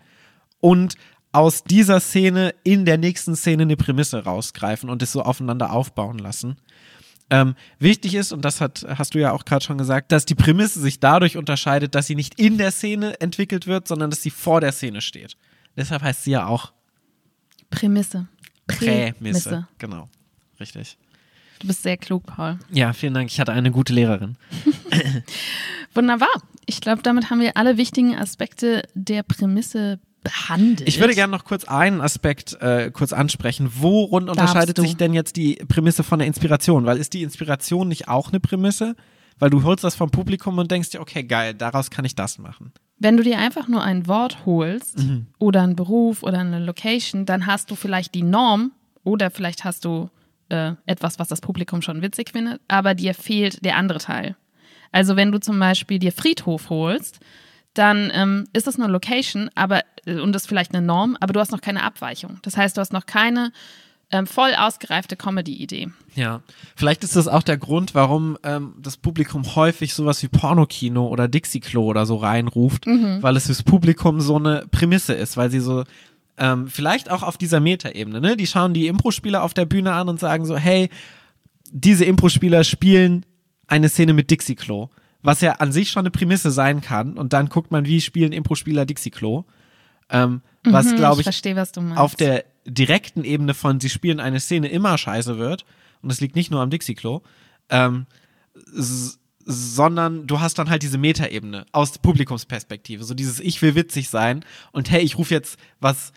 und 0.64 0.94
aus 1.30 1.62
dieser 1.62 2.00
Szene 2.00 2.54
in 2.62 2.86
der 2.86 2.96
nächsten 2.96 3.36
Szene 3.36 3.64
eine 3.64 3.76
Prämisse 3.76 4.24
rausgreifen 4.24 4.88
und 4.88 5.02
es 5.02 5.12
so 5.12 5.20
aufeinander 5.20 5.72
aufbauen 5.72 6.16
lassen. 6.16 6.56
Ähm, 7.28 7.54
wichtig 7.78 8.14
ist, 8.14 8.32
und 8.32 8.46
das 8.46 8.62
hat, 8.62 8.86
hast 8.88 9.14
du 9.14 9.18
ja 9.18 9.32
auch 9.32 9.44
gerade 9.44 9.62
schon 9.62 9.76
gesagt, 9.76 10.10
dass 10.10 10.24
die 10.24 10.34
Prämisse 10.34 10.80
sich 10.80 11.00
dadurch 11.00 11.36
unterscheidet, 11.36 11.94
dass 11.94 12.06
sie 12.06 12.14
nicht 12.14 12.40
in 12.40 12.56
der 12.56 12.70
Szene 12.70 13.20
entwickelt 13.20 13.66
wird, 13.66 13.86
sondern 13.86 14.08
dass 14.08 14.22
sie 14.22 14.30
vor 14.30 14.62
der 14.62 14.72
Szene 14.72 15.02
steht. 15.02 15.36
Deshalb 15.76 16.00
heißt 16.00 16.24
sie 16.24 16.30
ja 16.30 16.46
auch 16.46 16.72
Prämisse. 17.68 18.26
Prämisse. 18.66 19.68
Genau, 19.76 20.08
richtig. 20.58 20.96
Du 21.58 21.66
bist 21.66 21.82
sehr 21.82 21.98
klug, 21.98 22.24
Paul. 22.24 22.58
Ja, 22.70 22.94
vielen 22.94 23.12
Dank. 23.12 23.30
Ich 23.30 23.38
hatte 23.38 23.52
eine 23.52 23.70
gute 23.70 23.92
Lehrerin. 23.92 24.38
Wunderbar. 25.94 26.32
Ich 26.64 26.80
glaube, 26.80 27.02
damit 27.02 27.28
haben 27.28 27.40
wir 27.40 27.58
alle 27.58 27.76
wichtigen 27.76 28.16
Aspekte 28.16 28.88
der 28.94 29.22
Prämisse 29.24 30.00
behandelt. 30.24 30.88
Ich 30.88 30.98
würde 30.98 31.14
gerne 31.14 31.30
noch 31.30 31.44
kurz 31.44 31.64
einen 31.64 32.00
Aspekt 32.00 32.54
äh, 32.60 32.90
kurz 32.90 33.12
ansprechen. 33.12 33.70
Worin 33.76 34.28
unterscheidet 34.28 34.76
sich 34.78 34.96
denn 34.96 35.14
jetzt 35.14 35.36
die 35.36 35.54
Prämisse 35.68 36.02
von 36.02 36.18
der 36.18 36.26
Inspiration? 36.26 36.84
Weil 36.86 36.96
ist 36.96 37.12
die 37.12 37.22
Inspiration 37.22 37.86
nicht 37.86 38.08
auch 38.08 38.30
eine 38.30 38.40
Prämisse? 38.40 38.96
Weil 39.38 39.50
du 39.50 39.62
holst 39.62 39.84
das 39.84 39.94
vom 39.94 40.10
Publikum 40.10 40.58
und 40.58 40.70
denkst 40.70 40.90
dir, 40.90 41.00
okay, 41.00 41.22
geil, 41.24 41.54
daraus 41.54 41.90
kann 41.90 42.04
ich 42.04 42.14
das 42.14 42.38
machen. 42.38 42.72
Wenn 42.98 43.16
du 43.16 43.22
dir 43.22 43.38
einfach 43.38 43.68
nur 43.68 43.82
ein 43.82 44.06
Wort 44.06 44.46
holst 44.46 44.98
Mhm. 44.98 45.26
oder 45.38 45.62
einen 45.62 45.76
Beruf 45.76 46.22
oder 46.22 46.38
eine 46.38 46.58
Location, 46.64 47.26
dann 47.26 47.46
hast 47.46 47.70
du 47.70 47.74
vielleicht 47.74 48.14
die 48.14 48.22
Norm 48.22 48.72
oder 49.02 49.30
vielleicht 49.30 49.64
hast 49.64 49.84
du 49.84 50.08
äh, 50.48 50.72
etwas, 50.86 51.18
was 51.18 51.28
das 51.28 51.40
Publikum 51.40 51.82
schon 51.82 52.00
witzig 52.02 52.30
findet, 52.30 52.60
aber 52.68 52.94
dir 52.94 53.14
fehlt 53.14 53.64
der 53.64 53.76
andere 53.76 53.98
Teil. 53.98 54.36
Also 54.92 55.16
wenn 55.16 55.32
du 55.32 55.40
zum 55.40 55.58
Beispiel 55.58 55.98
dir 55.98 56.12
Friedhof 56.12 56.70
holst, 56.70 57.18
dann 57.74 58.10
ähm, 58.14 58.46
ist 58.52 58.66
das 58.66 58.78
eine 58.78 58.90
Location, 58.90 59.50
aber 59.54 59.82
äh, 60.06 60.20
und 60.20 60.32
das 60.32 60.42
ist 60.42 60.48
vielleicht 60.48 60.74
eine 60.74 60.84
Norm, 60.84 61.16
aber 61.20 61.32
du 61.32 61.40
hast 61.40 61.52
noch 61.52 61.60
keine 61.60 61.82
Abweichung. 61.82 62.38
Das 62.42 62.56
heißt, 62.56 62.76
du 62.76 62.80
hast 62.80 62.92
noch 62.92 63.06
keine 63.06 63.52
ähm, 64.10 64.26
voll 64.26 64.54
ausgereifte 64.56 65.16
Comedy-Idee. 65.16 65.88
Ja, 66.14 66.42
vielleicht 66.76 67.02
ist 67.04 67.16
das 67.16 67.26
auch 67.26 67.42
der 67.42 67.56
Grund, 67.56 67.94
warum 67.94 68.38
ähm, 68.44 68.74
das 68.78 68.96
Publikum 68.96 69.56
häufig 69.56 69.94
sowas 69.94 70.22
wie 70.22 70.28
Pornokino 70.28 71.08
oder 71.08 71.26
Dixie-Klo 71.26 71.84
oder 71.84 72.06
so 72.06 72.16
reinruft, 72.16 72.86
weil 72.86 73.36
es 73.36 73.46
fürs 73.46 73.62
Publikum 73.62 74.20
so 74.20 74.36
eine 74.36 74.66
Prämisse 74.70 75.14
ist, 75.14 75.36
weil 75.36 75.50
sie 75.50 75.60
so 75.60 75.84
ähm, 76.36 76.68
vielleicht 76.68 77.10
auch 77.10 77.22
auf 77.22 77.36
dieser 77.38 77.60
Metaebene, 77.60 78.20
ne? 78.20 78.36
Die 78.36 78.46
schauen 78.46 78.74
die 78.74 78.86
Impro-Spieler 78.88 79.42
auf 79.42 79.54
der 79.54 79.64
Bühne 79.64 79.92
an 79.92 80.08
und 80.08 80.20
sagen 80.20 80.46
so, 80.46 80.56
hey, 80.56 80.90
diese 81.70 82.04
Impro-Spieler 82.04 82.64
spielen 82.64 83.24
eine 83.66 83.88
Szene 83.88 84.12
mit 84.12 84.30
Dixie-Klo, 84.30 84.90
was 85.24 85.40
ja 85.40 85.52
an 85.52 85.72
sich 85.72 85.90
schon 85.90 86.02
eine 86.02 86.10
Prämisse 86.10 86.50
sein 86.50 86.82
kann. 86.82 87.14
Und 87.14 87.32
dann 87.32 87.48
guckt 87.48 87.72
man, 87.72 87.86
wie 87.86 88.00
spielen 88.00 88.32
Impro-Spieler 88.32 88.84
Dixie-Klo. 88.84 89.44
Ähm, 90.10 90.42
was, 90.62 90.90
Hm, 90.90 90.96
glaube 90.96 91.22
ich, 91.22 91.24
verstehe, 91.24 91.56
was 91.56 91.72
auf 91.96 92.14
der 92.14 92.44
direkten 92.66 93.24
Ebene 93.24 93.54
von 93.54 93.80
sie 93.80 93.88
spielen 93.88 94.20
eine 94.20 94.38
Szene 94.38 94.68
immer 94.68 94.96
scheiße 94.96 95.38
wird, 95.38 95.64
und 96.02 96.12
das 96.12 96.20
liegt 96.20 96.36
nicht 96.36 96.50
nur 96.50 96.60
am 96.60 96.68
Dixie-Klo, 96.68 97.22
ähm, 97.70 98.06
sondern 99.46 100.26
du 100.26 100.40
hast 100.40 100.58
dann 100.58 100.68
halt 100.68 100.82
diese 100.82 100.98
Metaebene 100.98 101.64
aus 101.72 101.98
Publikumsperspektive, 101.98 103.04
so 103.04 103.14
dieses 103.14 103.40
Ich 103.40 103.62
will 103.62 103.74
witzig 103.74 104.10
sein 104.10 104.44
und 104.72 104.90
hey, 104.90 105.02
ich 105.02 105.16
rufe 105.16 105.32
jetzt 105.32 105.58
was 105.80 106.12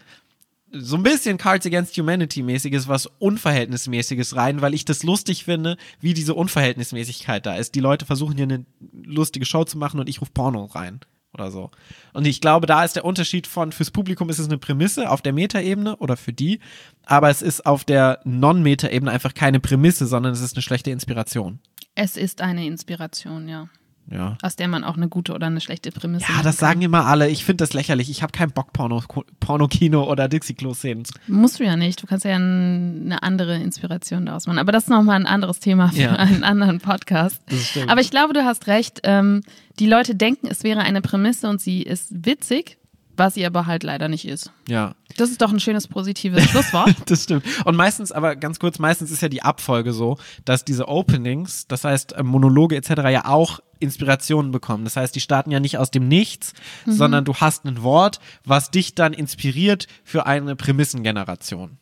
so 0.71 0.97
ein 0.97 1.03
bisschen 1.03 1.37
Cards 1.37 1.65
Against 1.65 1.97
Humanity 1.97 2.43
mäßiges, 2.43 2.87
was 2.87 3.05
Unverhältnismäßiges 3.05 4.35
rein, 4.35 4.61
weil 4.61 4.73
ich 4.73 4.85
das 4.85 5.03
lustig 5.03 5.45
finde, 5.45 5.77
wie 5.99 6.13
diese 6.13 6.33
Unverhältnismäßigkeit 6.33 7.45
da 7.45 7.55
ist. 7.55 7.75
Die 7.75 7.79
Leute 7.79 8.05
versuchen 8.05 8.35
hier 8.35 8.43
eine 8.43 8.65
lustige 8.91 9.45
Show 9.45 9.63
zu 9.63 9.77
machen 9.77 9.99
und 9.99 10.09
ich 10.09 10.21
rufe 10.21 10.31
Porno 10.33 10.65
rein 10.65 10.99
oder 11.33 11.51
so. 11.51 11.71
Und 12.13 12.25
ich 12.25 12.41
glaube, 12.41 12.67
da 12.67 12.83
ist 12.83 12.95
der 12.95 13.05
Unterschied 13.05 13.47
von, 13.47 13.71
fürs 13.71 13.91
Publikum 13.91 14.29
ist 14.29 14.39
es 14.39 14.47
eine 14.47 14.57
Prämisse 14.57 15.09
auf 15.09 15.21
der 15.21 15.33
Metaebene 15.33 15.97
oder 15.97 16.17
für 16.17 16.33
die, 16.33 16.59
aber 17.05 17.29
es 17.29 17.41
ist 17.41 17.65
auf 17.65 17.85
der 17.85 18.19
Non-Meta-Ebene 18.23 19.11
einfach 19.11 19.33
keine 19.33 19.59
Prämisse, 19.59 20.07
sondern 20.07 20.33
es 20.33 20.41
ist 20.41 20.55
eine 20.55 20.63
schlechte 20.63 20.91
Inspiration. 20.91 21.59
Es 21.95 22.17
ist 22.17 22.41
eine 22.41 22.65
Inspiration, 22.65 23.47
ja. 23.47 23.69
Ja. 24.09 24.37
Aus 24.41 24.55
der 24.55 24.67
man 24.67 24.83
auch 24.83 24.95
eine 24.95 25.09
gute 25.09 25.33
oder 25.33 25.47
eine 25.47 25.59
schlechte 25.59 25.91
Prämisse 25.91 26.25
Ja, 26.27 26.33
machen 26.35 26.43
das 26.45 26.57
sagen 26.57 26.81
immer 26.81 27.05
alle. 27.05 27.27
Ich 27.29 27.43
finde 27.43 27.63
das 27.63 27.73
lächerlich. 27.73 28.09
Ich 28.09 28.21
habe 28.23 28.31
keinen 28.31 28.51
Bock, 28.51 28.71
Porno, 28.73 29.03
Porno-Kino 29.41 30.09
oder 30.09 30.27
Dixie-Klo-Szenen. 30.29 31.03
Musst 31.27 31.59
du 31.59 31.65
ja 31.65 31.75
nicht. 31.75 32.01
Du 32.01 32.07
kannst 32.07 32.23
ja 32.25 32.35
ein, 32.35 33.01
eine 33.05 33.23
andere 33.23 33.57
Inspiration 33.57 34.25
daraus 34.25 34.47
machen. 34.47 34.59
Aber 34.59 34.71
das 34.71 34.83
ist 34.83 34.89
nochmal 34.89 35.17
ein 35.17 35.25
anderes 35.27 35.59
Thema 35.59 35.89
für 35.89 36.01
Ja. 36.01 36.13
einen 36.15 36.43
anderen 36.43 36.79
Podcast. 36.79 37.41
Aber 37.87 38.01
ich 38.01 38.11
glaube, 38.11 38.33
du 38.33 38.45
hast 38.45 38.67
recht. 38.67 39.01
Ähm, 39.03 39.41
die 39.79 39.87
Leute 39.87 40.15
denken, 40.15 40.47
es 40.49 40.63
wäre 40.63 40.79
eine 40.81 41.01
Prämisse 41.01 41.49
und 41.49 41.61
sie 41.61 41.81
ist 41.83 42.07
witzig, 42.25 42.77
was 43.17 43.33
sie 43.33 43.45
aber 43.45 43.65
halt 43.65 43.83
leider 43.83 44.07
nicht 44.07 44.27
ist. 44.27 44.51
Ja. 44.67 44.95
Das 45.17 45.29
ist 45.29 45.41
doch 45.41 45.51
ein 45.51 45.59
schönes, 45.59 45.87
positives 45.87 46.43
Schlusswort. 46.49 46.95
Das 47.05 47.23
stimmt. 47.23 47.43
Und 47.65 47.75
meistens, 47.75 48.11
aber 48.11 48.35
ganz 48.35 48.59
kurz, 48.59 48.79
meistens 48.79 49.11
ist 49.11 49.21
ja 49.21 49.29
die 49.29 49.41
Abfolge 49.41 49.93
so, 49.93 50.17
dass 50.45 50.63
diese 50.65 50.87
Openings, 50.87 51.67
das 51.67 51.83
heißt 51.83 52.13
äh, 52.13 52.23
Monologe 52.23 52.75
etc. 52.75 52.89
ja 53.09 53.25
auch 53.25 53.59
Inspirationen 53.79 54.51
bekommen. 54.51 54.83
Das 54.83 54.95
heißt, 54.95 55.15
die 55.15 55.19
starten 55.19 55.51
ja 55.51 55.59
nicht 55.59 55.77
aus 55.77 55.91
dem 55.91 56.07
Nichts, 56.07 56.53
sondern 56.87 57.25
du 57.25 57.35
hast 57.35 57.65
ein 57.65 57.83
Wort, 57.83 58.19
was 58.43 58.71
dich 58.71 58.95
dann 58.95 59.13
inspiriert 59.13 59.87
für 60.03 60.25
eine 60.25 60.55
Prämissengeneration. 60.55 61.77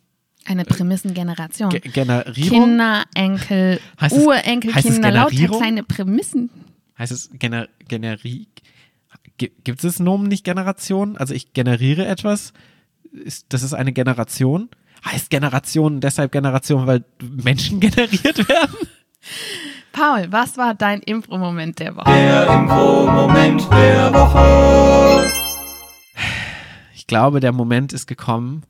Eine 0.46 0.64
Prämissengeneration. 0.64 1.70
Ge 1.70 1.80
Generierung? 1.80 2.60
Kinder, 2.66 3.04
Enkel, 3.16 3.80
heißt 4.00 4.16
es 4.16 5.00
lauter 5.00 5.48
kleine 5.48 5.84
Prämissen. 5.84 6.50
Heißt 6.98 7.12
es 7.12 7.30
Gener 7.34 7.68
Generie? 7.88 8.48
Gibt 9.38 9.84
es 9.84 10.00
Nomen 10.00 10.28
nicht 10.28 10.44
Generation? 10.44 11.18
Also 11.18 11.34
ich 11.34 11.54
generiere 11.54 12.06
etwas. 12.06 12.54
Ist, 13.12 13.48
das 13.50 13.64
ist 13.64 13.74
eine 13.74 13.92
Generation. 13.94 14.70
Heißt 15.06 15.30
Generation 15.30 16.00
deshalb 16.02 16.32
Generation, 16.32 16.88
weil 16.88 17.04
Menschen 17.22 17.80
generiert 17.82 18.48
werden? 18.50 18.76
Paul, 19.92 20.28
was 20.30 20.58
war 20.58 20.74
dein 20.74 21.02
Impro-Moment 21.02 21.80
der 21.80 21.96
Woche? 21.96 22.12
Der 22.12 22.48
Impro-Moment 22.48 23.72
der 23.72 24.14
Woche. 24.14 25.32
Ich 26.94 27.08
glaube, 27.08 27.40
der 27.40 27.52
Moment 27.52 27.94
ist 27.94 28.08
gekommen, 28.08 28.64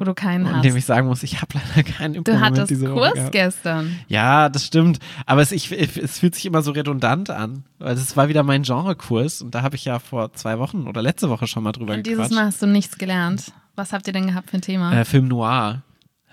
Wo 0.00 0.04
du 0.04 0.14
keinen 0.14 0.46
in 0.46 0.56
hast. 0.56 0.64
dem 0.64 0.76
ich 0.76 0.84
sagen 0.86 1.06
muss, 1.08 1.22
ich 1.22 1.42
habe 1.42 1.54
leider 1.54 1.88
keinen 1.88 2.14
Du 2.14 2.18
Impro-Moment 2.18 2.52
hattest 2.58 2.70
diese 2.70 2.90
Woche 2.90 3.00
Kurs 3.00 3.14
gehabt. 3.14 3.32
gestern. 3.32 3.98
Ja, 4.08 4.48
das 4.48 4.64
stimmt. 4.64 4.98
Aber 5.26 5.42
es, 5.42 5.52
ich, 5.52 5.70
es 5.70 6.18
fühlt 6.18 6.34
sich 6.34 6.46
immer 6.46 6.62
so 6.62 6.70
redundant 6.72 7.28
an. 7.28 7.64
Weil 7.78 7.94
das 7.94 8.16
war 8.16 8.28
wieder 8.28 8.42
mein 8.42 8.62
Genrekurs 8.62 9.42
und 9.42 9.54
da 9.54 9.60
habe 9.62 9.76
ich 9.76 9.84
ja 9.84 9.98
vor 9.98 10.32
zwei 10.32 10.58
Wochen 10.58 10.88
oder 10.88 11.02
letzte 11.02 11.28
Woche 11.28 11.46
schon 11.46 11.62
mal 11.62 11.72
drüber 11.72 11.92
Und 11.94 12.06
dieses 12.06 12.16
gequatscht. 12.16 12.34
Mal 12.34 12.46
hast 12.46 12.62
du 12.62 12.66
nichts 12.66 12.96
gelernt. 12.96 13.52
Was 13.76 13.92
habt 13.92 14.06
ihr 14.06 14.12
denn 14.14 14.26
gehabt 14.26 14.50
für 14.50 14.56
ein 14.56 14.62
Thema? 14.62 14.92
Äh, 14.92 15.04
Film 15.04 15.28
Noir 15.28 15.82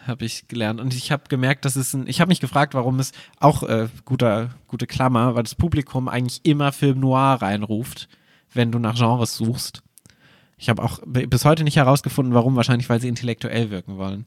habe 0.07 0.23
ich 0.23 0.47
gelernt 0.47 0.79
und 0.79 0.93
ich 0.93 1.11
habe 1.11 1.23
gemerkt, 1.27 1.65
dass 1.65 1.75
es 1.75 1.93
ein, 1.93 2.07
ich 2.07 2.21
habe 2.21 2.29
mich 2.29 2.39
gefragt, 2.39 2.73
warum 2.73 2.99
es 2.99 3.11
auch 3.41 3.63
äh, 3.63 3.89
guter 4.05 4.51
gute 4.67 4.87
Klammer, 4.87 5.35
weil 5.35 5.43
das 5.43 5.55
Publikum 5.55 6.07
eigentlich 6.07 6.39
immer 6.43 6.71
Film 6.71 7.01
Noir 7.01 7.41
reinruft, 7.41 8.07
wenn 8.53 8.71
du 8.71 8.79
nach 8.79 8.95
Genres 8.95 9.35
suchst. 9.35 9.83
Ich 10.57 10.69
habe 10.69 10.81
auch 10.83 10.99
bis 11.05 11.45
heute 11.45 11.63
nicht 11.63 11.75
herausgefunden, 11.75 12.33
warum. 12.33 12.55
Wahrscheinlich, 12.55 12.89
weil 12.89 12.99
sie 12.99 13.07
intellektuell 13.07 13.69
wirken 13.69 13.97
wollen. 13.97 14.25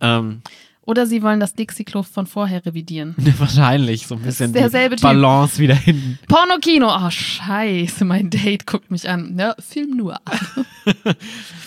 Ähm, 0.00 0.42
Oder 0.82 1.06
sie 1.06 1.22
wollen 1.22 1.40
das 1.40 1.54
Dixie-Klo 1.54 2.02
von 2.04 2.26
vorher 2.26 2.64
revidieren. 2.64 3.14
wahrscheinlich 3.38 4.06
so 4.06 4.14
ein 4.14 4.22
bisschen 4.22 4.52
die 4.52 4.58
derselbe 4.60 4.96
Typ. 4.96 5.02
Balance 5.02 5.58
wieder 5.58 5.74
hinten. 5.74 6.18
Pornokino. 6.28 6.88
Oh, 6.88 7.10
scheiße. 7.10 8.04
Mein 8.04 8.30
Date 8.30 8.66
guckt 8.66 8.90
mich 8.90 9.08
an. 9.08 9.36
Ja, 9.38 9.54
Film 9.58 9.96
noir. 9.96 10.20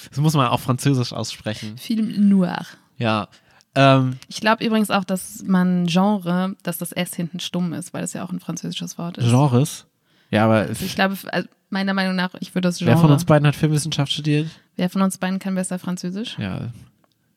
Das 0.10 0.17
muss 0.19 0.34
man 0.34 0.48
auch 0.48 0.60
französisch 0.60 1.13
aussprechen. 1.13 1.78
Film 1.78 2.30
noir. 2.30 2.65
Ja. 2.98 3.28
Ähm, 3.76 4.17
Ich 4.28 4.41
glaube 4.41 4.63
übrigens 4.65 4.89
auch, 4.89 5.04
dass 5.04 5.43
man 5.45 5.86
Genre, 5.86 6.56
dass 6.63 6.80
das 6.80 6.91
S 6.93 7.13
hinten 7.13 7.39
stumm 7.39 7.74
ist, 7.74 7.93
weil 7.93 8.02
das 8.02 8.13
ja 8.13 8.24
auch 8.26 8.32
ein 8.32 8.39
französisches 8.39 8.98
Wort 8.98 9.17
ist. 9.19 9.30
Genres. 9.30 9.86
Ja, 10.32 10.45
aber 10.45 10.56
Also 10.62 10.84
ich 10.84 10.95
glaube, 10.95 11.15
also 11.32 11.48
meiner 11.69 11.93
Meinung 11.93 12.15
nach, 12.15 12.34
ich 12.39 12.53
würde 12.55 12.67
das 12.67 12.79
Genre. 12.79 12.91
wer 12.91 12.97
von 12.97 13.12
uns 13.12 13.25
beiden 13.25 13.47
hat 13.47 13.55
Filmwissenschaft 13.55 14.12
studiert? 14.12 14.49
Wer 14.75 14.89
von 14.89 15.01
uns 15.01 15.17
beiden 15.17 15.39
kann 15.39 15.55
besser 15.55 15.79
Französisch? 15.79 16.38
Ja, 16.39 16.71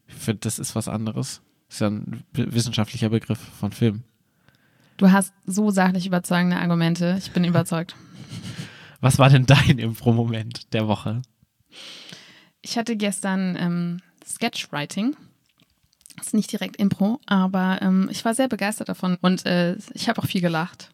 ich 0.06 0.14
finde, 0.14 0.40
das 0.40 0.58
ist 0.58 0.74
was 0.74 0.88
anderes. 0.88 1.42
Ist 1.68 1.80
ja 1.80 1.88
ein 1.88 2.22
wissenschaftlicher 2.32 3.08
Begriff 3.08 3.38
von 3.38 3.72
Film. 3.72 4.02
Du 4.98 5.10
hast 5.10 5.32
so 5.46 5.70
sachlich 5.70 6.06
überzeugende 6.06 6.56
Argumente. 6.56 7.16
Ich 7.18 7.32
bin 7.32 7.44
überzeugt. 7.44 7.96
Was 9.00 9.18
war 9.18 9.30
denn 9.30 9.46
dein 9.46 9.78
Impro-Moment 9.78 10.72
der 10.72 10.86
Woche? 10.86 11.22
Ich 12.60 12.78
hatte 12.78 12.96
gestern 12.96 13.56
ähm, 13.58 14.00
Sketchwriting. 14.24 15.16
Das 16.16 16.28
ist 16.28 16.34
nicht 16.34 16.52
direkt 16.52 16.76
Impro, 16.76 17.18
aber 17.26 17.80
ähm, 17.82 18.08
ich 18.12 18.24
war 18.24 18.34
sehr 18.34 18.48
begeistert 18.48 18.88
davon 18.88 19.16
und 19.20 19.44
äh, 19.46 19.76
ich 19.94 20.08
habe 20.08 20.22
auch 20.22 20.26
viel 20.26 20.40
gelacht. 20.40 20.92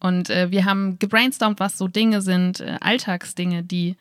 Und 0.00 0.30
äh, 0.30 0.50
wir 0.50 0.64
haben 0.64 0.98
gebrainstormt, 0.98 1.60
was 1.60 1.78
so 1.78 1.86
Dinge 1.86 2.22
sind, 2.22 2.60
äh, 2.60 2.78
Alltagsdinge, 2.80 3.62
die 3.62 3.96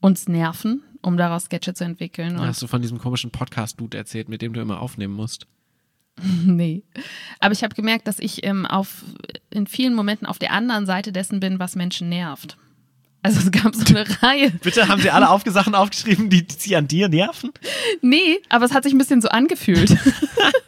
uns 0.00 0.28
nerven, 0.28 0.82
um 1.02 1.16
daraus 1.16 1.44
Sketche 1.44 1.74
zu 1.74 1.84
entwickeln. 1.84 2.38
Und 2.38 2.46
Hast 2.46 2.62
du 2.62 2.68
von 2.68 2.80
diesem 2.80 2.98
komischen 2.98 3.30
Podcast-Dude 3.30 3.98
erzählt, 3.98 4.28
mit 4.28 4.42
dem 4.42 4.52
du 4.52 4.60
immer 4.60 4.80
aufnehmen 4.80 5.14
musst? 5.14 5.46
Nee. 6.44 6.82
Aber 7.38 7.52
ich 7.52 7.62
habe 7.62 7.76
gemerkt, 7.76 8.08
dass 8.08 8.18
ich 8.18 8.44
ähm, 8.44 8.66
auf, 8.66 9.04
in 9.50 9.68
vielen 9.68 9.94
Momenten 9.94 10.26
auf 10.26 10.38
der 10.40 10.52
anderen 10.52 10.84
Seite 10.84 11.12
dessen 11.12 11.38
bin, 11.38 11.60
was 11.60 11.76
Menschen 11.76 12.08
nervt. 12.08 12.56
Also 13.22 13.40
es 13.40 13.50
gab 13.50 13.74
so 13.74 13.84
eine 13.94 14.04
Reihe. 14.22 14.50
Bitte 14.50 14.88
haben 14.88 15.00
Sie 15.00 15.10
alle 15.10 15.28
Aufge 15.28 15.50
Sachen 15.50 15.74
aufgeschrieben, 15.74 16.30
die, 16.30 16.46
die 16.46 16.54
Sie 16.58 16.76
an 16.76 16.88
dir 16.88 17.08
nerven? 17.08 17.52
Nee, 18.00 18.38
aber 18.48 18.64
es 18.64 18.72
hat 18.72 18.84
sich 18.84 18.92
ein 18.92 18.98
bisschen 18.98 19.20
so 19.20 19.28
angefühlt. 19.28 19.96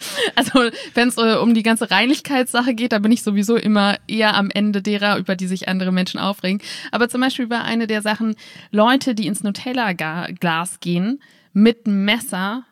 Also, 0.34 0.70
wenn 0.94 1.08
es 1.08 1.16
äh, 1.16 1.36
um 1.36 1.54
die 1.54 1.62
ganze 1.62 1.90
Reinlichkeitssache 1.90 2.74
geht, 2.74 2.92
da 2.92 2.98
bin 2.98 3.12
ich 3.12 3.22
sowieso 3.22 3.56
immer 3.56 3.96
eher 4.06 4.34
am 4.36 4.50
Ende 4.50 4.82
derer, 4.82 5.18
über 5.18 5.36
die 5.36 5.46
sich 5.46 5.68
andere 5.68 5.92
Menschen 5.92 6.18
aufregen. 6.18 6.62
Aber 6.92 7.08
zum 7.08 7.20
Beispiel 7.20 7.44
über 7.44 7.62
eine 7.62 7.86
der 7.86 8.02
Sachen, 8.02 8.36
Leute, 8.70 9.14
die 9.14 9.26
ins 9.26 9.42
Nutella-Glas 9.42 10.80
gehen, 10.80 11.20
mit 11.52 11.86
Messer, 11.86 12.64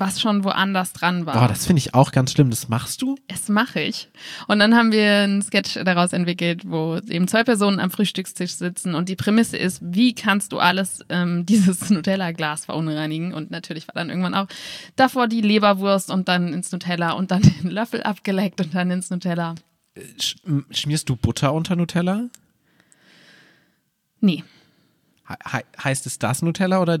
was 0.00 0.20
schon 0.20 0.42
woanders 0.44 0.92
dran 0.92 1.26
war. 1.26 1.34
Boah, 1.34 1.48
das 1.48 1.66
finde 1.66 1.78
ich 1.80 1.94
auch 1.94 2.10
ganz 2.12 2.32
schlimm. 2.32 2.50
Das 2.50 2.68
machst 2.68 3.02
du? 3.02 3.16
Es 3.28 3.48
mache 3.48 3.80
ich. 3.80 4.08
Und 4.48 4.58
dann 4.58 4.74
haben 4.74 4.90
wir 4.92 5.18
einen 5.18 5.42
Sketch 5.42 5.74
daraus 5.84 6.12
entwickelt, 6.12 6.62
wo 6.66 6.96
eben 7.08 7.28
zwei 7.28 7.44
Personen 7.44 7.78
am 7.78 7.90
Frühstückstisch 7.90 8.52
sitzen 8.52 8.94
und 8.94 9.08
die 9.08 9.16
Prämisse 9.16 9.56
ist, 9.56 9.80
wie 9.82 10.14
kannst 10.14 10.52
du 10.52 10.58
alles 10.58 11.04
ähm, 11.10 11.44
dieses 11.46 11.90
Nutella-Glas 11.90 12.64
verunreinigen? 12.64 13.34
Und 13.34 13.50
natürlich 13.50 13.86
war 13.86 13.94
dann 13.94 14.08
irgendwann 14.08 14.34
auch 14.34 14.46
davor 14.96 15.28
die 15.28 15.42
Leberwurst 15.42 16.10
und 16.10 16.28
dann 16.28 16.52
ins 16.52 16.72
Nutella 16.72 17.12
und 17.12 17.30
dann 17.30 17.42
den 17.62 17.70
Löffel 17.70 18.02
abgeleckt 18.02 18.60
und 18.60 18.74
dann 18.74 18.90
ins 18.90 19.10
Nutella. 19.10 19.54
Sch 20.20 20.36
m- 20.46 20.66
schmierst 20.70 21.08
du 21.08 21.16
Butter 21.16 21.52
unter 21.52 21.76
Nutella? 21.76 22.28
Nee. 24.20 24.44
He 25.28 25.58
heißt 25.82 26.06
es 26.06 26.18
das 26.18 26.42
Nutella 26.42 26.80
oder 26.80 26.98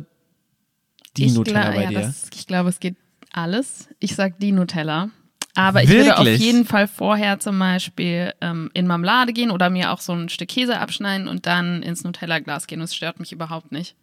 die 1.16 1.26
ich 1.26 1.34
Nutella 1.34 1.70
bei 1.70 1.82
ja, 1.84 1.88
dir? 1.88 2.00
Das, 2.00 2.28
ich 2.34 2.46
glaube, 2.46 2.68
es 2.68 2.80
geht 2.80 2.96
alles. 3.32 3.88
Ich 3.98 4.14
sag 4.14 4.38
die 4.38 4.52
Nutella. 4.52 5.10
Aber 5.54 5.82
ich 5.82 5.90
würde 5.90 6.16
auf 6.16 6.24
Wirklich? 6.24 6.40
jeden 6.40 6.64
Fall 6.64 6.86
vorher 6.86 7.40
zum 7.40 7.58
Beispiel 7.58 8.32
ähm, 8.40 8.70
in 8.72 8.86
Marmelade 8.86 9.32
gehen 9.32 9.50
oder 9.50 9.68
mir 9.68 9.90
auch 9.92 10.00
so 10.00 10.12
ein 10.12 10.28
Stück 10.28 10.48
Käse 10.48 10.78
abschneiden 10.78 11.26
und 11.26 11.46
dann 11.46 11.82
ins 11.82 12.04
Nutella-Glas 12.04 12.66
gehen. 12.66 12.80
Das 12.80 12.94
stört 12.94 13.18
mich 13.18 13.32
überhaupt 13.32 13.72
nicht. 13.72 13.96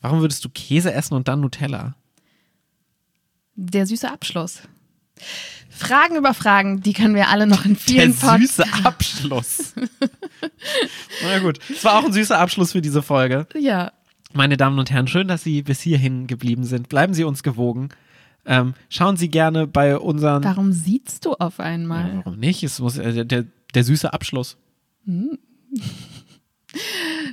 Warum 0.00 0.20
würdest 0.20 0.44
du 0.44 0.48
Käse 0.48 0.92
essen 0.92 1.14
und 1.14 1.28
dann 1.28 1.40
Nutella? 1.40 1.94
Der 3.54 3.86
süße 3.86 4.10
Abschluss. 4.10 4.62
Fragen 5.68 6.16
über 6.16 6.34
Fragen, 6.34 6.80
die 6.82 6.92
können 6.92 7.14
wir 7.14 7.28
alle 7.28 7.46
noch 7.46 7.64
in 7.64 7.74
Der 7.74 7.80
vielen 7.80 8.14
Pod- 8.14 8.40
süße 8.40 8.64
Abschluss. 8.84 9.74
Na 11.24 11.38
gut, 11.40 11.58
es 11.70 11.84
war 11.84 11.98
auch 11.98 12.04
ein 12.04 12.12
süßer 12.12 12.38
Abschluss 12.38 12.72
für 12.72 12.82
diese 12.82 13.02
Folge. 13.02 13.46
Ja, 13.58 13.92
Meine 14.34 14.56
Damen 14.56 14.78
und 14.78 14.90
Herren, 14.90 15.08
schön, 15.08 15.28
dass 15.28 15.42
Sie 15.42 15.62
bis 15.62 15.80
hierhin 15.80 16.26
geblieben 16.26 16.64
sind. 16.64 16.88
Bleiben 16.88 17.12
Sie 17.12 17.24
uns 17.24 17.42
gewogen. 17.42 17.90
Ähm, 18.44 18.74
schauen 18.88 19.16
Sie 19.16 19.28
gerne 19.28 19.66
bei 19.66 19.98
unseren. 19.98 20.42
warum 20.42 20.72
siehst 20.72 21.26
du 21.26 21.34
auf 21.34 21.60
einmal? 21.60 22.08
Ja, 22.08 22.16
warum 22.24 22.38
nicht? 22.38 22.62
Es 22.62 22.80
muss 22.80 22.96
äh, 22.98 23.24
der, 23.24 23.44
der, 23.74 23.84
süße 23.84 24.12
Abschluss. 24.12 24.56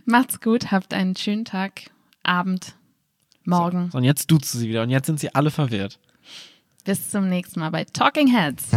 Macht's 0.05 0.41
gut, 0.41 0.71
habt 0.71 0.93
einen 0.93 1.15
schönen 1.15 1.45
Tag, 1.45 1.89
Abend, 2.23 2.75
morgen. 3.45 3.89
So, 3.91 3.97
und 3.97 4.03
jetzt 4.03 4.29
duzt 4.29 4.51
sie 4.51 4.67
wieder 4.67 4.83
und 4.83 4.89
jetzt 4.89 5.07
sind 5.07 5.19
sie 5.19 5.33
alle 5.33 5.51
verwirrt. 5.51 5.99
Bis 6.83 7.09
zum 7.09 7.29
nächsten 7.29 7.59
Mal 7.59 7.71
bei 7.71 7.85
Talking 7.85 8.27
Heads. 8.27 8.69